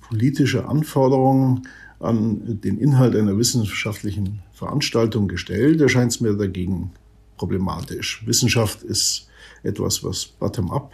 politische 0.00 0.66
Anforderung 0.66 1.62
an 2.00 2.60
den 2.60 2.78
Inhalt 2.78 3.16
einer 3.16 3.36
wissenschaftlichen 3.36 4.40
Veranstaltung 4.52 5.28
gestellt, 5.28 5.80
erscheint 5.80 6.12
es 6.12 6.20
mir 6.20 6.34
dagegen 6.34 6.92
problematisch. 7.36 8.22
Wissenschaft 8.26 8.82
ist 8.82 9.28
etwas, 9.62 10.02
was 10.04 10.26
bottom-up 10.26 10.92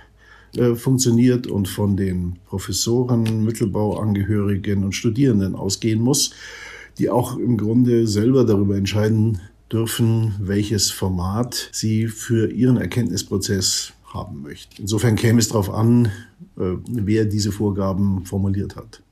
äh, 0.57 0.75
funktioniert 0.75 1.47
und 1.47 1.69
von 1.69 1.97
den 1.97 2.39
Professoren, 2.47 3.45
Mittelbauangehörigen 3.45 4.85
und 4.85 4.93
Studierenden 4.93 5.55
ausgehen 5.55 6.01
muss, 6.01 6.33
die 6.99 7.11
auch 7.11 7.37
im 7.37 7.57
Grunde 7.57 8.07
selber 8.07 8.45
darüber 8.45 8.77
entscheiden 8.77 9.41
dürfen, 9.73 10.35
welches 10.39 10.91
Format 10.91 11.69
sie 11.73 12.09
für 12.09 12.51
ihren 12.51 12.77
Erkenntnisprozess 12.77 13.93
haben 14.07 14.43
möchten. 14.43 14.83
Insofern 14.83 15.17
käme 15.17 15.41
es 15.41 15.49
darauf 15.49 15.71
an, 15.71 16.07
äh, 16.57 16.77
wer 16.89 17.25
diese 17.25 17.51
Vorgaben 17.51 18.25
formuliert 18.25 18.77
hat. 18.77 19.03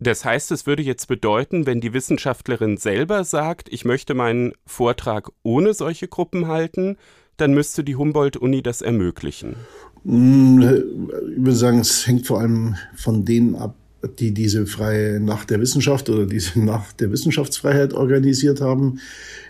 Das 0.00 0.24
heißt, 0.24 0.52
es 0.52 0.64
würde 0.64 0.84
jetzt 0.84 1.08
bedeuten, 1.08 1.66
wenn 1.66 1.80
die 1.80 1.92
Wissenschaftlerin 1.92 2.76
selber 2.76 3.24
sagt, 3.24 3.68
ich 3.72 3.84
möchte 3.84 4.14
meinen 4.14 4.52
Vortrag 4.64 5.30
ohne 5.42 5.74
solche 5.74 6.06
Gruppen 6.06 6.46
halten, 6.46 6.96
dann 7.38 7.54
müsste 7.54 7.84
die 7.84 7.96
Humboldt-Uni 7.96 8.62
das 8.62 8.82
ermöglichen. 8.82 9.56
Hm, 10.04 10.60
ich 10.60 11.42
würde 11.42 11.54
sagen, 11.54 11.80
es 11.80 12.06
hängt 12.06 12.26
vor 12.26 12.40
allem 12.40 12.74
von 12.94 13.24
denen 13.24 13.54
ab, 13.54 13.74
die 14.18 14.32
diese 14.32 14.66
freie 14.66 15.18
Nacht 15.18 15.50
der 15.50 15.60
Wissenschaft 15.60 16.08
oder 16.08 16.26
diese 16.26 16.60
Nacht 16.64 17.00
der 17.00 17.10
Wissenschaftsfreiheit 17.10 17.94
organisiert 17.94 18.60
haben. 18.60 19.00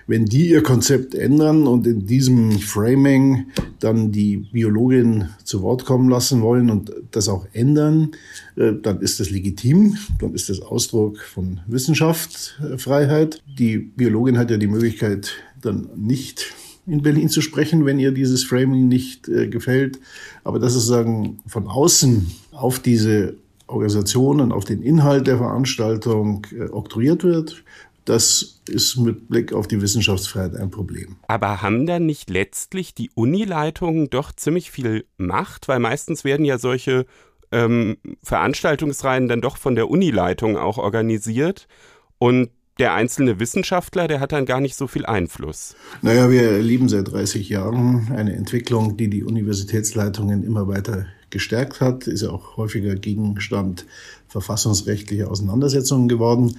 Wenn 0.06 0.24
die 0.24 0.48
ihr 0.48 0.62
Konzept 0.62 1.14
ändern 1.14 1.66
und 1.66 1.86
in 1.86 2.06
diesem 2.06 2.58
Framing 2.58 3.46
dann 3.78 4.10
die 4.10 4.38
Biologin 4.38 5.28
zu 5.44 5.60
Wort 5.60 5.84
kommen 5.84 6.08
lassen 6.08 6.40
wollen 6.40 6.70
und 6.70 6.92
das 7.10 7.28
auch 7.28 7.46
ändern, 7.52 8.12
äh, 8.56 8.72
dann 8.82 9.00
ist 9.00 9.20
das 9.20 9.28
legitim, 9.28 9.98
dann 10.18 10.34
ist 10.34 10.48
das 10.48 10.60
Ausdruck 10.60 11.18
von 11.18 11.60
Wissenschaftsfreiheit. 11.66 13.42
Die 13.58 13.76
Biologin 13.76 14.38
hat 14.38 14.50
ja 14.50 14.56
die 14.56 14.66
Möglichkeit, 14.66 15.32
dann 15.60 15.90
nicht 15.94 16.54
in 16.88 17.02
Berlin 17.02 17.28
zu 17.28 17.40
sprechen, 17.40 17.84
wenn 17.84 17.98
ihr 17.98 18.12
dieses 18.12 18.44
Framing 18.44 18.88
nicht 18.88 19.28
äh, 19.28 19.48
gefällt. 19.48 19.98
Aber 20.44 20.58
dass 20.58 20.74
es 20.74 20.86
sagen 20.86 21.38
von 21.46 21.68
außen 21.68 22.30
auf 22.52 22.78
diese 22.80 23.34
Organisationen, 23.66 24.52
auf 24.52 24.64
den 24.64 24.82
Inhalt 24.82 25.26
der 25.26 25.38
Veranstaltung 25.38 26.46
äh, 26.52 26.64
oktroyiert 26.70 27.22
wird, 27.24 27.64
das 28.04 28.60
ist 28.66 28.96
mit 28.96 29.28
Blick 29.28 29.52
auf 29.52 29.68
die 29.68 29.82
Wissenschaftsfreiheit 29.82 30.56
ein 30.56 30.70
Problem. 30.70 31.16
Aber 31.28 31.60
haben 31.60 31.86
dann 31.86 32.06
nicht 32.06 32.30
letztlich 32.30 32.94
die 32.94 33.10
Unileitungen 33.14 34.08
doch 34.08 34.32
ziemlich 34.32 34.70
viel 34.70 35.04
Macht? 35.18 35.68
Weil 35.68 35.78
meistens 35.78 36.24
werden 36.24 36.46
ja 36.46 36.56
solche 36.56 37.04
ähm, 37.52 37.98
Veranstaltungsreihen 38.22 39.28
dann 39.28 39.42
doch 39.42 39.58
von 39.58 39.74
der 39.74 39.90
Unileitung 39.90 40.56
auch 40.56 40.78
organisiert. 40.78 41.68
Und 42.16 42.50
der 42.78 42.94
einzelne 42.94 43.40
Wissenschaftler, 43.40 44.08
der 44.08 44.20
hat 44.20 44.32
dann 44.32 44.46
gar 44.46 44.60
nicht 44.60 44.76
so 44.76 44.86
viel 44.86 45.06
Einfluss. 45.06 45.74
Naja, 46.02 46.30
wir 46.30 46.42
erleben 46.42 46.88
seit 46.88 47.10
30 47.10 47.48
Jahren 47.48 48.12
eine 48.14 48.34
Entwicklung, 48.34 48.96
die 48.96 49.08
die 49.08 49.24
Universitätsleitungen 49.24 50.44
immer 50.44 50.68
weiter 50.68 51.06
gestärkt 51.30 51.80
hat, 51.80 52.06
ist 52.06 52.22
ja 52.22 52.30
auch 52.30 52.56
häufiger 52.56 52.94
Gegenstand 52.94 53.84
verfassungsrechtlicher 54.28 55.30
Auseinandersetzungen 55.30 56.08
geworden. 56.08 56.58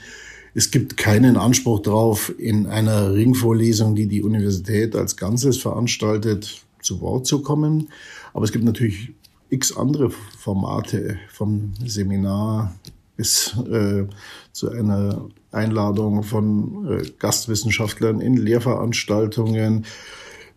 Es 0.54 0.72
gibt 0.72 0.98
keinen 0.98 1.38
Anspruch 1.38 1.80
darauf, 1.82 2.34
in 2.38 2.68
einer 2.68 3.14
Ringvorlesung, 3.14 3.96
die 3.96 4.08
die 4.08 4.24
Universität 4.24 4.96
als 4.96 5.16
Ganzes 5.16 5.58
veranstaltet, 5.58 6.64
zu 6.82 7.02
Wort 7.02 7.28
zu 7.28 7.42
kommen. 7.42 7.90
Aber 8.34 8.46
es 8.46 8.52
gibt 8.52 8.66
natürlich 8.66 9.14
x 9.50 9.76
andere 9.76 10.10
Formate, 10.10 11.18
vom 11.30 11.74
Seminar 11.86 12.76
bis 13.20 13.56
äh, 13.70 14.06
zu 14.54 14.72
einer 14.72 15.28
Einladung 15.52 16.24
von 16.24 16.88
äh, 16.90 17.04
Gastwissenschaftlern 17.20 18.22
in 18.22 18.38
Lehrveranstaltungen, 18.38 19.86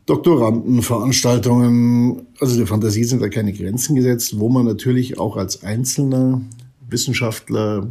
Doktorandenveranstaltungen. 0.06 2.28
Also 2.38 2.56
der 2.56 2.68
Fantasie 2.68 3.02
sind 3.02 3.20
da 3.20 3.28
keine 3.28 3.52
Grenzen 3.52 3.96
gesetzt, 3.96 4.38
wo 4.38 4.48
man 4.48 4.64
natürlich 4.64 5.18
auch 5.18 5.36
als 5.36 5.64
einzelner 5.64 6.40
Wissenschaftler 6.88 7.88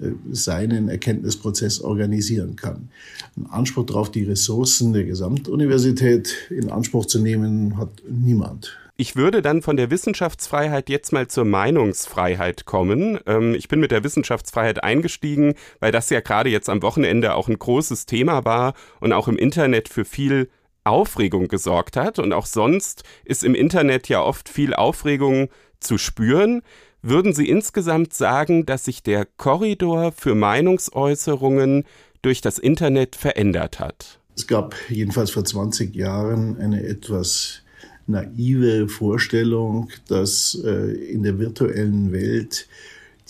äh, 0.00 0.12
seinen 0.32 0.88
Erkenntnisprozess 0.88 1.82
organisieren 1.82 2.56
kann. 2.56 2.88
Ein 3.36 3.50
Anspruch 3.50 3.84
darauf, 3.84 4.10
die 4.10 4.24
Ressourcen 4.24 4.94
der 4.94 5.04
Gesamtuniversität 5.04 6.34
in 6.48 6.70
Anspruch 6.70 7.04
zu 7.04 7.18
nehmen, 7.18 7.76
hat 7.76 7.90
niemand. 8.08 8.78
Ich 8.98 9.14
würde 9.14 9.42
dann 9.42 9.60
von 9.60 9.76
der 9.76 9.90
Wissenschaftsfreiheit 9.90 10.88
jetzt 10.88 11.12
mal 11.12 11.28
zur 11.28 11.44
Meinungsfreiheit 11.44 12.64
kommen. 12.64 13.20
Ähm, 13.26 13.54
ich 13.54 13.68
bin 13.68 13.78
mit 13.78 13.90
der 13.90 14.04
Wissenschaftsfreiheit 14.04 14.82
eingestiegen, 14.82 15.54
weil 15.80 15.92
das 15.92 16.08
ja 16.08 16.20
gerade 16.20 16.48
jetzt 16.48 16.70
am 16.70 16.80
Wochenende 16.80 17.34
auch 17.34 17.48
ein 17.48 17.58
großes 17.58 18.06
Thema 18.06 18.46
war 18.46 18.72
und 19.00 19.12
auch 19.12 19.28
im 19.28 19.36
Internet 19.36 19.90
für 19.90 20.06
viel 20.06 20.48
Aufregung 20.84 21.48
gesorgt 21.48 21.96
hat. 21.96 22.18
Und 22.18 22.32
auch 22.32 22.46
sonst 22.46 23.02
ist 23.26 23.44
im 23.44 23.54
Internet 23.54 24.08
ja 24.08 24.22
oft 24.22 24.48
viel 24.48 24.72
Aufregung 24.72 25.50
zu 25.78 25.98
spüren. 25.98 26.62
Würden 27.02 27.34
Sie 27.34 27.50
insgesamt 27.50 28.14
sagen, 28.14 28.64
dass 28.64 28.86
sich 28.86 29.02
der 29.02 29.26
Korridor 29.26 30.10
für 30.12 30.34
Meinungsäußerungen 30.34 31.84
durch 32.22 32.40
das 32.40 32.58
Internet 32.58 33.14
verändert 33.14 33.78
hat? 33.78 34.20
Es 34.34 34.46
gab 34.46 34.74
jedenfalls 34.88 35.30
vor 35.30 35.44
20 35.44 35.94
Jahren 35.94 36.56
eine 36.58 36.82
etwas 36.82 37.62
naive 38.06 38.88
Vorstellung, 38.88 39.88
dass 40.08 40.60
äh, 40.64 40.92
in 40.92 41.22
der 41.22 41.38
virtuellen 41.38 42.12
Welt 42.12 42.68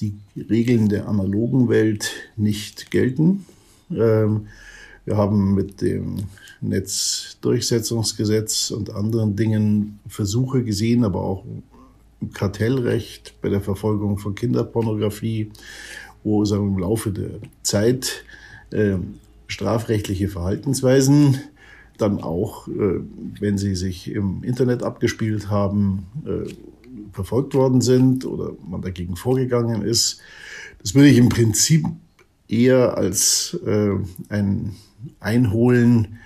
die 0.00 0.14
Regeln 0.36 0.88
der 0.88 1.08
analogen 1.08 1.68
Welt 1.68 2.10
nicht 2.36 2.90
gelten. 2.90 3.46
Ähm, 3.90 4.48
wir 5.04 5.16
haben 5.16 5.54
mit 5.54 5.80
dem 5.80 6.16
Netzdurchsetzungsgesetz 6.60 8.70
und 8.70 8.90
anderen 8.90 9.36
Dingen 9.36 9.98
Versuche 10.08 10.64
gesehen, 10.64 11.04
aber 11.04 11.20
auch 11.20 11.44
im 12.20 12.32
Kartellrecht 12.32 13.34
bei 13.40 13.48
der 13.48 13.60
Verfolgung 13.60 14.18
von 14.18 14.34
Kinderpornografie, 14.34 15.52
wo 16.24 16.44
sagen, 16.44 16.74
im 16.74 16.78
Laufe 16.78 17.12
der 17.12 17.38
Zeit 17.62 18.24
äh, 18.72 18.96
strafrechtliche 19.46 20.28
Verhaltensweisen 20.28 21.38
dann 21.96 22.22
auch, 22.22 22.68
äh, 22.68 23.00
wenn 23.40 23.58
sie 23.58 23.74
sich 23.74 24.10
im 24.10 24.42
Internet 24.42 24.82
abgespielt 24.82 25.50
haben, 25.50 26.06
äh, 26.24 26.52
verfolgt 27.12 27.54
worden 27.54 27.80
sind 27.80 28.24
oder 28.24 28.52
man 28.68 28.82
dagegen 28.82 29.16
vorgegangen 29.16 29.82
ist. 29.82 30.20
Das 30.82 30.94
würde 30.94 31.08
ich 31.08 31.18
im 31.18 31.28
Prinzip 31.28 31.86
eher 32.48 32.96
als 32.96 33.58
äh, 33.66 33.90
ein 34.28 34.72
Einholen 35.20 36.18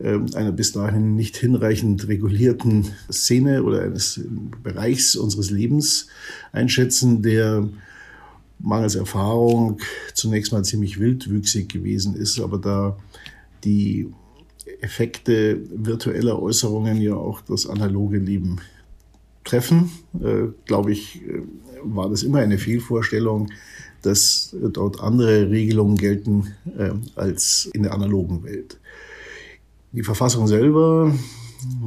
einer 0.00 0.52
bis 0.52 0.70
dahin 0.70 1.16
nicht 1.16 1.36
hinreichend 1.36 2.06
regulierten 2.06 2.86
Szene 3.10 3.64
oder 3.64 3.82
eines 3.82 4.20
Bereichs 4.62 5.16
unseres 5.16 5.50
Lebens 5.50 6.06
einschätzen, 6.52 7.20
der 7.20 7.68
mangels 8.60 8.94
Erfahrung 8.94 9.80
zunächst 10.14 10.52
mal 10.52 10.64
ziemlich 10.64 11.00
wildwüchsig 11.00 11.68
gewesen 11.68 12.14
ist, 12.14 12.38
aber 12.38 12.58
da 12.58 12.96
die 13.64 14.12
Effekte 14.80 15.60
virtueller 15.70 16.40
Äußerungen 16.40 17.00
ja 17.00 17.14
auch 17.14 17.40
das 17.40 17.66
analoge 17.66 18.18
Leben 18.18 18.60
treffen, 19.44 19.90
äh, 20.22 20.48
glaube 20.66 20.92
ich, 20.92 21.22
äh, 21.22 21.42
war 21.82 22.08
das 22.10 22.22
immer 22.22 22.38
eine 22.38 22.58
Fehlvorstellung, 22.58 23.50
dass 24.02 24.54
dort 24.72 25.00
andere 25.00 25.50
Regelungen 25.50 25.96
gelten 25.96 26.54
äh, 26.76 26.90
als 27.16 27.68
in 27.72 27.82
der 27.82 27.94
analogen 27.94 28.44
Welt. 28.44 28.78
Die 29.92 30.02
Verfassung 30.02 30.46
selber 30.46 31.12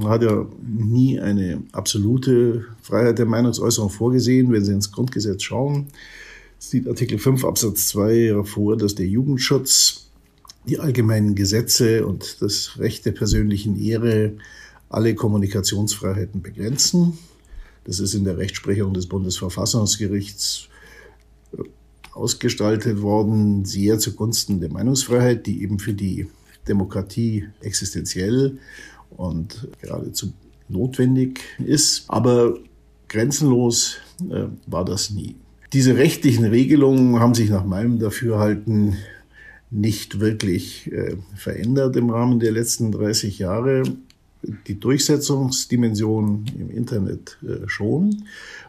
hat 0.04 0.24
ja 0.24 0.46
nie 0.62 1.20
eine 1.20 1.64
absolute 1.72 2.66
Freiheit 2.82 3.20
der 3.20 3.26
Meinungsäußerung 3.26 3.90
vorgesehen. 3.90 4.52
Wenn 4.52 4.66
Sie 4.66 4.74
ins 4.74 4.92
Grundgesetz 4.92 5.44
schauen, 5.44 5.88
sieht 6.58 6.88
Artikel 6.88 7.20
5 7.20 7.46
Absatz 7.46 7.88
2 7.90 8.44
vor, 8.44 8.76
dass 8.76 8.96
der 8.96 9.08
Jugendschutz 9.08 10.11
die 10.68 10.80
allgemeinen 10.80 11.36
Gesetze 11.36 12.06
und 12.06 12.42
das 12.42 12.78
Recht 12.78 13.06
der 13.06 13.12
persönlichen 13.12 13.82
Ehre 13.82 14.34
alle 14.90 15.16
Kommunikationsfreiheiten 15.16 16.42
begrenzen. 16.42 17.18
Das 17.86 18.00
ist 18.00 18.14
in 18.14 18.26
der 18.26 18.38
Rechtsprechung 18.38 18.94
des 18.94 19.08
Bundesverfassungsgerichts 19.08 20.68
äh, 21.54 21.64
ausgestaltet 22.14 23.02
worden, 23.02 23.66
sehr 23.66 23.98
zugunsten 24.00 24.60
der 24.60 24.72
Meinungsfreiheit, 24.72 25.48
die 25.48 25.64
eben 25.64 25.80
für 25.80 25.94
die 25.94 26.28
Demokratie 26.68 27.48
existenziell 27.62 28.60
und 29.18 29.68
geradezu 29.82 30.32
notwendig 30.70 31.42
ist. 31.58 32.04
Aber 32.08 32.58
grenzenlos 33.08 33.98
äh, 34.30 34.46
war 34.68 34.86
das 34.86 35.10
nie. 35.10 35.36
Diese 35.74 35.96
rechtlichen 35.96 36.46
Regelungen 36.46 37.20
haben 37.20 37.34
sich 37.34 37.50
nach 37.50 37.66
meinem 37.66 37.98
Dafürhalten 37.98 38.98
nicht 39.72 40.20
wirklich 40.20 40.92
äh, 40.92 41.16
verändert 41.36 41.96
im 41.96 42.10
Rahmen 42.10 42.40
der 42.40 42.52
letzten 42.52 42.92
30 42.92 43.40
Jahre. 43.40 43.84
Die 44.68 44.80
Durchsetzungsdimension 44.80 46.46
im 46.60 46.70
Internet 46.70 47.38
äh, 47.42 47.68
schon. 47.68 48.24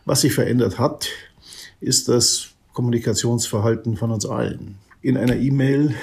Was 0.05 0.21
sich 0.21 0.33
verändert 0.33 0.79
hat, 0.79 1.09
ist 1.81 2.09
das 2.09 2.51
Kommunikationsverhalten 2.73 3.97
von 3.97 4.13
uns 4.13 4.25
allen. 4.25 4.77
In 5.03 5.17
einer 5.17 5.37
E-Mail 5.37 5.95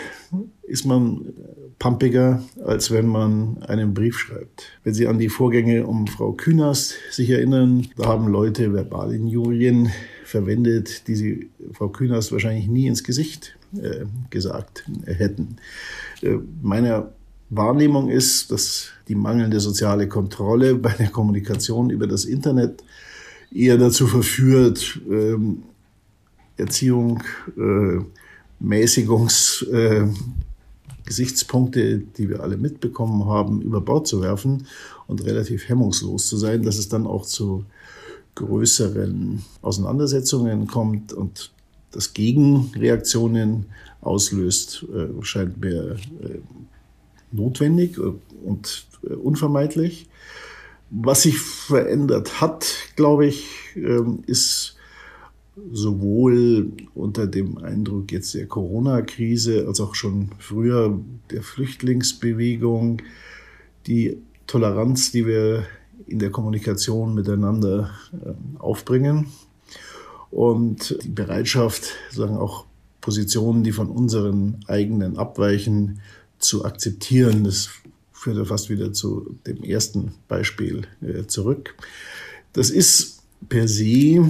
ist 0.64 0.86
man 0.86 1.34
pumpiger, 1.80 2.44
als 2.66 2.92
wenn 2.92 3.08
man 3.08 3.64
einen 3.64 3.94
Brief 3.94 4.20
schreibt. 4.20 4.66
Wenn 4.84 4.94
Sie 4.94 5.08
an 5.08 5.18
die 5.18 5.30
Vorgänge 5.30 5.88
um 5.88 6.08
Frau 6.08 6.34
Künast 6.34 6.96
sich 7.10 7.30
erinnern, 7.30 7.88
da 7.96 8.08
haben 8.08 8.28
Leute 8.28 8.74
Verbalinjurien 8.74 9.90
verwendet, 10.26 11.08
die 11.08 11.16
sie 11.16 11.50
Frau 11.72 11.88
Künast 11.88 12.34
wahrscheinlich 12.34 12.68
nie 12.68 12.88
ins 12.88 13.06
Gesicht 13.06 13.58
äh, 13.76 14.06
gesagt 14.30 14.86
hätten. 15.06 15.58
Äh, 16.22 16.38
meine 16.62 17.10
Wahrnehmung 17.50 18.10
ist, 18.10 18.52
dass 18.52 18.90
die 19.08 19.16
mangelnde 19.16 19.60
soziale 19.60 20.08
Kontrolle 20.08 20.76
bei 20.76 20.94
der 20.94 21.10
Kommunikation 21.10 21.90
über 21.90 22.08
das 22.08 22.26
Internet 22.26 22.84
eher 23.52 23.78
dazu 23.78 24.08
verführt, 24.08 25.00
ähm, 25.10 25.64
Erziehung, 26.58 27.24
äh, 27.58 28.04
Mäßigungs, 28.60 29.66
Gesichtspunkte, 31.06 32.00
die 32.00 32.28
wir 32.28 32.42
alle 32.42 32.58
mitbekommen 32.58 33.26
haben, 33.26 33.62
über 33.62 33.80
Bord 33.80 34.06
zu 34.06 34.22
werfen 34.22 34.68
und 35.08 35.24
relativ 35.24 35.70
hemmungslos 35.70 36.28
zu 36.28 36.36
sein, 36.36 36.62
dass 36.64 36.78
es 36.78 36.90
dann 36.90 37.08
auch 37.08 37.26
zu 37.26 37.64
größeren 38.36 39.42
Auseinandersetzungen 39.62 40.68
kommt 40.68 41.14
und 41.14 41.52
das 41.92 42.14
Gegenreaktionen 42.14 43.66
auslöst, 44.02 44.86
äh, 44.94 45.24
scheint 45.24 45.60
mir 45.60 45.98
äh, 46.22 46.40
notwendig 47.32 47.98
und 48.00 48.88
äh, 49.04 49.14
unvermeidlich. 49.14 50.08
Was 50.92 51.24
sich 51.24 51.40
verändert 51.40 52.42
hat, 52.42 52.66
glaube 52.96 53.28
ich, 53.28 53.46
ähm, 53.76 54.24
ist 54.26 54.76
sowohl 55.72 56.72
unter 56.96 57.28
dem 57.28 57.58
Eindruck 57.58 58.12
jetzt 58.12 58.34
der 58.34 58.48
Corona-Krise 58.48 59.68
als 59.68 59.82
auch 59.82 59.94
schon 59.94 60.30
früher 60.40 61.00
der 61.32 61.44
Flüchtlingsbewegung 61.44 63.02
die 63.88 64.18
Toleranz, 64.48 65.12
die 65.12 65.28
wir 65.28 65.66
in 66.08 66.20
der 66.20 66.32
Kommunikation 66.32 67.14
miteinander 67.14 67.92
ähm, 68.14 68.58
aufbringen 68.58 69.28
und 70.32 70.98
die 71.04 71.10
Bereitschaft, 71.10 71.92
sagen 72.12 72.38
auch 72.38 72.66
Positionen, 73.02 73.64
die 73.64 73.72
von 73.72 73.90
unseren 73.90 74.60
eigenen 74.68 75.18
abweichen, 75.18 76.02
zu 76.38 76.66
akzeptieren. 76.66 77.44
Das 77.44 77.70
führt 78.12 78.48
fast 78.48 78.70
wieder 78.70 78.94
zu 78.94 79.38
dem 79.48 79.64
ersten 79.64 80.14
Beispiel 80.28 80.88
äh, 81.02 81.26
zurück. 81.26 81.76
Das 82.54 82.70
ist 82.70 83.24
per 83.48 83.68
se 83.68 84.30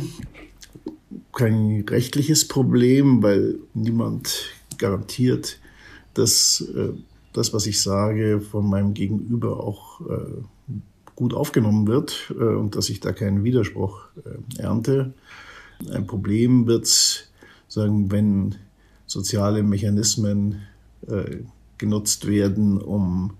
kein 1.33 1.85
rechtliches 1.87 2.47
Problem, 2.47 3.23
weil 3.23 3.55
niemand 3.73 4.51
garantiert, 4.77 5.59
dass 6.13 6.61
äh, 6.75 6.89
das, 7.33 7.53
was 7.53 7.65
ich 7.65 7.81
sage, 7.81 8.41
von 8.41 8.69
meinem 8.69 8.93
Gegenüber 8.93 9.63
auch 9.63 10.01
äh, 10.01 10.73
gut 11.15 11.33
aufgenommen 11.33 11.85
wird 11.85 12.31
und 12.31 12.77
dass 12.77 12.89
ich 12.89 13.01
da 13.01 13.11
keinen 13.11 13.43
Widerspruch 13.43 14.07
ernte. 14.57 15.13
Ein 15.91 16.07
Problem 16.07 16.67
wird 16.67 16.87
sagen, 17.67 18.11
wenn 18.11 18.55
soziale 19.05 19.63
Mechanismen 19.63 20.61
äh, 21.07 21.37
genutzt 21.77 22.27
werden, 22.27 22.79
um 22.79 23.37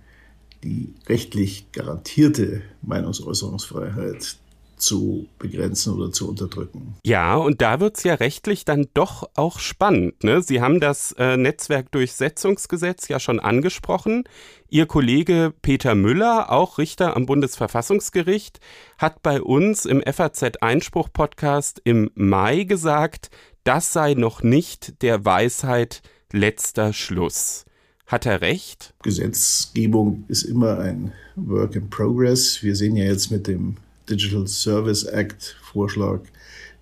die 0.64 0.94
rechtlich 1.08 1.72
garantierte 1.72 2.62
Meinungsäußerungsfreiheit 2.82 4.38
zu 4.82 5.28
begrenzen 5.38 5.94
oder 5.94 6.12
zu 6.12 6.28
unterdrücken. 6.30 6.96
Ja, 7.06 7.36
und 7.36 7.62
da 7.62 7.80
wird 7.80 7.98
es 7.98 8.04
ja 8.04 8.16
rechtlich 8.16 8.66
dann 8.66 8.88
doch 8.94 9.30
auch 9.36 9.60
spannend. 9.60 10.24
Ne? 10.24 10.42
Sie 10.42 10.62
haben 10.62 10.80
das 10.80 11.14
äh, 11.18 11.38
Netzwerkdurchsetzungsgesetz 11.38 13.08
ja 13.08 13.20
schon 13.20 13.40
angesprochen. 13.40 14.24
Ihr 14.70 14.86
Kollege 14.86 15.54
Peter 15.62 15.96
Müller, 15.96 16.52
auch 16.52 16.78
Richter 16.78 17.16
am 17.16 17.26
Bundesverfassungsgericht, 17.26 18.60
hat 18.98 19.22
bei 19.22 19.42
uns 19.42 19.86
im 19.86 20.02
FAZ-Einspruch-Podcast 20.02 21.82
im 21.84 22.12
Mai 22.16 22.64
gesagt, 22.64 23.30
das 23.64 23.94
sei 23.94 24.14
noch 24.14 24.44
nicht 24.44 25.02
der 25.02 25.26
Weisheit 25.26 26.02
letzter 26.32 26.94
Schluss. 26.94 27.66
Hat 28.06 28.26
er 28.26 28.42
recht? 28.42 28.96
Gesetzgebung 29.04 30.24
ist 30.28 30.44
immer 30.44 30.80
ein 30.80 31.12
Work 31.36 31.76
in 31.76 31.90
Progress. 31.90 32.64
Wir 32.64 32.76
sehen 32.76 32.96
ja 32.96 33.06
jetzt 33.06 33.30
mit 33.30 33.46
dem 33.46 33.78
Digital 34.10 34.48
Service 34.48 35.04
Act 35.04 35.58
Vorschlag 35.62 36.22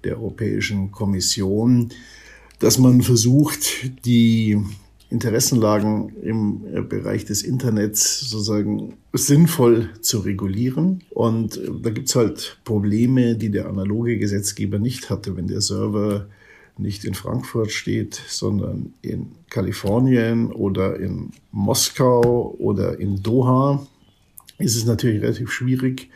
der 0.03 0.17
Europäischen 0.17 0.91
Kommission, 0.91 1.89
dass 2.59 2.77
man 2.77 3.01
versucht, 3.01 4.05
die 4.05 4.57
Interessenlagen 5.09 6.09
im 6.21 6.89
Bereich 6.89 7.23
des 7.25 7.41
Internets 7.41 8.19
sozusagen 8.29 8.97
sinnvoll 9.13 9.89
zu 10.01 10.19
regulieren. 10.19 11.03
Und 11.11 11.61
da 11.81 11.91
gibt 11.91 12.09
es 12.09 12.15
halt 12.15 12.59
Probleme, 12.65 13.35
die 13.35 13.49
der 13.49 13.69
analoge 13.69 14.17
Gesetzgeber 14.17 14.79
nicht 14.79 15.09
hatte, 15.09 15.37
wenn 15.37 15.47
der 15.47 15.61
Server 15.61 16.27
nicht 16.77 17.05
in 17.05 17.13
Frankfurt 17.13 17.71
steht, 17.71 18.21
sondern 18.27 18.93
in 19.01 19.31
Kalifornien 19.49 20.51
oder 20.51 20.99
in 20.99 21.31
Moskau 21.51 22.55
oder 22.59 22.99
in 22.99 23.23
Doha, 23.23 23.87
ist 24.59 24.75
es 24.75 24.85
natürlich 24.85 25.21
relativ 25.21 25.51
schwierig, 25.51 26.09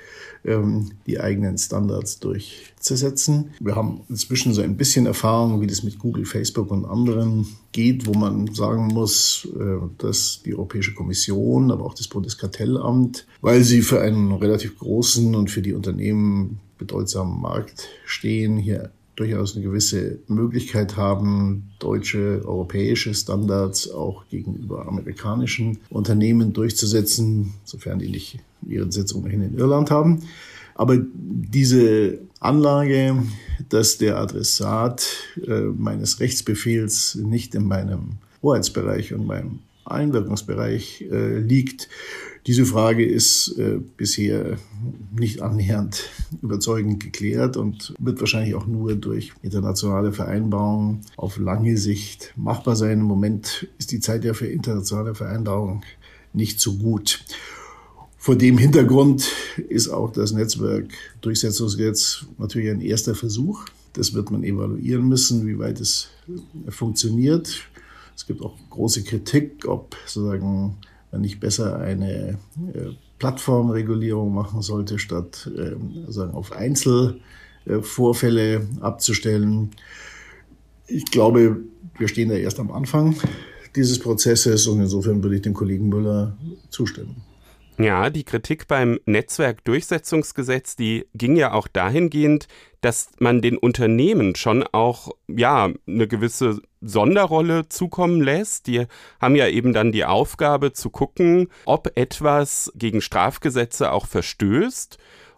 ähm, 0.45 0.91
die 1.05 1.19
eigenen 1.19 1.57
Standards 1.57 2.19
durchzusetzen. 2.19 3.51
Wir 3.59 3.75
haben 3.75 4.01
inzwischen 4.09 4.53
so 4.53 4.61
ein 4.61 4.77
bisschen 4.77 5.05
Erfahrung, 5.05 5.61
wie 5.61 5.67
das 5.67 5.83
mit 5.83 5.99
Google, 5.99 6.25
Facebook 6.25 6.71
und 6.71 6.85
anderen 6.85 7.47
geht, 7.71 8.07
wo 8.07 8.13
man 8.13 8.53
sagen 8.53 8.87
muss, 8.87 9.47
äh, 9.59 9.77
dass 9.97 10.41
die 10.43 10.53
Europäische 10.53 10.93
Kommission, 10.93 11.71
aber 11.71 11.85
auch 11.85 11.93
das 11.93 12.07
Bundeskartellamt, 12.07 13.27
weil 13.41 13.63
sie 13.63 13.81
für 13.81 14.01
einen 14.01 14.31
relativ 14.31 14.77
großen 14.79 15.35
und 15.35 15.51
für 15.51 15.61
die 15.61 15.73
Unternehmen 15.73 16.59
bedeutsamen 16.77 17.39
Markt 17.39 17.89
stehen, 18.05 18.57
hier 18.57 18.91
durchaus 19.15 19.55
eine 19.55 19.63
gewisse 19.65 20.19
Möglichkeit 20.27 20.97
haben, 20.97 21.71
deutsche, 21.79 22.41
europäische 22.45 23.13
Standards 23.13 23.89
auch 23.89 24.27
gegenüber 24.29 24.87
amerikanischen 24.87 25.79
Unternehmen 25.89 26.53
durchzusetzen, 26.53 27.53
sofern 27.63 27.99
die 27.99 28.09
nicht 28.09 28.39
ihren 28.67 28.91
Sitz 28.91 29.13
ohnehin 29.13 29.41
in 29.41 29.57
Irland 29.57 29.91
haben. 29.91 30.23
Aber 30.75 30.97
diese 31.13 32.19
Anlage, 32.39 33.23
dass 33.69 33.97
der 33.97 34.17
Adressat 34.17 35.05
äh, 35.45 35.61
meines 35.61 36.19
Rechtsbefehls 36.19 37.15
nicht 37.15 37.53
in 37.53 37.67
meinem 37.67 38.13
Hoheitsbereich 38.41 39.13
und 39.13 39.27
meinem 39.27 39.59
Einwirkungsbereich 39.85 41.05
äh, 41.11 41.37
liegt, 41.39 41.89
diese 42.47 42.65
Frage 42.65 43.05
ist 43.05 43.55
äh, 43.59 43.79
bisher 43.97 44.57
nicht 45.15 45.41
annähernd 45.41 46.09
überzeugend 46.41 47.01
geklärt 47.03 47.55
und 47.55 47.93
wird 47.99 48.19
wahrscheinlich 48.19 48.55
auch 48.55 48.65
nur 48.65 48.95
durch 48.95 49.31
internationale 49.43 50.11
Vereinbarungen 50.11 51.01
auf 51.17 51.37
lange 51.37 51.77
Sicht 51.77 52.33
machbar 52.35 52.75
sein. 52.75 52.99
Im 52.99 53.05
Moment 53.05 53.67
ist 53.77 53.91
die 53.91 53.99
Zeit 53.99 54.23
ja 54.25 54.33
für 54.33 54.47
internationale 54.47 55.13
Vereinbarungen 55.13 55.83
nicht 56.33 56.59
so 56.59 56.77
gut. 56.77 57.23
Vor 58.17 58.35
dem 58.35 58.57
Hintergrund 58.57 59.31
ist 59.69 59.89
auch 59.89 60.11
das 60.11 60.31
Netzwerkdurchsetzungsgesetz 60.31 62.25
natürlich 62.37 62.69
ein 62.69 62.81
erster 62.81 63.15
Versuch. 63.15 63.65
Das 63.93 64.13
wird 64.13 64.31
man 64.31 64.43
evaluieren 64.43 65.07
müssen, 65.07 65.47
wie 65.47 65.57
weit 65.59 65.79
es 65.79 66.09
funktioniert. 66.69 67.67
Es 68.15 68.25
gibt 68.25 68.41
auch 68.41 68.55
große 68.69 69.03
Kritik, 69.03 69.67
ob 69.67 69.95
sozusagen 70.05 70.77
man 71.11 71.21
nicht 71.21 71.39
besser 71.39 71.79
eine 71.79 72.37
äh, 72.73 72.89
Plattformregulierung 73.19 74.33
machen 74.33 74.61
sollte, 74.61 74.99
statt 74.99 75.49
äh, 75.55 75.75
sagen, 76.11 76.33
auf 76.33 76.51
Einzelvorfälle 76.53 78.67
abzustellen. 78.79 79.71
Ich 80.87 81.05
glaube, 81.05 81.57
wir 81.97 82.07
stehen 82.07 82.29
da 82.29 82.35
erst 82.35 82.59
am 82.59 82.71
Anfang 82.71 83.15
dieses 83.75 83.99
Prozesses 83.99 84.67
und 84.67 84.81
insofern 84.81 85.23
würde 85.23 85.35
ich 85.35 85.41
dem 85.41 85.53
Kollegen 85.53 85.89
Müller 85.89 86.37
zustimmen. 86.69 87.23
Ja, 87.77 88.09
die 88.09 88.23
Kritik 88.23 88.67
beim 88.67 88.99
Netzwerkdurchsetzungsgesetz, 89.05 90.75
die 90.75 91.07
ging 91.13 91.35
ja 91.35 91.53
auch 91.53 91.67
dahingehend, 91.67 92.47
dass 92.81 93.09
man 93.19 93.41
den 93.41 93.57
Unternehmen 93.57 94.35
schon 94.35 94.63
auch 94.63 95.11
ja 95.27 95.71
eine 95.87 96.07
gewisse 96.07 96.61
Sonderrolle 96.81 97.69
zukommen 97.69 98.21
lässt. 98.21 98.67
Die 98.67 98.85
haben 99.19 99.35
ja 99.35 99.47
eben 99.47 99.73
dann 99.73 99.91
die 99.91 100.05
Aufgabe 100.05 100.73
zu 100.73 100.89
gucken, 100.89 101.47
ob 101.65 101.91
etwas 101.95 102.71
gegen 102.75 103.01
Strafgesetze 103.01 103.91
auch 103.91 104.07
verstößt. 104.07 104.97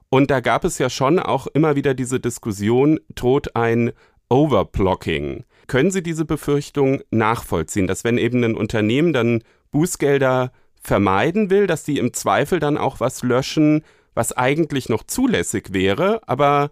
Und 0.09 0.31
da 0.31 0.39
gab 0.39 0.63
es 0.63 0.77
ja 0.77 0.89
schon 0.89 1.19
auch 1.19 1.47
immer 1.47 1.75
wieder 1.75 1.93
diese 1.93 2.19
Diskussion, 2.19 2.99
droht 3.15 3.55
ein 3.55 3.91
Overblocking. 4.29 5.43
Können 5.67 5.91
Sie 5.91 6.03
diese 6.03 6.25
Befürchtung 6.25 7.01
nachvollziehen, 7.11 7.87
dass 7.87 8.03
wenn 8.03 8.17
eben 8.17 8.43
ein 8.43 8.55
Unternehmen 8.55 9.13
dann 9.13 9.43
Bußgelder 9.71 10.51
vermeiden 10.81 11.49
will, 11.49 11.67
dass 11.67 11.83
die 11.83 11.97
im 11.97 12.13
Zweifel 12.13 12.59
dann 12.59 12.77
auch 12.77 12.99
was 12.99 13.23
löschen, 13.23 13.83
was 14.13 14.35
eigentlich 14.35 14.89
noch 14.89 15.03
zulässig 15.03 15.73
wäre, 15.73 16.21
aber 16.27 16.69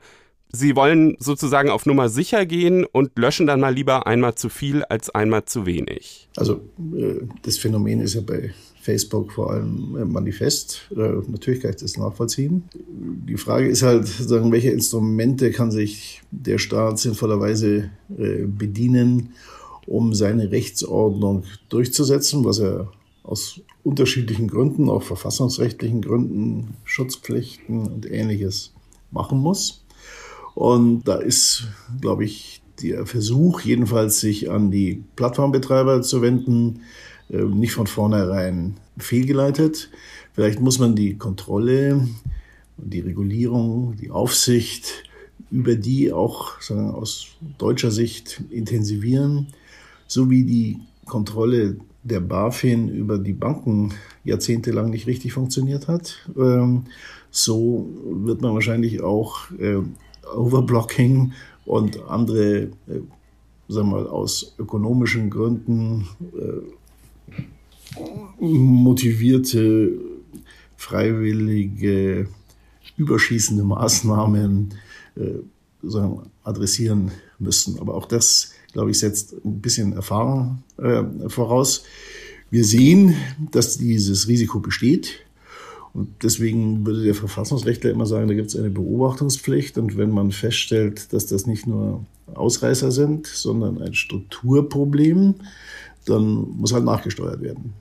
sie 0.51 0.75
wollen 0.75 1.15
sozusagen 1.19 1.69
auf 1.69 1.85
Nummer 1.85 2.09
sicher 2.09 2.45
gehen 2.45 2.85
und 2.85 3.17
löschen 3.17 3.47
dann 3.47 3.59
mal 3.59 3.73
lieber 3.73 4.07
einmal 4.07 4.35
zu 4.35 4.49
viel 4.49 4.83
als 4.83 5.09
einmal 5.09 5.45
zu 5.45 5.65
wenig. 5.65 6.29
Also 6.35 6.61
äh, 6.95 7.25
das 7.43 7.57
Phänomen 7.57 7.99
ist 7.99 8.15
ja 8.15 8.21
bei 8.21 8.53
Facebook 8.81 9.31
vor 9.31 9.51
allem 9.51 9.95
äh, 9.95 10.05
manifest. 10.05 10.89
Äh, 10.91 11.21
natürlich 11.27 11.61
kann 11.61 11.71
ich 11.71 11.77
das 11.77 11.97
nachvollziehen. 11.97 12.63
Die 12.75 13.37
Frage 13.37 13.67
ist 13.67 13.83
halt, 13.83 14.07
sagen, 14.07 14.51
welche 14.51 14.71
Instrumente 14.71 15.51
kann 15.51 15.71
sich 15.71 16.21
der 16.31 16.57
Staat 16.57 16.99
sinnvollerweise 16.99 17.89
bedienen, 18.09 19.33
um 19.87 20.13
seine 20.13 20.51
Rechtsordnung 20.51 21.43
durchzusetzen, 21.69 22.43
was 22.43 22.59
er 22.59 22.91
aus 23.23 23.61
unterschiedlichen 23.83 24.47
Gründen, 24.47 24.89
auch 24.89 25.03
verfassungsrechtlichen 25.03 26.01
Gründen, 26.01 26.75
Schutzpflichten 26.83 27.87
und 27.87 28.09
ähnliches 28.09 28.73
machen 29.11 29.39
muss. 29.39 29.80
Und 30.55 31.03
da 31.07 31.15
ist, 31.15 31.67
glaube 31.99 32.25
ich, 32.25 32.61
der 32.81 33.05
Versuch, 33.05 33.61
jedenfalls 33.61 34.19
sich 34.19 34.49
an 34.49 34.71
die 34.71 35.03
Plattformbetreiber 35.15 36.01
zu 36.01 36.21
wenden, 36.21 36.81
äh, 37.29 37.43
nicht 37.43 37.73
von 37.73 37.87
vornherein 37.87 38.75
fehlgeleitet. 38.97 39.89
Vielleicht 40.33 40.59
muss 40.59 40.79
man 40.79 40.95
die 40.95 41.17
Kontrolle, 41.17 42.07
die 42.77 43.01
Regulierung, 43.01 43.95
die 43.95 44.09
Aufsicht 44.09 45.03
über 45.51 45.75
die 45.75 46.11
auch 46.13 46.61
sagen, 46.61 46.91
aus 46.91 47.27
deutscher 47.57 47.91
Sicht 47.91 48.41
intensivieren, 48.49 49.47
sowie 50.07 50.43
die 50.43 50.79
Kontrolle 51.05 51.77
der 52.03 52.21
BaFin 52.21 52.89
über 52.89 53.17
die 53.17 53.33
Banken 53.33 53.93
jahrzehntelang 54.23 54.89
nicht 54.89 55.07
richtig 55.07 55.33
funktioniert 55.33 55.87
hat. 55.87 56.29
Ähm, 56.37 56.85
so 57.29 57.89
wird 58.03 58.41
man 58.41 58.53
wahrscheinlich 58.53 59.01
auch 59.01 59.51
äh, 59.51 59.81
Overblocking 60.35 61.33
und 61.65 62.01
andere, 62.07 62.63
äh, 62.63 62.69
sagen 63.67 63.89
wir 63.89 63.97
mal, 63.97 64.07
aus 64.07 64.55
ökonomischen 64.59 65.29
Gründen 65.29 66.07
äh, 66.33 66.61
motivierte, 68.39 69.91
freiwillige, 70.77 72.27
überschießende 72.97 73.63
Maßnahmen 73.63 74.73
sagen, 75.83 76.31
adressieren 76.43 77.11
müssen. 77.37 77.79
Aber 77.79 77.95
auch 77.95 78.05
das 78.05 78.53
glaube 78.71 78.91
ich, 78.91 78.99
setzt 78.99 79.33
ein 79.45 79.61
bisschen 79.61 79.93
Erfahrung 79.93 80.63
äh, 80.77 81.03
voraus. 81.27 81.83
Wir 82.49 82.65
sehen, 82.65 83.15
dass 83.51 83.77
dieses 83.77 84.27
Risiko 84.27 84.59
besteht. 84.59 85.25
Und 85.93 86.23
deswegen 86.23 86.85
würde 86.85 87.03
der 87.03 87.15
Verfassungsrechtler 87.15 87.91
immer 87.91 88.05
sagen, 88.05 88.27
da 88.27 88.33
gibt 88.33 88.49
es 88.49 88.55
eine 88.55 88.69
Beobachtungspflicht. 88.69 89.77
Und 89.77 89.97
wenn 89.97 90.11
man 90.11 90.31
feststellt, 90.31 91.11
dass 91.13 91.25
das 91.25 91.45
nicht 91.45 91.67
nur 91.67 92.05
Ausreißer 92.33 92.91
sind, 92.91 93.27
sondern 93.27 93.81
ein 93.81 93.93
Strukturproblem, 93.93 95.35
dann 96.05 96.47
muss 96.57 96.73
halt 96.73 96.85
nachgesteuert 96.85 97.41
werden. 97.41 97.73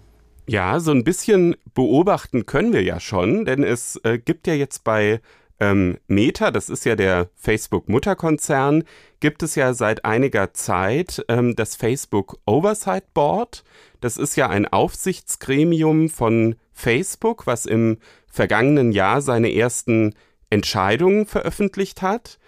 Ja, 0.49 0.81
so 0.81 0.91
ein 0.91 1.05
bisschen 1.05 1.55
beobachten 1.75 2.45
können 2.47 2.73
wir 2.73 2.83
ja 2.83 2.99
schon, 2.99 3.45
denn 3.45 3.63
es 3.63 4.01
äh, 4.03 4.19
gibt 4.19 4.49
ja 4.49 4.55
jetzt 4.55 4.83
bei 4.83 5.21
ähm, 5.61 5.99
Meta, 6.09 6.51
das 6.51 6.69
ist 6.69 6.85
ja 6.85 6.97
der 6.97 7.29
Facebook-Mutterkonzern, 7.37 8.85
gibt 9.21 9.43
es 9.43 9.55
ja 9.55 9.75
seit 9.75 10.05
einiger 10.05 10.55
Zeit 10.55 11.25
ähm, 11.29 11.55
das 11.55 11.77
Facebook 11.77 12.39
Oversight 12.47 13.13
Board. 13.13 13.63
Das 14.01 14.17
ist 14.17 14.37
ja 14.37 14.49
ein 14.49 14.67
Aufsichtsgremium 14.67 16.09
von 16.09 16.57
Facebook, 16.73 17.47
was 17.47 17.67
im 17.67 17.99
vergangenen 18.27 18.93
Jahr 18.93 19.21
seine 19.21 19.55
ersten 19.55 20.15
Entscheidungen 20.49 21.27
veröffentlicht 21.27 22.01
hat. 22.01 22.39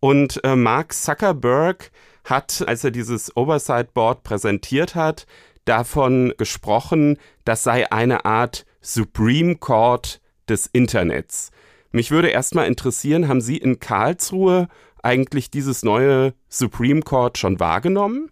Und 0.00 0.42
äh, 0.42 0.56
Mark 0.56 0.94
Zuckerberg 0.94 1.90
hat, 2.24 2.64
als 2.66 2.84
er 2.84 2.90
dieses 2.90 3.36
Oversight 3.36 3.94
Board 3.94 4.22
präsentiert 4.22 4.94
hat, 4.94 5.26
davon 5.64 6.32
gesprochen, 6.38 7.18
das 7.44 7.62
sei 7.62 7.90
eine 7.92 8.24
Art 8.24 8.64
Supreme 8.80 9.56
Court 9.56 10.20
des 10.48 10.66
Internets. 10.66 11.50
Mich 11.92 12.10
würde 12.10 12.28
erstmal 12.28 12.66
interessieren, 12.66 13.28
haben 13.28 13.40
Sie 13.40 13.58
in 13.58 13.78
Karlsruhe 13.78 14.68
eigentlich 15.02 15.50
dieses 15.50 15.82
neue 15.82 16.34
Supreme 16.48 17.02
Court 17.02 17.38
schon 17.38 17.60
wahrgenommen? 17.60 18.30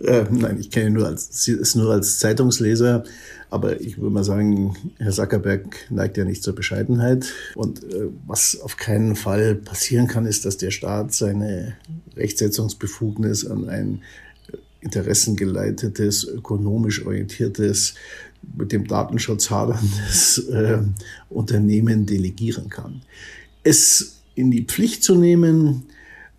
Äh, 0.00 0.26
nein, 0.30 0.60
ich 0.60 0.70
kenne 0.70 0.90
nur 0.90 1.06
als, 1.08 1.48
es 1.48 1.74
nur 1.74 1.92
als 1.92 2.20
Zeitungsleser. 2.20 3.02
Aber 3.50 3.80
ich 3.80 3.98
würde 3.98 4.14
mal 4.14 4.22
sagen, 4.22 4.76
Herr 4.98 5.10
Zuckerberg 5.10 5.90
neigt 5.90 6.16
ja 6.16 6.24
nicht 6.24 6.44
zur 6.44 6.54
Bescheidenheit. 6.54 7.32
Und 7.56 7.82
äh, 7.82 8.06
was 8.24 8.60
auf 8.60 8.76
keinen 8.76 9.16
Fall 9.16 9.56
passieren 9.56 10.06
kann, 10.06 10.24
ist, 10.24 10.44
dass 10.44 10.56
der 10.56 10.70
Staat 10.70 11.12
seine 11.12 11.76
Rechtsetzungsbefugnis 12.16 13.44
an 13.44 13.68
ein 13.68 14.02
interessengeleitetes, 14.80 16.24
ökonomisch 16.24 17.04
orientiertes 17.04 17.94
mit 18.56 18.72
dem 18.72 18.86
Datenschutz 18.86 19.50
haderndes 19.50 20.38
äh, 20.48 20.78
Unternehmen 21.28 22.06
delegieren 22.06 22.68
kann. 22.68 23.02
Es 23.62 24.20
in 24.34 24.50
die 24.50 24.64
Pflicht 24.64 25.02
zu 25.02 25.16
nehmen 25.16 25.84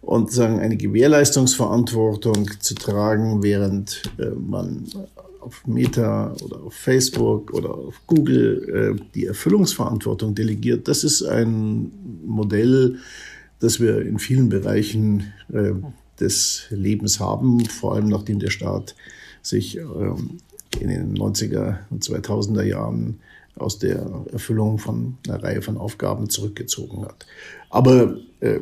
und 0.02 0.32
sagen 0.32 0.60
eine 0.60 0.78
Gewährleistungsverantwortung 0.78 2.50
zu 2.60 2.76
tragen, 2.76 3.43
während 3.43 4.04
äh, 4.18 4.30
man 4.30 4.86
auf 5.41 5.66
Meta 5.66 6.34
oder 6.43 6.62
auf 6.64 6.74
Facebook 6.74 7.54
oder 7.54 7.74
auf 7.74 8.02
Google 8.08 8.97
äh, 8.97 9.06
die 9.16 9.26
Erfüllungsverantwortung 9.26 10.36
delegiert, 10.36 10.88
das 10.88 11.04
ist 11.04 11.24
ein 11.24 11.91
Modell, 12.26 12.97
das 13.60 13.80
wir 13.80 14.02
in 14.02 14.20
vielen 14.20 14.50
Bereichen 14.50 15.34
äh, 15.52 15.74
des 16.20 16.66
Lebens 16.70 17.20
haben, 17.20 17.66
vor 17.66 17.95
allem 17.95 18.08
nachdem 18.08 18.39
der 18.39 18.50
Staat 18.50 18.95
sich 19.41 19.78
ähm, 19.78 20.38
in 20.80 20.90
den 20.90 21.18
90er 21.18 21.80
und 21.90 22.04
2000er 22.04 22.64
Jahren 22.64 23.20
aus 23.56 23.80
der 23.80 24.26
Erfüllung 24.32 24.80
von 24.80 25.18
einer 25.28 25.44
Reihe 25.44 25.62
von 25.62 25.78
Aufgaben 25.78 26.30
zurückgezogen 26.30 27.04
hat. 27.06 27.26
Aber 27.70 28.18
äh, 28.40 28.60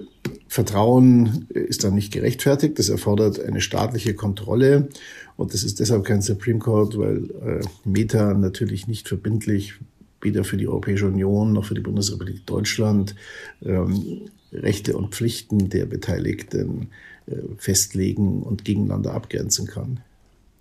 Vertrauen 0.47 1.47
ist 1.49 1.83
dann 1.83 1.95
nicht 1.95 2.11
gerechtfertigt. 2.11 2.79
Das 2.79 2.89
erfordert 2.89 3.39
eine 3.39 3.61
staatliche 3.61 4.13
Kontrolle. 4.15 4.89
Und 5.35 5.53
das 5.53 5.63
ist 5.63 5.79
deshalb 5.79 6.03
kein 6.03 6.21
Supreme 6.21 6.59
Court, 6.59 6.97
weil 6.97 7.29
äh, 7.45 7.65
Meta 7.85 8.33
natürlich 8.33 8.87
nicht 8.87 9.07
verbindlich 9.07 9.75
weder 10.21 10.43
für 10.43 10.57
die 10.57 10.67
Europäische 10.67 11.05
Union 11.05 11.53
noch 11.53 11.65
für 11.65 11.75
die 11.75 11.81
Bundesrepublik 11.81 12.45
Deutschland 12.45 13.15
ähm, 13.63 14.21
Rechte 14.51 14.97
und 14.97 15.13
Pflichten 15.13 15.69
der 15.69 15.85
Beteiligten 15.85 16.89
äh, 17.27 17.35
festlegen 17.57 18.41
und 18.41 18.65
gegeneinander 18.65 19.13
abgrenzen 19.13 19.67
kann. 19.67 19.99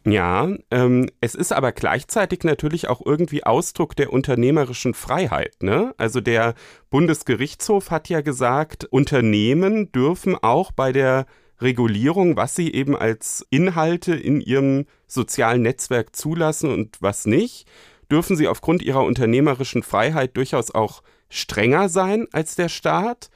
Ja, 0.09 0.49
ähm, 0.71 1.11
es 1.21 1.35
ist 1.35 1.53
aber 1.53 1.73
gleichzeitig 1.73 2.45
natürlich 2.45 2.87
auch 2.87 3.05
irgendwie 3.05 3.43
Ausdruck 3.43 3.97
der 3.97 4.13
unternehmerischen 4.13 4.95
Freiheit. 4.95 5.61
Ne? 5.65 5.95
Also 5.97 6.21
der 6.21 6.55
Bundesgerichtshof 6.91 7.91
hat 7.91 8.09
ja 8.09 8.21
gesagt, 8.21 8.85
Unternehmen 8.85 9.91
dürfen 9.91 10.37
auch 10.37 10.71
bei 10.71 10.93
der 10.93 11.27
Regulierung, 11.61 12.37
was 12.37 12.55
sie 12.55 12.73
eben 12.73 12.95
als 12.97 13.45
Inhalte 13.51 14.15
in 14.15 14.41
ihrem 14.41 14.87
sozialen 15.09 15.63
Netzwerk 15.63 16.15
zulassen 16.15 16.71
und 16.71 16.99
was 17.01 17.27
nicht, 17.27 17.67
dürfen 18.09 18.37
sie 18.37 18.47
aufgrund 18.47 18.83
ihrer 18.83 19.03
unternehmerischen 19.03 19.83
Freiheit 19.83 20.37
durchaus 20.37 20.73
auch 20.73 21.03
strenger 21.31 21.89
sein 21.89 22.29
als 22.31 22.55
der 22.55 22.69
Staat. 22.69 23.29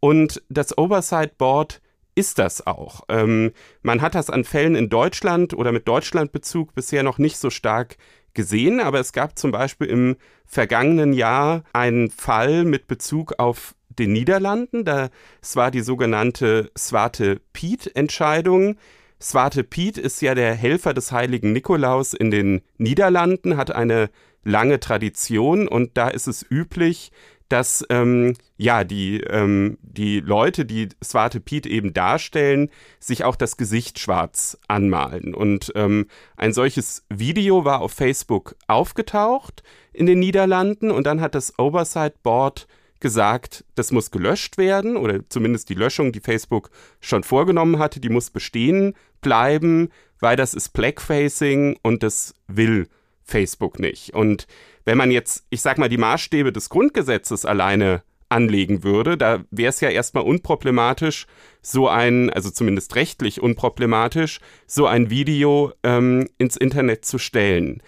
Und 0.00 0.42
das 0.48 0.78
Oversight 0.78 1.36
Board 1.36 1.82
ist 2.14 2.38
das 2.38 2.66
auch. 2.66 3.02
Ähm, 3.08 3.52
man 3.82 4.00
hat 4.00 4.14
das 4.14 4.30
an 4.30 4.44
Fällen 4.44 4.74
in 4.74 4.88
Deutschland 4.88 5.54
oder 5.54 5.72
mit 5.72 5.88
Deutschlandbezug 5.88 6.74
bisher 6.74 7.02
noch 7.02 7.18
nicht 7.18 7.38
so 7.38 7.50
stark 7.50 7.96
gesehen, 8.34 8.80
aber 8.80 9.00
es 9.00 9.12
gab 9.12 9.38
zum 9.38 9.52
Beispiel 9.52 9.86
im 9.86 10.16
vergangenen 10.44 11.12
Jahr 11.12 11.62
einen 11.72 12.10
Fall 12.10 12.64
mit 12.64 12.86
Bezug 12.86 13.38
auf 13.38 13.74
den 13.88 14.12
Niederlanden. 14.12 14.84
Das 14.84 15.10
war 15.54 15.70
die 15.70 15.80
sogenannte 15.80 16.70
Swarte 16.76 17.40
Piet-Entscheidung. 17.52 18.76
Swarte 19.20 19.64
Piet 19.64 19.96
ist 19.96 20.20
ja 20.20 20.34
der 20.34 20.54
Helfer 20.54 20.92
des 20.92 21.12
heiligen 21.12 21.52
Nikolaus 21.52 22.12
in 22.12 22.30
den 22.30 22.62
Niederlanden, 22.76 23.56
hat 23.56 23.70
eine 23.70 24.10
lange 24.42 24.78
Tradition 24.80 25.66
und 25.66 25.96
da 25.96 26.08
ist 26.08 26.26
es 26.26 26.44
üblich, 26.48 27.10
dass 27.54 27.86
ähm, 27.88 28.34
ja 28.56 28.82
die, 28.82 29.20
ähm, 29.20 29.78
die 29.80 30.18
Leute, 30.18 30.64
die 30.64 30.88
Swarte 31.04 31.38
Piet 31.38 31.66
eben 31.66 31.94
darstellen, 31.94 32.68
sich 32.98 33.22
auch 33.22 33.36
das 33.36 33.56
Gesicht 33.56 34.00
schwarz 34.00 34.58
anmalen. 34.66 35.36
Und 35.36 35.70
ähm, 35.76 36.08
ein 36.36 36.52
solches 36.52 37.04
Video 37.10 37.64
war 37.64 37.80
auf 37.80 37.92
Facebook 37.92 38.56
aufgetaucht 38.66 39.62
in 39.92 40.06
den 40.06 40.18
Niederlanden 40.18 40.90
und 40.90 41.06
dann 41.06 41.20
hat 41.20 41.36
das 41.36 41.56
Oversight 41.56 42.24
Board 42.24 42.66
gesagt, 42.98 43.64
das 43.76 43.92
muss 43.92 44.10
gelöscht 44.10 44.58
werden 44.58 44.96
oder 44.96 45.20
zumindest 45.28 45.68
die 45.68 45.74
Löschung, 45.74 46.10
die 46.10 46.18
Facebook 46.18 46.70
schon 47.00 47.22
vorgenommen 47.22 47.78
hatte, 47.78 48.00
die 48.00 48.08
muss 48.08 48.30
bestehen 48.30 48.94
bleiben, 49.20 49.90
weil 50.18 50.34
das 50.34 50.54
ist 50.54 50.70
Blackfacing 50.72 51.78
und 51.82 52.02
das 52.02 52.34
will 52.48 52.88
Facebook 53.22 53.78
nicht. 53.78 54.12
Und 54.12 54.48
wenn 54.84 54.98
man 54.98 55.10
jetzt, 55.10 55.44
ich 55.50 55.62
sag 55.62 55.78
mal, 55.78 55.88
die 55.88 55.98
Maßstäbe 55.98 56.52
des 56.52 56.68
Grundgesetzes 56.68 57.44
alleine 57.44 58.02
anlegen 58.28 58.82
würde, 58.82 59.16
da 59.16 59.44
wäre 59.50 59.70
es 59.70 59.80
ja 59.80 59.88
erstmal 59.88 60.24
unproblematisch, 60.24 61.26
so 61.62 61.88
ein, 61.88 62.30
also 62.30 62.50
zumindest 62.50 62.94
rechtlich 62.96 63.40
unproblematisch, 63.40 64.40
so 64.66 64.86
ein 64.86 65.10
Video 65.10 65.72
ähm, 65.82 66.28
ins 66.38 66.56
Internet 66.56 67.04
zu 67.04 67.18
stellen. 67.18 67.82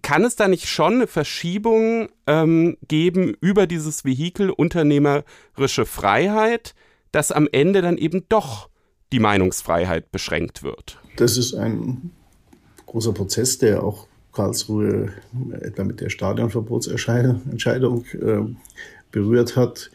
Kann 0.00 0.24
es 0.24 0.36
da 0.36 0.48
nicht 0.48 0.68
schon 0.68 0.94
eine 0.94 1.06
Verschiebung 1.06 2.08
ähm, 2.26 2.78
geben 2.88 3.34
über 3.40 3.66
dieses 3.66 4.04
Vehikel 4.04 4.50
unternehmerische 4.50 5.84
Freiheit, 5.84 6.74
dass 7.12 7.30
am 7.30 7.46
Ende 7.52 7.82
dann 7.82 7.98
eben 7.98 8.24
doch 8.28 8.70
die 9.12 9.20
Meinungsfreiheit 9.20 10.10
beschränkt 10.10 10.62
wird? 10.62 10.98
Das 11.16 11.36
ist 11.36 11.54
ein 11.54 12.10
großer 12.86 13.12
Prozess, 13.12 13.58
der 13.58 13.84
auch 13.84 14.08
Karlsruhe 14.32 15.12
etwa 15.60 15.84
mit 15.84 16.00
der 16.00 16.10
Stadionverbotsentscheidung 16.10 18.04
äh, 18.20 18.40
berührt 19.10 19.56
hat. 19.56 19.90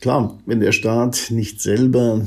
Klar, 0.00 0.38
wenn 0.46 0.60
der 0.60 0.72
Staat 0.72 1.30
nicht 1.30 1.60
selber 1.60 2.26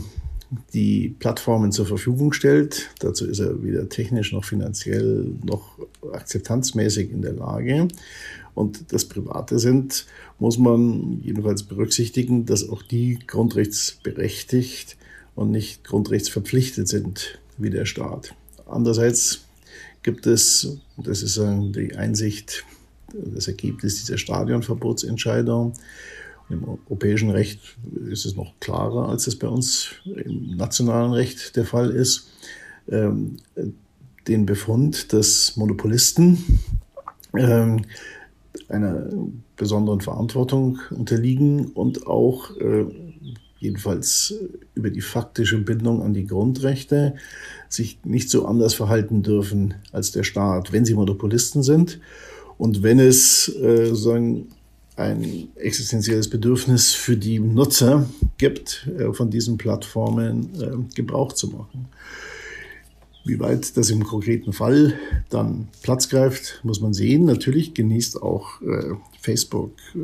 die 0.73 1.15
Plattformen 1.19 1.71
zur 1.71 1.85
Verfügung 1.85 2.31
stellt, 2.31 2.89
dazu 2.99 3.25
ist 3.25 3.39
er 3.39 3.63
weder 3.63 3.89
technisch 3.89 4.31
noch 4.31 4.45
finanziell 4.45 5.33
noch 5.43 5.77
akzeptanzmäßig 6.13 7.11
in 7.11 7.21
der 7.21 7.33
Lage, 7.33 7.87
und 8.55 8.93
das 8.93 9.05
Private 9.05 9.59
sind, 9.59 10.05
muss 10.39 10.57
man 10.57 11.19
jedenfalls 11.21 11.63
berücksichtigen, 11.63 12.45
dass 12.45 12.67
auch 12.67 12.81
die 12.81 13.19
grundrechtsberechtigt 13.27 14.97
und 15.35 15.51
nicht 15.51 15.83
grundrechtsverpflichtet 15.83 16.87
sind 16.87 17.39
wie 17.57 17.69
der 17.69 17.85
Staat. 17.85 18.33
Andererseits 18.65 19.44
gibt 20.05 20.27
es, 20.27 20.77
das 20.97 21.23
ist 21.23 21.41
die 21.75 21.95
Einsicht, 21.95 22.63
das 23.11 23.47
Ergebnis 23.47 23.97
dieser 23.97 24.19
Stadionverbotsentscheidung. 24.19 25.73
Im 26.49 26.63
europäischen 26.63 27.31
Recht 27.31 27.59
ist 28.07 28.25
es 28.25 28.35
noch 28.35 28.53
klarer, 28.59 29.09
als 29.09 29.25
es 29.25 29.37
bei 29.37 29.47
uns 29.47 29.95
im 30.05 30.57
nationalen 30.57 31.11
Recht 31.11 31.55
der 31.55 31.65
Fall 31.65 31.89
ist. 31.89 32.29
Ähm, 32.87 33.37
den 34.27 34.45
Befund, 34.45 35.11
dass 35.11 35.57
Monopolisten 35.57 36.37
ähm, 37.35 37.83
einer 38.69 39.09
besonderen 39.55 40.01
Verantwortung 40.01 40.79
unterliegen 40.91 41.71
und 41.71 42.05
auch 42.05 42.55
äh, 42.57 42.85
jedenfalls 43.65 44.33
über 44.73 44.89
die 44.89 45.01
faktische 45.01 45.57
Bindung 45.57 46.01
an 46.01 46.13
die 46.13 46.25
Grundrechte 46.25 47.15
sich 47.67 47.99
nicht 48.05 48.29
so 48.29 48.45
anders 48.45 48.73
verhalten 48.73 49.23
dürfen 49.23 49.73
als 49.91 50.11
der 50.11 50.23
Staat, 50.23 50.71
wenn 50.71 50.85
sie 50.85 50.93
Monopolisten 50.93 51.63
sind 51.63 51.99
und 52.57 52.83
wenn 52.83 52.99
es 52.99 53.49
äh, 53.49 53.87
sozusagen 53.87 54.47
ein 54.95 55.49
existenzielles 55.55 56.29
Bedürfnis 56.29 56.93
für 56.93 57.17
die 57.17 57.39
Nutzer 57.39 58.09
gibt, 58.37 58.87
äh, 58.97 59.11
von 59.11 59.29
diesen 59.29 59.57
Plattformen 59.57 60.49
äh, 60.61 60.95
Gebrauch 60.95 61.33
zu 61.33 61.49
machen. 61.49 61.87
Wie 63.25 63.39
weit 63.39 63.75
das 63.75 63.89
im 63.89 64.03
konkreten 64.03 64.53
Fall 64.53 64.93
dann 65.29 65.67
Platz 65.81 66.07
greift, 66.09 66.61
muss 66.63 66.79
man 66.79 66.93
sehen. 66.93 67.25
Natürlich 67.25 67.73
genießt 67.73 68.21
auch 68.21 68.61
äh, 68.61 68.93
Facebook 69.19 69.71
äh, 69.95 69.99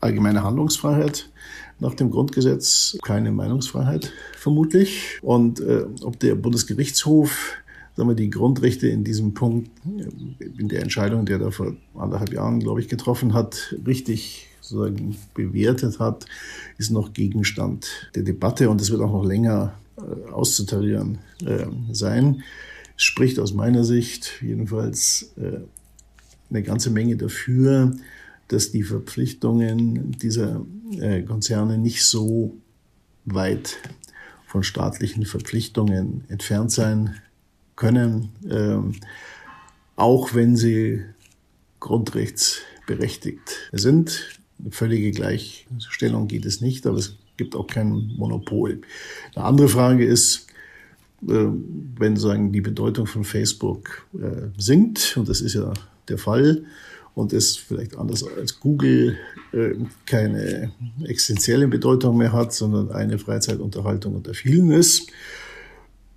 allgemeine 0.00 0.42
Handlungsfreiheit 0.42 1.30
nach 1.80 1.94
dem 1.94 2.10
Grundgesetz, 2.10 2.96
keine 3.02 3.32
Meinungsfreiheit 3.32 4.12
vermutlich. 4.36 5.18
Und 5.22 5.60
äh, 5.60 5.84
ob 6.02 6.18
der 6.20 6.34
Bundesgerichtshof 6.34 7.56
sagen 7.96 8.08
wir, 8.08 8.14
die 8.14 8.30
Grundrechte 8.30 8.88
in 8.88 9.04
diesem 9.04 9.34
Punkt, 9.34 9.70
in 9.84 10.68
der 10.68 10.82
Entscheidung, 10.82 11.26
der 11.26 11.38
da 11.38 11.50
vor 11.50 11.74
anderthalb 11.94 12.32
Jahren, 12.32 12.60
glaube 12.60 12.80
ich, 12.80 12.88
getroffen 12.88 13.34
hat, 13.34 13.76
richtig 13.86 14.48
sozusagen 14.60 15.16
bewertet 15.34 15.98
hat, 15.98 16.26
ist 16.78 16.90
noch 16.90 17.12
Gegenstand 17.12 18.10
der 18.14 18.22
Debatte 18.22 18.70
und 18.70 18.80
es 18.80 18.90
wird 18.90 19.02
auch 19.02 19.12
noch 19.12 19.24
länger 19.24 19.74
äh, 19.96 20.30
auszutarieren 20.30 21.18
äh, 21.44 21.66
sein. 21.92 22.42
Spricht 22.96 23.38
aus 23.38 23.52
meiner 23.52 23.84
Sicht 23.84 24.40
jedenfalls 24.40 25.32
äh, 25.36 25.60
eine 26.50 26.62
ganze 26.62 26.90
Menge 26.90 27.16
dafür, 27.16 27.94
dass 28.48 28.70
die 28.70 28.82
Verpflichtungen 28.82 30.12
dieser 30.12 30.64
äh, 31.00 31.22
Konzerne 31.22 31.78
nicht 31.78 32.04
so 32.04 32.56
weit 33.24 33.78
von 34.46 34.62
staatlichen 34.62 35.26
Verpflichtungen 35.26 36.24
entfernt 36.28 36.70
sein 36.70 37.16
können, 37.76 38.30
ähm, 38.48 38.92
auch 39.96 40.34
wenn 40.34 40.56
sie 40.56 41.02
grundrechtsberechtigt 41.80 43.70
sind. 43.72 44.38
Eine 44.60 44.70
völlige 44.70 45.10
Gleichstellung 45.10 46.28
geht 46.28 46.46
es 46.46 46.60
nicht, 46.60 46.86
aber 46.86 46.98
es 46.98 47.16
gibt 47.36 47.56
auch 47.56 47.66
kein 47.66 48.12
Monopol. 48.16 48.80
Eine 49.34 49.44
andere 49.44 49.68
Frage 49.68 50.04
ist, 50.04 50.46
äh, 51.28 51.46
wenn 51.98 52.16
sagen 52.16 52.52
die 52.52 52.60
Bedeutung 52.60 53.06
von 53.06 53.24
Facebook 53.24 54.06
äh, 54.14 54.48
sinkt, 54.56 55.16
und 55.16 55.28
das 55.28 55.40
ist 55.40 55.54
ja 55.54 55.72
der 56.08 56.18
Fall, 56.18 56.64
und 57.14 57.32
es 57.32 57.56
vielleicht 57.56 57.96
anders 57.96 58.24
als 58.24 58.58
Google 58.60 59.16
äh, 59.52 59.74
keine 60.06 60.72
existenzielle 61.04 61.68
Bedeutung 61.68 62.16
mehr 62.16 62.32
hat, 62.32 62.52
sondern 62.52 62.90
eine 62.90 63.18
Freizeitunterhaltung 63.18 64.16
unter 64.16 64.34
vielen 64.34 64.70
ist, 64.70 65.10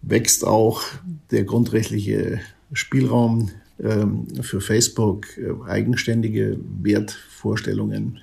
wächst 0.02 0.46
auch 0.46 0.82
der 1.32 1.44
grundrechtliche 1.44 2.40
Spielraum 2.74 3.52
ähm, 3.80 4.28
für 4.42 4.60
Facebook, 4.60 5.28
äh, 5.38 5.52
eigenständige 5.68 6.58
Wertvorstellungen 6.82 8.20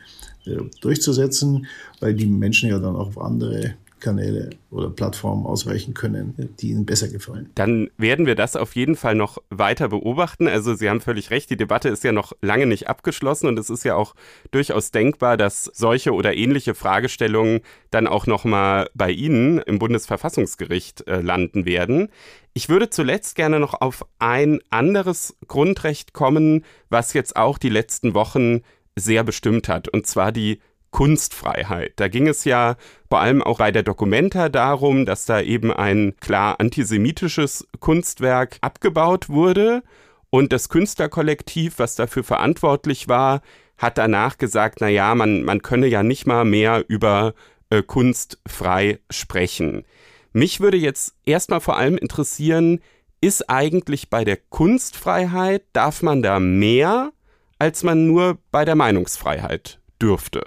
äh, 0.46 0.56
durchzusetzen, 0.80 1.66
weil 2.00 2.14
die 2.14 2.26
Menschen 2.26 2.70
ja 2.70 2.78
dann 2.78 2.96
auch 2.96 3.08
auf 3.08 3.20
andere 3.20 3.74
Kanäle 4.04 4.50
oder 4.70 4.90
Plattformen 4.90 5.46
ausweichen 5.46 5.94
können, 5.94 6.34
die 6.60 6.70
ihnen 6.70 6.84
besser 6.84 7.08
gefallen. 7.08 7.50
Dann 7.54 7.90
werden 7.96 8.26
wir 8.26 8.34
das 8.34 8.54
auf 8.54 8.76
jeden 8.76 8.96
Fall 8.96 9.14
noch 9.14 9.38
weiter 9.48 9.88
beobachten. 9.88 10.46
Also 10.46 10.74
Sie 10.74 10.90
haben 10.90 11.00
völlig 11.00 11.30
recht, 11.30 11.48
die 11.48 11.56
Debatte 11.56 11.88
ist 11.88 12.04
ja 12.04 12.12
noch 12.12 12.32
lange 12.42 12.66
nicht 12.66 12.88
abgeschlossen 12.88 13.46
und 13.48 13.58
es 13.58 13.70
ist 13.70 13.82
ja 13.84 13.96
auch 13.96 14.14
durchaus 14.50 14.90
denkbar, 14.90 15.38
dass 15.38 15.64
solche 15.64 16.12
oder 16.12 16.36
ähnliche 16.36 16.74
Fragestellungen 16.74 17.60
dann 17.90 18.06
auch 18.06 18.26
noch 18.26 18.44
mal 18.44 18.90
bei 18.94 19.10
Ihnen 19.10 19.58
im 19.58 19.78
Bundesverfassungsgericht 19.78 21.08
äh, 21.08 21.20
landen 21.20 21.64
werden. 21.64 22.08
Ich 22.52 22.68
würde 22.68 22.90
zuletzt 22.90 23.36
gerne 23.36 23.58
noch 23.58 23.80
auf 23.80 24.04
ein 24.18 24.60
anderes 24.68 25.36
Grundrecht 25.48 26.12
kommen, 26.12 26.64
was 26.90 27.14
jetzt 27.14 27.36
auch 27.36 27.56
die 27.56 27.70
letzten 27.70 28.12
Wochen 28.12 28.60
sehr 28.96 29.24
bestimmt 29.24 29.68
hat, 29.68 29.88
und 29.88 30.06
zwar 30.06 30.30
die 30.30 30.60
Kunstfreiheit. 30.94 31.94
Da 31.96 32.06
ging 32.06 32.28
es 32.28 32.44
ja 32.44 32.76
vor 33.08 33.18
allem 33.18 33.42
auch 33.42 33.58
bei 33.58 33.72
der 33.72 33.82
Documenta 33.82 34.48
darum, 34.48 35.06
dass 35.06 35.26
da 35.26 35.40
eben 35.40 35.72
ein 35.72 36.14
klar 36.20 36.60
antisemitisches 36.60 37.66
Kunstwerk 37.80 38.58
abgebaut 38.60 39.28
wurde 39.28 39.82
und 40.30 40.52
das 40.52 40.68
Künstlerkollektiv, 40.68 41.80
was 41.80 41.96
dafür 41.96 42.22
verantwortlich 42.22 43.08
war, 43.08 43.42
hat 43.76 43.98
danach 43.98 44.38
gesagt, 44.38 44.78
na 44.80 44.88
ja, 44.88 45.16
man, 45.16 45.42
man 45.42 45.62
könne 45.62 45.88
ja 45.88 46.04
nicht 46.04 46.28
mal 46.28 46.44
mehr 46.44 46.84
über 46.86 47.34
äh, 47.70 47.82
Kunst 47.82 48.38
frei 48.46 49.00
sprechen. 49.10 49.84
Mich 50.32 50.60
würde 50.60 50.76
jetzt 50.76 51.16
erstmal 51.26 51.60
vor 51.60 51.76
allem 51.76 51.98
interessieren, 51.98 52.80
ist 53.20 53.50
eigentlich 53.50 54.10
bei 54.10 54.24
der 54.24 54.36
Kunstfreiheit, 54.36 55.64
darf 55.72 56.02
man 56.02 56.22
da 56.22 56.38
mehr, 56.38 57.10
als 57.58 57.82
man 57.82 58.06
nur 58.06 58.38
bei 58.52 58.64
der 58.64 58.76
Meinungsfreiheit 58.76 59.80
dürfte? 60.00 60.44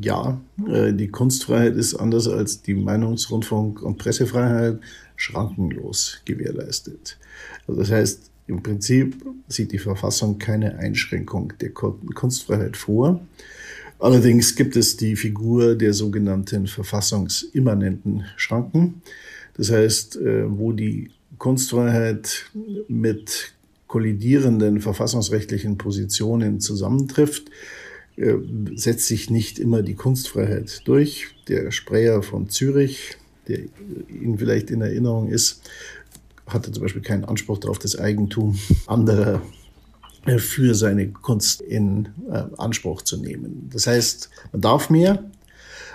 Ja, 0.00 0.40
äh, 0.68 0.92
die 0.92 1.08
Kunstfreiheit 1.08 1.76
ist 1.76 1.94
anders 1.94 2.28
als 2.28 2.62
die 2.62 2.74
Meinungsrundfunk- 2.74 3.82
und 3.82 3.98
Pressefreiheit 3.98 4.80
schrankenlos 5.16 6.20
gewährleistet. 6.24 7.18
Also 7.66 7.80
das 7.80 7.90
heißt, 7.90 8.30
im 8.46 8.62
Prinzip 8.62 9.16
sieht 9.48 9.72
die 9.72 9.78
Verfassung 9.78 10.38
keine 10.38 10.76
Einschränkung 10.78 11.52
der 11.60 11.70
Kunstfreiheit 11.70 12.76
vor. 12.76 13.20
Allerdings 13.98 14.54
gibt 14.54 14.76
es 14.76 14.96
die 14.96 15.16
Figur 15.16 15.76
der 15.76 15.94
sogenannten 15.94 16.66
verfassungsimmanenten 16.66 18.24
Schranken. 18.36 19.02
Das 19.56 19.70
heißt, 19.70 20.16
äh, 20.16 20.44
wo 20.46 20.72
die 20.72 21.10
Kunstfreiheit 21.38 22.50
mit 22.88 23.54
kollidierenden 23.86 24.80
verfassungsrechtlichen 24.80 25.78
Positionen 25.78 26.60
zusammentrifft, 26.60 27.50
äh, 28.16 28.34
setzt 28.74 29.06
sich 29.06 29.30
nicht 29.30 29.58
immer 29.58 29.82
die 29.82 29.94
Kunstfreiheit 29.94 30.82
durch. 30.86 31.34
Der 31.48 31.70
Sprecher 31.70 32.22
von 32.22 32.48
Zürich, 32.48 33.16
der 33.48 33.60
Ihnen 34.08 34.38
vielleicht 34.38 34.70
in 34.70 34.80
Erinnerung 34.80 35.28
ist, 35.28 35.62
hatte 36.46 36.72
zum 36.72 36.82
Beispiel 36.82 37.02
keinen 37.02 37.24
Anspruch 37.24 37.58
darauf, 37.58 37.78
das 37.78 37.98
Eigentum 37.98 38.58
anderer 38.86 39.42
für 40.38 40.74
seine 40.74 41.08
Kunst 41.08 41.60
in 41.60 42.08
äh, 42.30 42.44
Anspruch 42.56 43.02
zu 43.02 43.18
nehmen. 43.18 43.68
Das 43.72 43.86
heißt, 43.86 44.30
man 44.52 44.60
darf 44.60 44.90
mehr, 44.90 45.22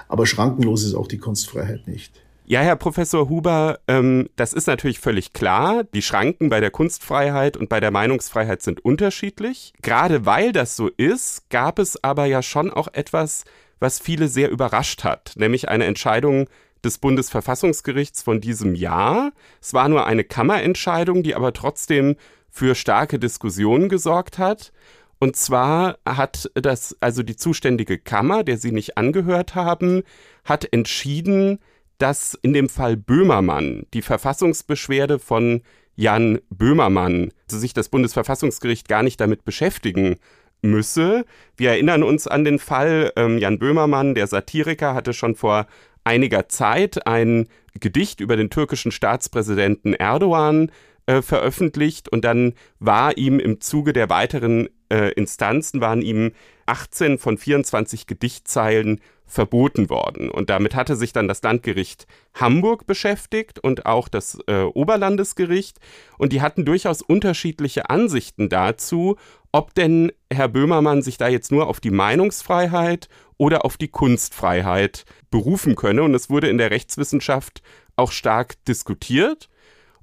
aber 0.07 0.25
schrankenlos 0.25 0.83
ist 0.83 0.93
auch 0.93 1.07
die 1.07 1.17
Kunstfreiheit 1.17 1.87
nicht. 1.87 2.13
Ja, 2.51 2.61
Herr 2.61 2.77
Professor 2.77 3.29
Huber, 3.29 3.79
ähm, 3.87 4.27
das 4.35 4.53
ist 4.53 4.65
natürlich 4.65 4.99
völlig 4.99 5.33
klar. 5.33 5.83
Die 5.83 6.01
Schranken 6.01 6.49
bei 6.49 6.59
der 6.59 6.71
Kunstfreiheit 6.71 7.55
und 7.57 7.69
bei 7.69 7.79
der 7.79 7.91
Meinungsfreiheit 7.91 8.63
sind 8.63 8.83
unterschiedlich. 8.83 9.71
Gerade 9.83 10.25
weil 10.25 10.51
das 10.51 10.75
so 10.75 10.87
ist, 10.87 11.47
gab 11.51 11.77
es 11.77 12.03
aber 12.03 12.25
ja 12.25 12.41
schon 12.41 12.71
auch 12.71 12.87
etwas, 12.91 13.43
was 13.79 13.99
viele 13.99 14.27
sehr 14.27 14.49
überrascht 14.49 15.03
hat, 15.03 15.33
nämlich 15.35 15.69
eine 15.69 15.85
Entscheidung 15.85 16.49
des 16.83 16.97
Bundesverfassungsgerichts 16.97 18.23
von 18.23 18.41
diesem 18.41 18.73
Jahr. 18.73 19.31
Es 19.61 19.75
war 19.75 19.87
nur 19.87 20.07
eine 20.07 20.23
Kammerentscheidung, 20.23 21.21
die 21.21 21.35
aber 21.35 21.53
trotzdem 21.53 22.15
für 22.49 22.73
starke 22.73 23.19
Diskussionen 23.19 23.89
gesorgt 23.89 24.39
hat. 24.39 24.71
Und 25.19 25.35
zwar 25.35 25.99
hat 26.03 26.49
das, 26.55 26.97
also 26.99 27.21
die 27.21 27.35
zuständige 27.35 27.99
Kammer, 27.99 28.43
der 28.43 28.57
Sie 28.57 28.71
nicht 28.71 28.97
angehört 28.97 29.53
haben, 29.53 30.01
hat 30.45 30.73
entschieden, 30.73 31.59
dass 31.99 32.37
in 32.41 32.53
dem 32.53 32.69
Fall 32.69 32.97
Böhmermann 32.97 33.85
die 33.93 34.01
Verfassungsbeschwerde 34.01 35.19
von 35.19 35.61
Jan 35.95 36.39
Böhmermann 36.49 37.31
sich 37.47 37.73
das 37.73 37.89
Bundesverfassungsgericht 37.89 38.87
gar 38.87 39.03
nicht 39.03 39.19
damit 39.19 39.45
beschäftigen 39.45 40.15
müsse. 40.61 41.25
Wir 41.57 41.71
erinnern 41.71 42.03
uns 42.03 42.25
an 42.25 42.43
den 42.43 42.57
Fall 42.57 43.11
ähm, 43.15 43.37
Jan 43.37 43.59
Böhmermann, 43.59 44.15
der 44.15 44.27
Satiriker, 44.27 44.93
hatte 44.93 45.13
schon 45.13 45.35
vor 45.35 45.67
einiger 46.03 46.47
Zeit 46.49 47.05
ein 47.05 47.47
Gedicht 47.79 48.21
über 48.21 48.37
den 48.37 48.49
türkischen 48.49 48.91
Staatspräsidenten 48.91 49.93
Erdogan 49.93 50.71
äh, 51.05 51.21
veröffentlicht 51.21 52.09
und 52.09 52.23
dann 52.23 52.53
war 52.79 53.17
ihm 53.17 53.39
im 53.39 53.61
Zuge 53.61 53.93
der 53.93 54.09
weiteren 54.09 54.69
äh, 54.89 55.11
Instanzen 55.13 55.81
waren 55.81 56.01
ihm 56.01 56.31
18 56.65 57.17
von 57.17 57.37
24 57.37 58.07
Gedichtzeilen 58.07 59.01
verboten 59.29 59.89
worden. 59.89 60.29
Und 60.29 60.49
damit 60.49 60.75
hatte 60.75 60.95
sich 60.95 61.13
dann 61.13 61.27
das 61.27 61.41
Landgericht 61.43 62.07
Hamburg 62.33 62.87
beschäftigt 62.87 63.59
und 63.59 63.85
auch 63.85 64.09
das 64.09 64.39
äh, 64.47 64.63
Oberlandesgericht. 64.63 65.79
Und 66.17 66.33
die 66.33 66.41
hatten 66.41 66.65
durchaus 66.65 67.01
unterschiedliche 67.01 67.89
Ansichten 67.89 68.49
dazu, 68.49 69.17
ob 69.51 69.73
denn 69.75 70.11
Herr 70.31 70.47
Böhmermann 70.47 71.01
sich 71.01 71.17
da 71.17 71.27
jetzt 71.27 71.51
nur 71.51 71.67
auf 71.67 71.79
die 71.79 71.91
Meinungsfreiheit 71.91 73.07
oder 73.37 73.63
auf 73.65 73.77
die 73.77 73.87
Kunstfreiheit 73.87 75.05
berufen 75.29 75.75
könne. 75.75 76.03
Und 76.03 76.15
es 76.15 76.29
wurde 76.29 76.49
in 76.49 76.57
der 76.57 76.71
Rechtswissenschaft 76.71 77.61
auch 77.95 78.11
stark 78.11 78.63
diskutiert. 78.65 79.47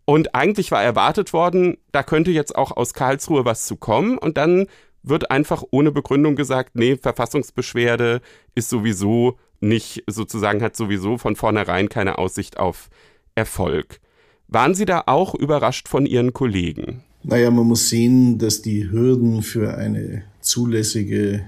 Und 0.05 0.37
eigentlich 0.37 0.71
war 0.71 0.83
erwartet 0.83 1.33
worden, 1.33 1.79
da 1.91 2.05
könnte 2.05 2.31
jetzt 2.31 2.55
auch 2.55 2.71
aus 2.77 2.95
Karlsruhe 2.95 3.45
was 3.45 3.67
zu 3.67 3.75
kommen. 3.75 4.19
Und 4.19 4.37
dann 4.37 4.69
wird 5.07 5.31
einfach 5.31 5.63
ohne 5.71 5.93
Begründung 5.93 6.37
gesagt, 6.37 6.75
nee, 6.75 6.97
Verfassungsbeschwerde 6.97 8.21
ist 8.55 8.69
sowieso 8.69 9.39
nicht, 9.61 10.05
sozusagen 10.07 10.63
hat 10.63 10.77
sowieso 10.77 11.17
von 11.17 11.37
vornherein 11.37 11.89
keine 11.89 12.19
Aussicht 12.19 12.59
auf 12.59 12.91
Erfolg. 13.35 14.01
Waren 14.49 14.75
Sie 14.75 14.85
da 14.85 15.05
auch 15.07 15.35
überrascht 15.35 15.89
von 15.89 16.07
Ihren 16.07 16.33
Kollegen? 16.33 17.03
Naja, 17.23 17.51
man 17.51 17.67
muss 17.67 17.89
sehen, 17.89 18.39
dass 18.39 18.63
die 18.63 18.91
Hürden 18.91 19.43
für 19.43 19.77
eine 19.77 20.25
zulässige 20.41 21.45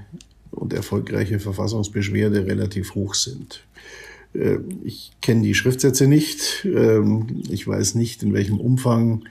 und 0.51 0.73
erfolgreiche 0.73 1.39
Verfassungsbeschwerde 1.39 2.47
relativ 2.47 2.95
hoch 2.95 3.15
sind. 3.15 3.65
Äh, 4.35 4.59
ich 4.85 5.13
kenne 5.21 5.43
die 5.43 5.55
Schriftsätze 5.55 6.07
nicht. 6.07 6.65
Ähm, 6.65 7.43
ich 7.49 7.67
weiß 7.67 7.95
nicht, 7.95 8.23
in 8.23 8.33
welchem 8.33 8.59
Umfang 8.59 9.25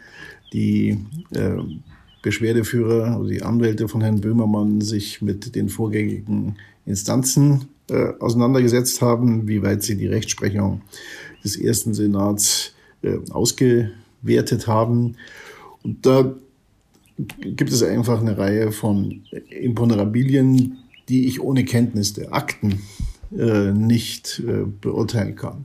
die 0.53 0.99
ähm, 1.35 1.83
Beschwerdeführer, 2.27 3.15
also 3.15 3.29
die 3.29 3.41
Anwälte 3.41 3.87
von 3.87 4.01
Herrn 4.01 4.19
Böhmermann, 4.19 4.81
sich 4.81 5.21
mit 5.21 5.55
den 5.55 5.69
vorgängigen 5.69 6.57
Instanzen 6.85 7.69
äh, 7.89 8.09
auseinandergesetzt 8.19 9.01
haben, 9.01 9.47
wie 9.47 9.63
weit 9.63 9.81
sie 9.81 9.95
die 9.95 10.07
Rechtsprechung 10.07 10.81
des 11.41 11.55
ersten 11.55 11.93
Senats 11.93 12.73
äh, 13.01 13.15
ausgewertet 13.29 14.67
haben. 14.67 15.15
Und 15.83 16.05
da 16.05 16.35
gibt 17.39 17.71
es 17.71 17.81
einfach 17.81 18.19
eine 18.19 18.37
Reihe 18.37 18.73
von 18.73 19.21
Imponderabilien, 19.49 20.79
die 21.07 21.27
ich 21.27 21.39
ohne 21.39 21.63
Kenntnis 21.63 22.11
der 22.11 22.33
Akten 22.33 22.81
äh, 23.37 23.71
nicht 23.71 24.43
äh, 24.45 24.65
beurteilen 24.81 25.35
kann. 25.35 25.63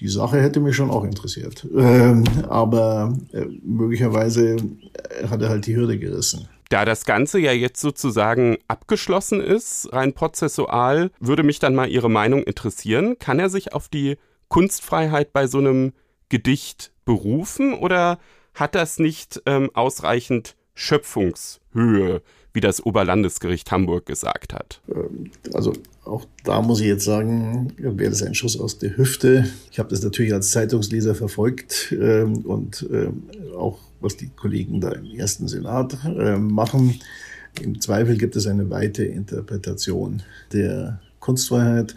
Die 0.00 0.08
Sache 0.08 0.40
hätte 0.40 0.60
mich 0.60 0.74
schon 0.74 0.90
auch 0.90 1.04
interessiert. 1.04 1.66
Ähm, 1.76 2.24
aber 2.48 3.16
äh, 3.32 3.44
möglicherweise 3.62 4.56
äh, 4.56 5.28
hat 5.28 5.42
er 5.42 5.50
halt 5.50 5.66
die 5.66 5.76
Hürde 5.76 5.98
gerissen. 5.98 6.48
Da 6.70 6.84
das 6.84 7.04
Ganze 7.04 7.38
ja 7.38 7.52
jetzt 7.52 7.80
sozusagen 7.80 8.56
abgeschlossen 8.66 9.40
ist, 9.40 9.92
rein 9.92 10.14
prozessual, 10.14 11.10
würde 11.20 11.42
mich 11.42 11.58
dann 11.58 11.74
mal 11.74 11.90
Ihre 11.90 12.08
Meinung 12.08 12.44
interessieren. 12.44 13.18
Kann 13.18 13.40
er 13.40 13.50
sich 13.50 13.74
auf 13.74 13.88
die 13.88 14.16
Kunstfreiheit 14.48 15.32
bei 15.32 15.46
so 15.46 15.58
einem 15.58 15.92
Gedicht 16.28 16.92
berufen 17.04 17.74
oder 17.74 18.18
hat 18.54 18.74
das 18.74 18.98
nicht 18.98 19.42
ähm, 19.46 19.70
ausreichend 19.74 20.56
Schöpfungshöhe? 20.74 22.22
Wie 22.52 22.60
das 22.60 22.84
Oberlandesgericht 22.84 23.70
Hamburg 23.70 24.06
gesagt 24.06 24.54
hat. 24.54 24.80
Ähm, 24.88 25.30
also 25.52 25.72
auch 26.04 26.26
da 26.44 26.62
muss 26.62 26.80
ich 26.80 26.86
jetzt 26.86 27.04
sagen, 27.04 27.72
wäre 27.76 28.10
das 28.10 28.22
ein 28.22 28.34
Schuss 28.34 28.58
aus 28.58 28.78
der 28.78 28.96
Hüfte. 28.96 29.46
Ich 29.70 29.78
habe 29.78 29.90
das 29.90 30.02
natürlich 30.02 30.32
als 30.32 30.50
Zeitungsleser 30.50 31.14
verfolgt 31.14 31.94
ähm, 31.98 32.38
und 32.38 32.86
ähm, 32.92 33.24
auch 33.56 33.78
was 34.00 34.16
die 34.16 34.28
Kollegen 34.28 34.80
da 34.80 34.92
im 34.92 35.04
ersten 35.04 35.46
Senat 35.46 35.98
machen. 36.38 37.00
Im 37.60 37.80
Zweifel 37.80 38.16
gibt 38.16 38.34
es 38.34 38.46
eine 38.46 38.70
weite 38.70 39.04
Interpretation 39.04 40.22
der 40.54 41.00
Kunstfreiheit. 41.18 41.94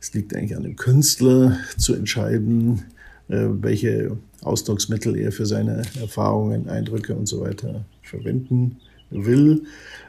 Es 0.00 0.12
liegt 0.14 0.34
eigentlich 0.34 0.56
an 0.56 0.64
dem 0.64 0.76
Künstler 0.76 1.58
zu 1.78 1.94
entscheiden, 1.94 2.82
äh, 3.28 3.46
welche 3.48 4.16
Ausdrucksmittel 4.42 5.16
er 5.16 5.32
für 5.32 5.46
seine 5.46 5.82
Erfahrungen, 6.00 6.68
Eindrücke 6.68 7.14
und 7.14 7.26
so 7.26 7.40
weiter 7.40 7.84
verwenden 8.02 8.78
will, 9.14 9.64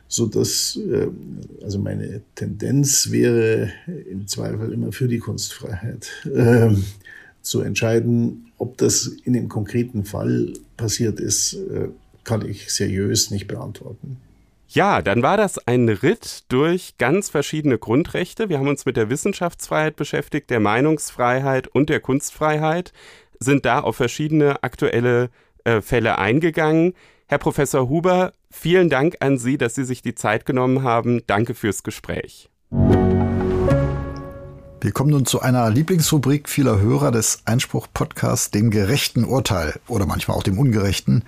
so 0.07 0.25
dass 0.25 0.77
äh, 0.77 1.07
also 1.63 1.79
meine 1.79 2.21
Tendenz 2.35 3.11
wäre 3.11 3.71
im 4.09 4.27
Zweifel 4.27 4.73
immer 4.73 4.91
für 4.91 5.07
die 5.07 5.19
Kunstfreiheit 5.19 6.09
äh, 6.33 6.75
zu 7.41 7.61
entscheiden, 7.61 8.51
ob 8.57 8.77
das 8.77 9.07
in 9.23 9.33
dem 9.33 9.49
konkreten 9.49 10.05
Fall 10.05 10.53
passiert 10.77 11.19
ist, 11.19 11.53
äh, 11.53 11.89
kann 12.23 12.47
ich 12.47 12.73
seriös 12.73 13.31
nicht 13.31 13.47
beantworten. 13.47 14.17
Ja, 14.67 15.01
dann 15.01 15.21
war 15.21 15.37
das 15.37 15.59
ein 15.67 15.87
Ritt 15.87 16.43
durch 16.49 16.97
ganz 16.97 17.29
verschiedene 17.29 17.77
Grundrechte. 17.77 18.49
Wir 18.49 18.57
haben 18.57 18.67
uns 18.67 18.85
mit 18.85 18.97
der 18.97 19.09
Wissenschaftsfreiheit 19.09 19.95
beschäftigt, 19.95 20.49
der 20.49 20.59
Meinungsfreiheit 20.59 21.67
und 21.67 21.89
der 21.89 21.99
Kunstfreiheit, 21.99 22.91
sind 23.39 23.65
da 23.65 23.81
auf 23.81 23.97
verschiedene 23.97 24.63
aktuelle 24.63 25.29
äh, 25.65 25.81
Fälle 25.81 26.17
eingegangen. 26.17 26.93
Herr 27.27 27.37
Professor 27.37 27.89
Huber, 27.89 28.33
vielen 28.55 28.89
Dank 28.89 29.17
an 29.19 29.37
Sie, 29.37 29.57
dass 29.57 29.75
Sie 29.75 29.83
sich 29.83 30.01
die 30.01 30.15
Zeit 30.15 30.45
genommen 30.45 30.83
haben. 30.83 31.21
Danke 31.27 31.53
fürs 31.53 31.83
Gespräch. 31.83 32.49
Wir 34.81 34.91
kommen 34.93 35.09
nun 35.09 35.25
zu 35.25 35.41
einer 35.41 35.69
Lieblingsrubrik 35.69 36.47
vieler 36.47 36.79
Hörer 36.79 37.11
des 37.11 37.41
Einspruch-Podcasts, 37.45 38.51
dem 38.51 38.69
gerechten 38.69 39.25
Urteil 39.25 39.79
oder 39.87 40.05
manchmal 40.05 40.37
auch 40.37 40.43
dem 40.43 40.59
ungerechten. 40.59 41.23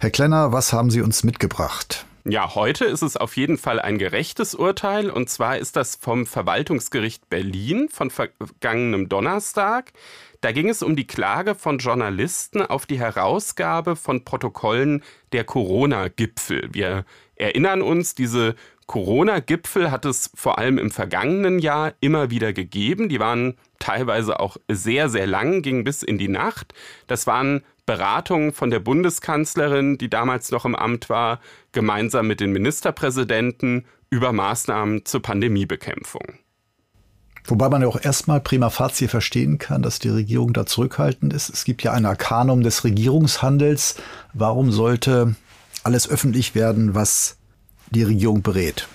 Herr 0.00 0.10
Klenner, 0.10 0.52
was 0.52 0.72
haben 0.72 0.90
Sie 0.90 1.00
uns 1.00 1.22
mitgebracht? 1.24 2.04
Ja, 2.24 2.54
heute 2.54 2.84
ist 2.84 3.02
es 3.02 3.16
auf 3.16 3.36
jeden 3.36 3.56
Fall 3.56 3.80
ein 3.80 3.96
gerechtes 3.96 4.54
Urteil 4.54 5.08
und 5.08 5.30
zwar 5.30 5.58
ist 5.58 5.76
das 5.76 5.96
vom 5.96 6.26
Verwaltungsgericht 6.26 7.30
Berlin 7.30 7.88
von 7.90 8.10
vergangenem 8.10 9.08
Donnerstag. 9.08 9.92
Da 10.40 10.52
ging 10.52 10.70
es 10.70 10.82
um 10.82 10.96
die 10.96 11.06
Klage 11.06 11.54
von 11.54 11.78
Journalisten 11.78 12.62
auf 12.62 12.86
die 12.86 12.98
Herausgabe 12.98 13.94
von 13.94 14.24
Protokollen 14.24 15.02
der 15.32 15.44
Corona-Gipfel. 15.44 16.70
Wir 16.72 17.04
erinnern 17.36 17.82
uns, 17.82 18.14
diese 18.14 18.54
Corona-Gipfel 18.86 19.90
hat 19.90 20.06
es 20.06 20.30
vor 20.34 20.58
allem 20.58 20.78
im 20.78 20.90
vergangenen 20.90 21.58
Jahr 21.58 21.92
immer 22.00 22.30
wieder 22.30 22.54
gegeben. 22.54 23.10
Die 23.10 23.20
waren 23.20 23.58
teilweise 23.78 24.40
auch 24.40 24.56
sehr, 24.68 25.10
sehr 25.10 25.26
lang, 25.26 25.60
gingen 25.60 25.84
bis 25.84 26.02
in 26.02 26.16
die 26.16 26.28
Nacht. 26.28 26.72
Das 27.06 27.26
waren 27.26 27.62
Beratungen 27.84 28.52
von 28.52 28.70
der 28.70 28.80
Bundeskanzlerin, 28.80 29.98
die 29.98 30.08
damals 30.08 30.50
noch 30.50 30.64
im 30.64 30.74
Amt 30.74 31.10
war, 31.10 31.40
gemeinsam 31.72 32.26
mit 32.26 32.40
den 32.40 32.52
Ministerpräsidenten 32.52 33.84
über 34.08 34.32
Maßnahmen 34.32 35.04
zur 35.04 35.20
Pandemiebekämpfung. 35.20 36.38
Wobei 37.44 37.68
man 37.68 37.82
ja 37.82 37.88
auch 37.88 38.00
erstmal 38.00 38.40
prima 38.40 38.70
facie 38.70 39.08
verstehen 39.08 39.58
kann, 39.58 39.82
dass 39.82 39.98
die 39.98 40.10
Regierung 40.10 40.52
da 40.52 40.66
zurückhaltend 40.66 41.32
ist. 41.32 41.48
Es 41.48 41.64
gibt 41.64 41.82
ja 41.82 41.92
ein 41.92 42.06
Arkanum 42.06 42.62
des 42.62 42.84
Regierungshandels. 42.84 43.96
Warum 44.34 44.70
sollte 44.70 45.34
alles 45.82 46.08
öffentlich 46.08 46.54
werden, 46.54 46.94
was 46.94 47.38
die 47.90 48.02
Regierung 48.02 48.42
berät? 48.42 48.86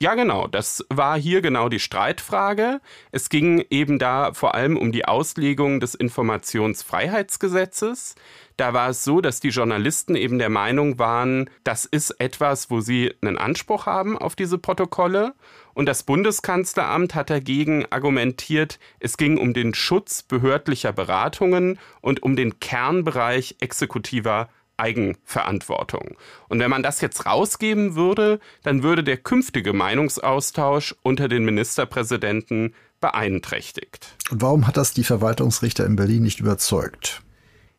Ja, 0.00 0.14
genau. 0.14 0.46
Das 0.46 0.86
war 0.90 1.18
hier 1.18 1.40
genau 1.40 1.68
die 1.68 1.80
Streitfrage. 1.80 2.80
Es 3.10 3.30
ging 3.30 3.64
eben 3.68 3.98
da 3.98 4.32
vor 4.32 4.54
allem 4.54 4.76
um 4.76 4.92
die 4.92 5.06
Auslegung 5.06 5.80
des 5.80 5.96
Informationsfreiheitsgesetzes. 5.96 8.14
Da 8.56 8.74
war 8.74 8.90
es 8.90 9.02
so, 9.02 9.20
dass 9.20 9.40
die 9.40 9.48
Journalisten 9.48 10.14
eben 10.14 10.38
der 10.38 10.50
Meinung 10.50 11.00
waren, 11.00 11.50
das 11.64 11.84
ist 11.84 12.12
etwas, 12.20 12.70
wo 12.70 12.80
sie 12.80 13.12
einen 13.22 13.38
Anspruch 13.38 13.86
haben 13.86 14.16
auf 14.16 14.36
diese 14.36 14.58
Protokolle. 14.58 15.34
Und 15.78 15.86
das 15.86 16.02
Bundeskanzleramt 16.02 17.14
hat 17.14 17.30
dagegen 17.30 17.86
argumentiert, 17.90 18.80
es 18.98 19.16
ging 19.16 19.38
um 19.38 19.54
den 19.54 19.74
Schutz 19.74 20.24
behördlicher 20.24 20.92
Beratungen 20.92 21.78
und 22.00 22.20
um 22.20 22.34
den 22.34 22.58
Kernbereich 22.58 23.54
exekutiver 23.60 24.48
Eigenverantwortung. 24.76 26.16
Und 26.48 26.58
wenn 26.58 26.68
man 26.68 26.82
das 26.82 27.00
jetzt 27.00 27.26
rausgeben 27.26 27.94
würde, 27.94 28.40
dann 28.64 28.82
würde 28.82 29.04
der 29.04 29.18
künftige 29.18 29.72
Meinungsaustausch 29.72 30.96
unter 31.02 31.28
den 31.28 31.44
Ministerpräsidenten 31.44 32.74
beeinträchtigt. 33.00 34.16
Und 34.32 34.42
warum 34.42 34.66
hat 34.66 34.76
das 34.76 34.94
die 34.94 35.04
Verwaltungsrichter 35.04 35.86
in 35.86 35.94
Berlin 35.94 36.24
nicht 36.24 36.40
überzeugt? 36.40 37.22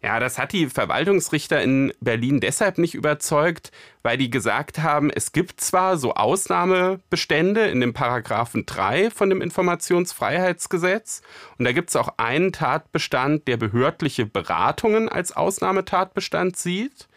Ja, 0.02 0.22
das 0.22 0.38
hat 0.38 0.54
die 0.54 0.68
Verwaltungsrichter 0.68 1.62
in 1.62 1.92
Berlin 2.00 2.40
deshalb 2.40 2.78
nicht 2.78 2.96
überzeugt, 2.96 3.72
weil 4.02 4.18
die 4.18 4.30
gesagt 4.30 4.80
haben, 4.80 5.10
es 5.10 5.34
gibt 5.34 5.60
zwar 5.60 5.98
so 5.98 6.14
Ausnahmebestände 6.14 7.68
in 7.68 7.82
dem 7.82 7.94
Paragraphen 7.94 8.66
3 8.66 9.12
von 9.12 9.30
dem 9.30 9.42
Informationsfreiheitsgesetz 9.42 11.22
und 11.58 11.66
da 11.66 11.74
gibt 11.74 11.90
es 11.90 11.98
auch 11.98 12.14
einen 12.16 12.54
Tatbestand, 12.54 13.50
der 13.50 13.58
behördliche 13.58 14.26
Beratungen 14.26 15.10
als 15.10 15.34
Ausnahmetatbestand 15.34 16.56
sieht, 16.56 17.10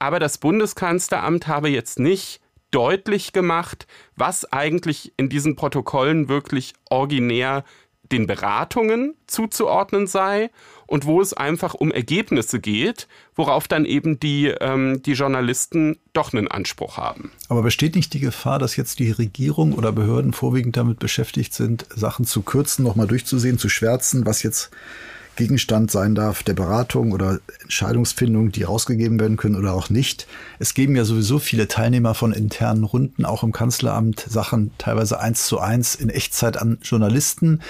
aber 0.00 0.18
das 0.18 0.38
Bundeskanzleramt 0.38 1.46
habe 1.46 1.68
jetzt 1.68 2.00
nicht 2.00 2.40
deutlich 2.72 3.32
gemacht, 3.32 3.86
was 4.16 4.52
eigentlich 4.52 5.12
in 5.16 5.28
diesen 5.28 5.54
Protokollen 5.54 6.28
wirklich 6.28 6.74
originär 6.90 7.62
den 8.12 8.26
Beratungen 8.26 9.14
zuzuordnen 9.26 10.06
sei 10.06 10.50
und 10.86 11.06
wo 11.06 11.20
es 11.20 11.32
einfach 11.32 11.74
um 11.74 11.90
Ergebnisse 11.90 12.60
geht, 12.60 13.08
worauf 13.34 13.66
dann 13.68 13.84
eben 13.84 14.20
die, 14.20 14.46
ähm, 14.60 15.02
die 15.02 15.12
Journalisten 15.12 15.98
doch 16.12 16.32
einen 16.32 16.48
Anspruch 16.48 16.96
haben. 16.96 17.32
Aber 17.48 17.62
besteht 17.62 17.96
nicht 17.96 18.12
die 18.12 18.20
Gefahr, 18.20 18.58
dass 18.58 18.76
jetzt 18.76 18.98
die 18.98 19.10
Regierung 19.10 19.72
oder 19.72 19.92
Behörden 19.92 20.32
vorwiegend 20.32 20.76
damit 20.76 20.98
beschäftigt 20.98 21.54
sind, 21.54 21.86
Sachen 21.94 22.24
zu 22.24 22.42
kürzen, 22.42 22.84
nochmal 22.84 23.06
durchzusehen, 23.06 23.58
zu 23.58 23.68
schwärzen, 23.68 24.26
was 24.26 24.42
jetzt 24.42 24.70
Gegenstand 25.36 25.90
sein 25.90 26.14
darf 26.14 26.42
der 26.42 26.54
Beratung 26.54 27.12
oder 27.12 27.40
Entscheidungsfindung, 27.62 28.52
die 28.52 28.62
rausgegeben 28.62 29.18
werden 29.18 29.36
können 29.36 29.56
oder 29.56 29.74
auch 29.74 29.90
nicht. 29.90 30.26
Es 30.58 30.74
geben 30.74 30.96
ja 30.96 31.04
sowieso 31.04 31.38
viele 31.38 31.68
Teilnehmer 31.68 32.14
von 32.14 32.32
internen 32.32 32.84
Runden, 32.84 33.24
auch 33.24 33.42
im 33.42 33.52
Kanzleramt, 33.52 34.20
Sachen 34.20 34.72
teilweise 34.78 35.20
eins 35.20 35.46
zu 35.46 35.58
eins 35.58 35.94
in 35.94 36.08
Echtzeit 36.08 36.56
an 36.56 36.78
Journalisten. 36.82 37.60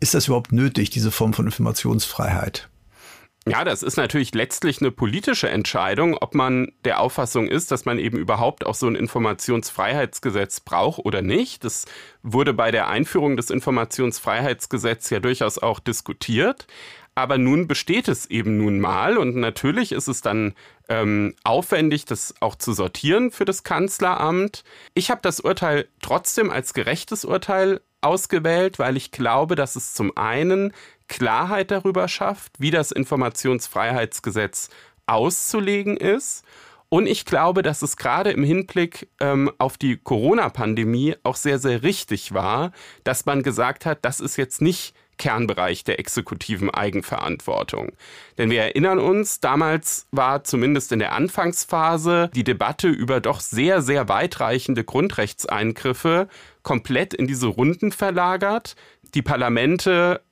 Ist 0.00 0.14
das 0.14 0.26
überhaupt 0.26 0.52
nötig, 0.52 0.90
diese 0.90 1.10
Form 1.10 1.34
von 1.34 1.46
Informationsfreiheit? 1.46 2.68
Ja, 3.50 3.64
das 3.64 3.82
ist 3.82 3.96
natürlich 3.96 4.34
letztlich 4.34 4.82
eine 4.82 4.90
politische 4.90 5.48
Entscheidung, 5.48 6.14
ob 6.20 6.34
man 6.34 6.72
der 6.84 7.00
Auffassung 7.00 7.48
ist, 7.48 7.70
dass 7.70 7.86
man 7.86 7.98
eben 7.98 8.18
überhaupt 8.18 8.66
auch 8.66 8.74
so 8.74 8.86
ein 8.86 8.94
Informationsfreiheitsgesetz 8.94 10.60
braucht 10.60 10.98
oder 10.98 11.22
nicht. 11.22 11.64
Das 11.64 11.86
wurde 12.22 12.52
bei 12.52 12.70
der 12.70 12.88
Einführung 12.88 13.38
des 13.38 13.48
Informationsfreiheitsgesetzes 13.48 15.10
ja 15.10 15.20
durchaus 15.20 15.58
auch 15.58 15.80
diskutiert. 15.80 16.66
Aber 17.18 17.36
nun 17.36 17.66
besteht 17.66 18.06
es 18.06 18.26
eben 18.26 18.58
nun 18.58 18.78
mal 18.78 19.18
und 19.18 19.34
natürlich 19.34 19.90
ist 19.90 20.06
es 20.06 20.20
dann 20.20 20.54
ähm, 20.88 21.34
aufwendig, 21.42 22.04
das 22.04 22.32
auch 22.38 22.54
zu 22.54 22.72
sortieren 22.72 23.32
für 23.32 23.44
das 23.44 23.64
Kanzleramt. 23.64 24.62
Ich 24.94 25.10
habe 25.10 25.20
das 25.20 25.40
Urteil 25.40 25.88
trotzdem 26.00 26.48
als 26.48 26.74
gerechtes 26.74 27.24
Urteil 27.24 27.80
ausgewählt, 28.02 28.78
weil 28.78 28.96
ich 28.96 29.10
glaube, 29.10 29.56
dass 29.56 29.74
es 29.74 29.94
zum 29.94 30.16
einen 30.16 30.72
Klarheit 31.08 31.72
darüber 31.72 32.06
schafft, 32.06 32.52
wie 32.60 32.70
das 32.70 32.92
Informationsfreiheitsgesetz 32.92 34.68
auszulegen 35.06 35.96
ist. 35.96 36.44
Und 36.88 37.08
ich 37.08 37.24
glaube, 37.24 37.62
dass 37.62 37.82
es 37.82 37.96
gerade 37.96 38.30
im 38.30 38.44
Hinblick 38.44 39.08
ähm, 39.18 39.50
auf 39.58 39.76
die 39.76 39.96
Corona-Pandemie 39.96 41.16
auch 41.24 41.34
sehr, 41.34 41.58
sehr 41.58 41.82
richtig 41.82 42.32
war, 42.32 42.70
dass 43.02 43.26
man 43.26 43.42
gesagt 43.42 43.86
hat, 43.86 43.98
das 44.02 44.20
ist 44.20 44.36
jetzt 44.36 44.62
nicht 44.62 44.94
Kernbereich 45.18 45.84
der 45.84 45.98
exekutiven 45.98 46.70
Eigenverantwortung. 46.70 47.92
Denn 48.38 48.50
wir 48.50 48.62
erinnern 48.62 48.98
uns, 48.98 49.40
damals 49.40 50.06
war 50.10 50.44
zumindest 50.44 50.92
in 50.92 51.00
der 51.00 51.12
Anfangsphase 51.12 52.30
die 52.34 52.44
Debatte 52.44 52.88
über 52.88 53.20
doch 53.20 53.40
sehr, 53.40 53.82
sehr 53.82 54.08
weitreichende 54.08 54.84
Grundrechtseingriffe 54.84 56.28
komplett 56.62 57.14
in 57.14 57.26
diese 57.26 57.48
Runden 57.48 57.92
verlagert. 57.92 58.76
Die 59.14 59.22
Parlamente 59.22 60.22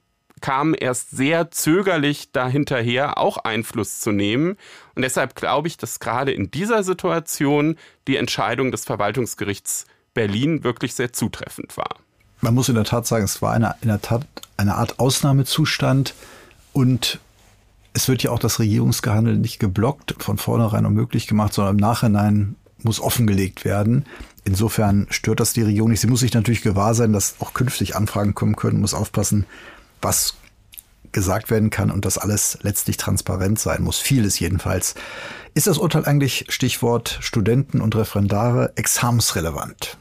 kamen 0.40 0.74
erst 0.74 1.10
sehr 1.10 1.50
zögerlich 1.50 2.30
dahinterher, 2.32 3.18
auch 3.18 3.38
Einfluss 3.38 4.00
zu 4.00 4.12
nehmen. 4.12 4.56
Und 4.94 5.02
deshalb 5.02 5.34
glaube 5.34 5.68
ich, 5.68 5.76
dass 5.76 5.98
gerade 5.98 6.32
in 6.32 6.50
dieser 6.50 6.82
Situation 6.82 7.76
die 8.06 8.16
Entscheidung 8.16 8.70
des 8.70 8.84
Verwaltungsgerichts 8.84 9.86
Berlin 10.14 10.62
wirklich 10.62 10.94
sehr 10.94 11.12
zutreffend 11.12 11.76
war 11.76 12.05
man 12.40 12.54
muss 12.54 12.68
in 12.68 12.74
der 12.74 12.84
Tat 12.84 13.06
sagen, 13.06 13.24
es 13.24 13.42
war 13.42 13.52
eine, 13.52 13.74
in 13.80 13.88
der 13.88 14.00
Tat 14.00 14.26
eine 14.56 14.74
Art 14.76 14.98
Ausnahmezustand 14.98 16.14
und 16.72 17.20
es 17.92 18.08
wird 18.08 18.22
ja 18.22 18.30
auch 18.30 18.38
das 18.38 18.58
Regierungsgehandel 18.58 19.38
nicht 19.38 19.58
geblockt, 19.58 20.16
von 20.22 20.36
vornherein 20.36 20.84
unmöglich 20.84 21.26
gemacht, 21.26 21.54
sondern 21.54 21.76
im 21.76 21.80
Nachhinein 21.80 22.56
muss 22.82 23.00
offengelegt 23.00 23.64
werden. 23.64 24.04
Insofern 24.44 25.06
stört 25.10 25.40
das 25.40 25.54
die 25.54 25.62
Regierung 25.62 25.90
nicht. 25.90 26.00
Sie 26.00 26.06
muss 26.06 26.20
sich 26.20 26.34
natürlich 26.34 26.62
gewahr 26.62 26.94
sein, 26.94 27.12
dass 27.12 27.36
auch 27.40 27.54
künftig 27.54 27.96
Anfragen 27.96 28.34
kommen 28.34 28.54
können, 28.54 28.80
muss 28.80 28.94
aufpassen, 28.94 29.46
was 30.02 30.34
gesagt 31.12 31.50
werden 31.50 31.70
kann 31.70 31.90
und 31.90 32.04
dass 32.04 32.18
alles 32.18 32.58
letztlich 32.60 32.98
transparent 32.98 33.58
sein 33.58 33.82
muss. 33.82 33.98
Vieles 33.98 34.38
jedenfalls. 34.38 34.94
Ist 35.54 35.66
das 35.66 35.78
Urteil 35.78 36.04
eigentlich, 36.04 36.44
Stichwort 36.50 37.18
Studenten 37.22 37.80
und 37.80 37.96
Referendare, 37.96 38.72
examensrelevant? 38.76 39.96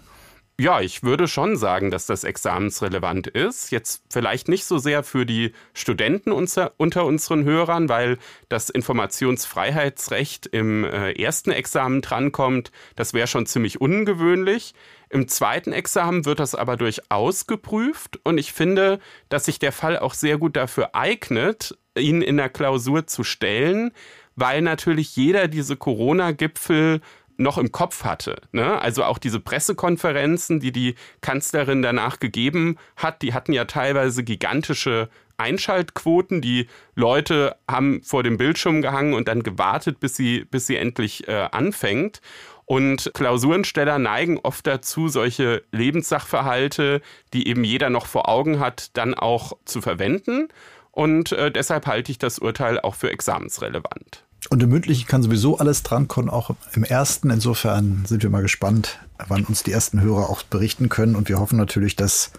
Ja, 0.57 0.79
ich 0.79 1.03
würde 1.03 1.27
schon 1.27 1.57
sagen, 1.57 1.91
dass 1.91 2.05
das 2.05 2.23
examensrelevant 2.23 3.27
ist. 3.27 3.71
Jetzt 3.71 4.03
vielleicht 4.09 4.47
nicht 4.47 4.63
so 4.63 4.77
sehr 4.77 5.03
für 5.03 5.25
die 5.25 5.51
Studenten 5.73 6.31
unter, 6.31 6.71
unseren 6.77 7.43
Hörern, 7.43 7.89
weil 7.89 8.17
das 8.47 8.69
Informationsfreiheitsrecht 8.69 10.45
im 10.45 10.85
äh, 10.85 11.11
ersten 11.11 11.51
Examen 11.51 12.01
drankommt. 12.01 12.71
Das 12.95 13.13
wäre 13.13 13.27
schon 13.27 13.45
ziemlich 13.47 13.81
ungewöhnlich. 13.81 14.73
Im 15.09 15.27
zweiten 15.27 15.73
Examen 15.73 16.23
wird 16.23 16.39
das 16.39 16.55
aber 16.55 16.77
durchaus 16.77 17.47
geprüft 17.47 18.21
und 18.23 18.37
ich 18.37 18.53
finde, 18.53 18.99
dass 19.27 19.45
sich 19.45 19.59
der 19.59 19.73
Fall 19.73 19.99
auch 19.99 20.13
sehr 20.13 20.37
gut 20.37 20.55
dafür 20.55 20.95
eignet, 20.95 21.77
ihn 21.97 22.21
in 22.21 22.37
der 22.37 22.49
Klausur 22.49 23.07
zu 23.07 23.25
stellen, 23.25 23.91
weil 24.37 24.61
natürlich 24.61 25.17
jeder 25.17 25.49
diese 25.49 25.75
Corona-Gipfel 25.75 27.01
noch 27.37 27.57
im 27.57 27.71
Kopf 27.71 28.03
hatte. 28.03 28.37
Ne? 28.51 28.79
Also 28.79 29.03
auch 29.03 29.17
diese 29.17 29.39
Pressekonferenzen, 29.39 30.59
die 30.59 30.71
die 30.71 30.95
Kanzlerin 31.21 31.81
danach 31.81 32.19
gegeben 32.19 32.77
hat, 32.95 33.21
die 33.21 33.33
hatten 33.33 33.53
ja 33.53 33.65
teilweise 33.65 34.23
gigantische 34.23 35.09
Einschaltquoten. 35.37 36.41
Die 36.41 36.67
Leute 36.95 37.55
haben 37.69 38.01
vor 38.03 38.23
dem 38.23 38.37
Bildschirm 38.37 38.81
gehangen 38.81 39.13
und 39.13 39.27
dann 39.27 39.43
gewartet, 39.43 39.99
bis 39.99 40.15
sie, 40.15 40.45
bis 40.45 40.67
sie 40.67 40.77
endlich 40.77 41.27
äh, 41.27 41.47
anfängt. 41.51 42.21
Und 42.65 43.11
Klausurensteller 43.13 43.99
neigen 43.99 44.39
oft 44.39 44.65
dazu, 44.65 45.07
solche 45.07 45.63
Lebenssachverhalte, 45.71 47.01
die 47.33 47.47
eben 47.47 47.63
jeder 47.63 47.91
noch 47.91 48.07
vor 48.07 48.27
Augen 48.27 48.59
hat, 48.59 48.97
dann 48.97 49.13
auch 49.13 49.53
zu 49.65 49.81
verwenden. 49.81 50.47
Und 50.91 51.31
äh, 51.33 51.51
deshalb 51.51 51.85
halte 51.85 52.11
ich 52.11 52.17
das 52.17 52.39
Urteil 52.39 52.79
auch 52.79 52.95
für 52.95 53.11
examensrelevant. 53.11 54.24
Und 54.49 54.61
im 54.61 54.69
Mündlichen 54.69 55.07
kann 55.07 55.23
sowieso 55.23 55.57
alles 55.57 55.83
drankommen, 55.83 56.29
auch 56.29 56.55
im 56.73 56.83
ersten. 56.83 57.29
Insofern 57.29 58.05
sind 58.05 58.23
wir 58.23 58.29
mal 58.29 58.41
gespannt, 58.41 58.99
wann 59.27 59.45
uns 59.45 59.63
die 59.63 59.71
ersten 59.71 60.01
Hörer 60.01 60.29
auch 60.29 60.43
berichten 60.43 60.89
können. 60.89 61.15
Und 61.15 61.29
wir 61.29 61.39
hoffen 61.39 61.57
natürlich, 61.57 61.95
dass 61.95 62.31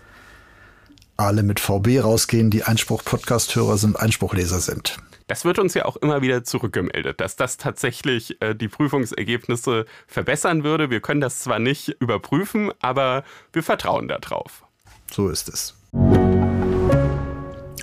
alle 1.16 1.42
mit 1.42 1.60
VB 1.60 2.00
rausgehen, 2.02 2.50
die 2.50 2.62
Einspruch-Podcast-Hörer 2.62 3.78
sind, 3.78 3.98
Einspruchleser 3.98 4.60
sind. 4.60 4.98
Das 5.28 5.44
wird 5.44 5.58
uns 5.58 5.74
ja 5.74 5.86
auch 5.86 5.96
immer 5.96 6.22
wieder 6.22 6.44
zurückgemeldet, 6.44 7.20
dass 7.20 7.34
das 7.34 7.56
tatsächlich 7.56 8.40
äh, 8.40 8.54
die 8.54 8.68
Prüfungsergebnisse 8.68 9.86
verbessern 10.06 10.62
würde. 10.62 10.90
Wir 10.90 11.00
können 11.00 11.20
das 11.20 11.40
zwar 11.40 11.58
nicht 11.58 11.88
überprüfen, 11.98 12.70
aber 12.80 13.24
wir 13.52 13.64
vertrauen 13.64 14.06
darauf. 14.06 14.64
So 15.10 15.28
ist 15.28 15.48
es. 15.48 15.74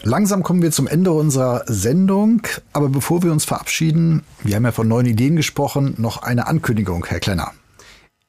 Langsam 0.02 0.44
kommen 0.44 0.62
wir 0.62 0.72
zum 0.72 0.88
Ende 0.88 1.12
unserer 1.12 1.64
Sendung, 1.68 2.42
aber 2.74 2.90
bevor 2.90 3.24
wir 3.24 3.32
uns 3.32 3.46
verabschieden, 3.46 4.24
wir 4.44 4.56
haben 4.56 4.66
ja 4.66 4.72
von 4.72 4.88
neuen 4.88 5.06
Ideen 5.06 5.36
gesprochen, 5.36 5.96
noch 5.98 6.24
eine 6.24 6.48
Ankündigung, 6.48 7.06
Herr 7.06 7.20
Klenner. 7.20 7.54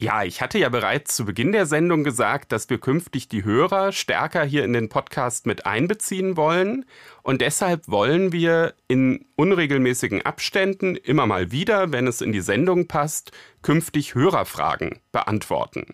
Ja, 0.04 0.24
ich 0.24 0.42
hatte 0.42 0.58
ja 0.58 0.68
bereits 0.68 1.14
zu 1.14 1.24
Beginn 1.24 1.52
der 1.52 1.66
Sendung 1.66 2.02
gesagt, 2.02 2.50
dass 2.50 2.68
wir 2.68 2.78
künftig 2.78 3.28
die 3.28 3.44
Hörer 3.44 3.92
stärker 3.92 4.44
hier 4.44 4.64
in 4.64 4.72
den 4.72 4.88
Podcast 4.88 5.46
mit 5.46 5.66
einbeziehen 5.66 6.36
wollen. 6.36 6.84
Und 7.22 7.40
deshalb 7.40 7.88
wollen 7.88 8.32
wir 8.32 8.74
in 8.88 9.24
unregelmäßigen 9.36 10.22
Abständen 10.22 10.96
immer 10.96 11.26
mal 11.26 11.52
wieder, 11.52 11.92
wenn 11.92 12.08
es 12.08 12.20
in 12.20 12.32
die 12.32 12.40
Sendung 12.40 12.88
passt, 12.88 13.30
künftig 13.62 14.14
Hörerfragen 14.14 14.98
beantworten. 15.12 15.86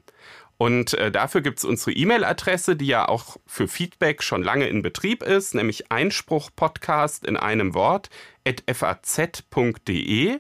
Und 0.61 0.93
äh, 0.93 1.11
dafür 1.11 1.41
gibt 1.41 1.57
es 1.57 1.65
unsere 1.65 1.93
E-Mail-Adresse, 1.93 2.77
die 2.77 2.89
ja 2.89 3.09
auch 3.09 3.39
für 3.47 3.66
Feedback 3.66 4.23
schon 4.23 4.43
lange 4.43 4.69
in 4.69 4.82
Betrieb 4.82 5.23
ist, 5.23 5.55
nämlich 5.55 5.91
Einspruch-Podcast 5.91 7.24
in 7.24 7.39
einem 7.39 7.73
Wort 7.73 8.11
at 8.47 8.62
faz.de. 8.70 10.39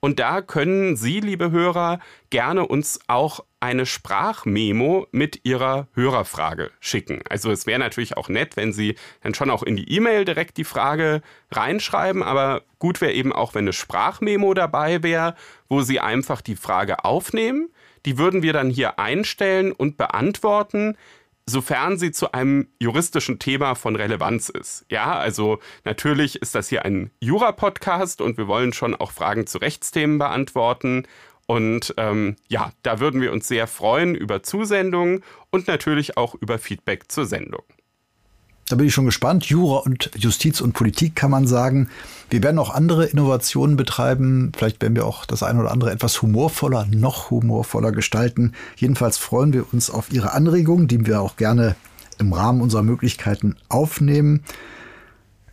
Und 0.00 0.20
da 0.20 0.40
können 0.40 0.96
Sie, 0.96 1.20
liebe 1.20 1.50
Hörer, 1.50 2.00
gerne 2.30 2.66
uns 2.66 3.00
auch 3.08 3.44
eine 3.60 3.84
Sprachmemo 3.84 5.06
mit 5.10 5.44
Ihrer 5.44 5.88
Hörerfrage 5.92 6.70
schicken. 6.80 7.20
Also 7.28 7.50
es 7.50 7.66
wäre 7.66 7.78
natürlich 7.78 8.16
auch 8.16 8.30
nett, 8.30 8.56
wenn 8.56 8.72
Sie 8.72 8.94
dann 9.22 9.34
schon 9.34 9.50
auch 9.50 9.62
in 9.62 9.76
die 9.76 9.92
E-Mail 9.92 10.24
direkt 10.24 10.56
die 10.56 10.64
Frage 10.64 11.20
reinschreiben, 11.50 12.22
aber 12.22 12.62
gut 12.78 13.02
wäre 13.02 13.12
eben 13.12 13.34
auch, 13.34 13.54
wenn 13.54 13.64
eine 13.64 13.74
Sprachmemo 13.74 14.54
dabei 14.54 15.02
wäre, 15.02 15.34
wo 15.68 15.82
Sie 15.82 16.00
einfach 16.00 16.40
die 16.40 16.56
Frage 16.56 17.04
aufnehmen. 17.04 17.68
Die 18.06 18.18
würden 18.18 18.42
wir 18.42 18.52
dann 18.52 18.70
hier 18.70 18.98
einstellen 18.98 19.72
und 19.72 19.96
beantworten 19.96 20.96
sofern 21.48 21.96
sie 21.96 22.12
zu 22.12 22.32
einem 22.32 22.68
juristischen 22.78 23.38
Thema 23.38 23.74
von 23.74 23.96
Relevanz 23.96 24.50
ist. 24.50 24.84
Ja, 24.90 25.18
also 25.18 25.60
natürlich 25.84 26.42
ist 26.42 26.54
das 26.54 26.68
hier 26.68 26.84
ein 26.84 27.10
Jura-Podcast 27.20 28.20
und 28.20 28.36
wir 28.36 28.46
wollen 28.48 28.72
schon 28.72 28.94
auch 28.94 29.12
Fragen 29.12 29.46
zu 29.46 29.58
Rechtsthemen 29.58 30.18
beantworten. 30.18 31.06
Und 31.46 31.94
ähm, 31.96 32.36
ja, 32.48 32.72
da 32.82 33.00
würden 33.00 33.22
wir 33.22 33.32
uns 33.32 33.48
sehr 33.48 33.66
freuen 33.66 34.14
über 34.14 34.42
Zusendungen 34.42 35.24
und 35.50 35.66
natürlich 35.66 36.18
auch 36.18 36.34
über 36.34 36.58
Feedback 36.58 37.10
zur 37.10 37.24
Sendung. 37.24 37.62
Da 38.68 38.76
bin 38.76 38.86
ich 38.86 38.92
schon 38.92 39.06
gespannt. 39.06 39.46
Jura 39.46 39.78
und 39.78 40.10
Justiz 40.14 40.60
und 40.60 40.74
Politik 40.74 41.16
kann 41.16 41.30
man 41.30 41.46
sagen. 41.46 41.88
Wir 42.28 42.42
werden 42.42 42.58
auch 42.58 42.74
andere 42.74 43.06
Innovationen 43.06 43.76
betreiben. 43.76 44.52
Vielleicht 44.54 44.82
werden 44.82 44.94
wir 44.94 45.06
auch 45.06 45.24
das 45.24 45.42
eine 45.42 45.60
oder 45.60 45.70
andere 45.70 45.90
etwas 45.90 46.20
humorvoller, 46.20 46.86
noch 46.90 47.30
humorvoller 47.30 47.92
gestalten. 47.92 48.52
Jedenfalls 48.76 49.16
freuen 49.16 49.54
wir 49.54 49.72
uns 49.72 49.88
auf 49.88 50.12
Ihre 50.12 50.32
Anregungen, 50.32 50.86
die 50.86 51.06
wir 51.06 51.22
auch 51.22 51.36
gerne 51.36 51.76
im 52.18 52.34
Rahmen 52.34 52.60
unserer 52.60 52.82
Möglichkeiten 52.82 53.56
aufnehmen. 53.70 54.44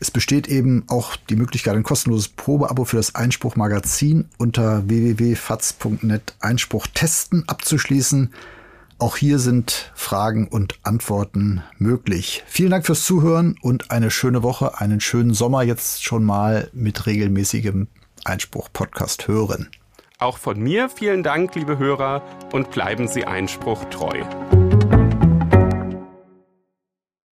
Es 0.01 0.11
besteht 0.11 0.49
eben 0.49 0.83
auch 0.87 1.15
die 1.15 1.37
Möglichkeit, 1.37 1.75
ein 1.75 1.83
kostenloses 1.83 2.27
Probeabo 2.27 2.83
für 2.83 2.97
das 2.97 3.15
Einspruch 3.15 3.55
Magazin 3.55 4.25
unter 4.37 4.87
www.faz.net 4.89 6.35
Einspruch 6.41 6.87
testen 6.93 7.47
abzuschließen. 7.47 8.33
Auch 8.97 9.17
hier 9.17 9.39
sind 9.39 9.91
Fragen 9.93 10.47
und 10.47 10.79
Antworten 10.83 11.61
möglich. 11.77 12.43
Vielen 12.47 12.71
Dank 12.71 12.85
fürs 12.85 13.03
Zuhören 13.03 13.57
und 13.61 13.91
eine 13.91 14.09
schöne 14.09 14.41
Woche, 14.41 14.79
einen 14.79 15.01
schönen 15.01 15.33
Sommer 15.33 15.63
jetzt 15.63 16.03
schon 16.03 16.23
mal 16.23 16.69
mit 16.71 17.05
regelmäßigem 17.05 17.87
Einspruch-Podcast 18.23 19.27
hören. 19.27 19.69
Auch 20.17 20.37
von 20.37 20.61
mir 20.61 20.87
vielen 20.89 21.23
Dank, 21.23 21.55
liebe 21.55 21.77
Hörer, 21.77 22.23
und 22.53 22.71
bleiben 22.71 23.09
Sie 23.09 23.25
Einspruch 23.25 23.83
treu. 23.85 24.23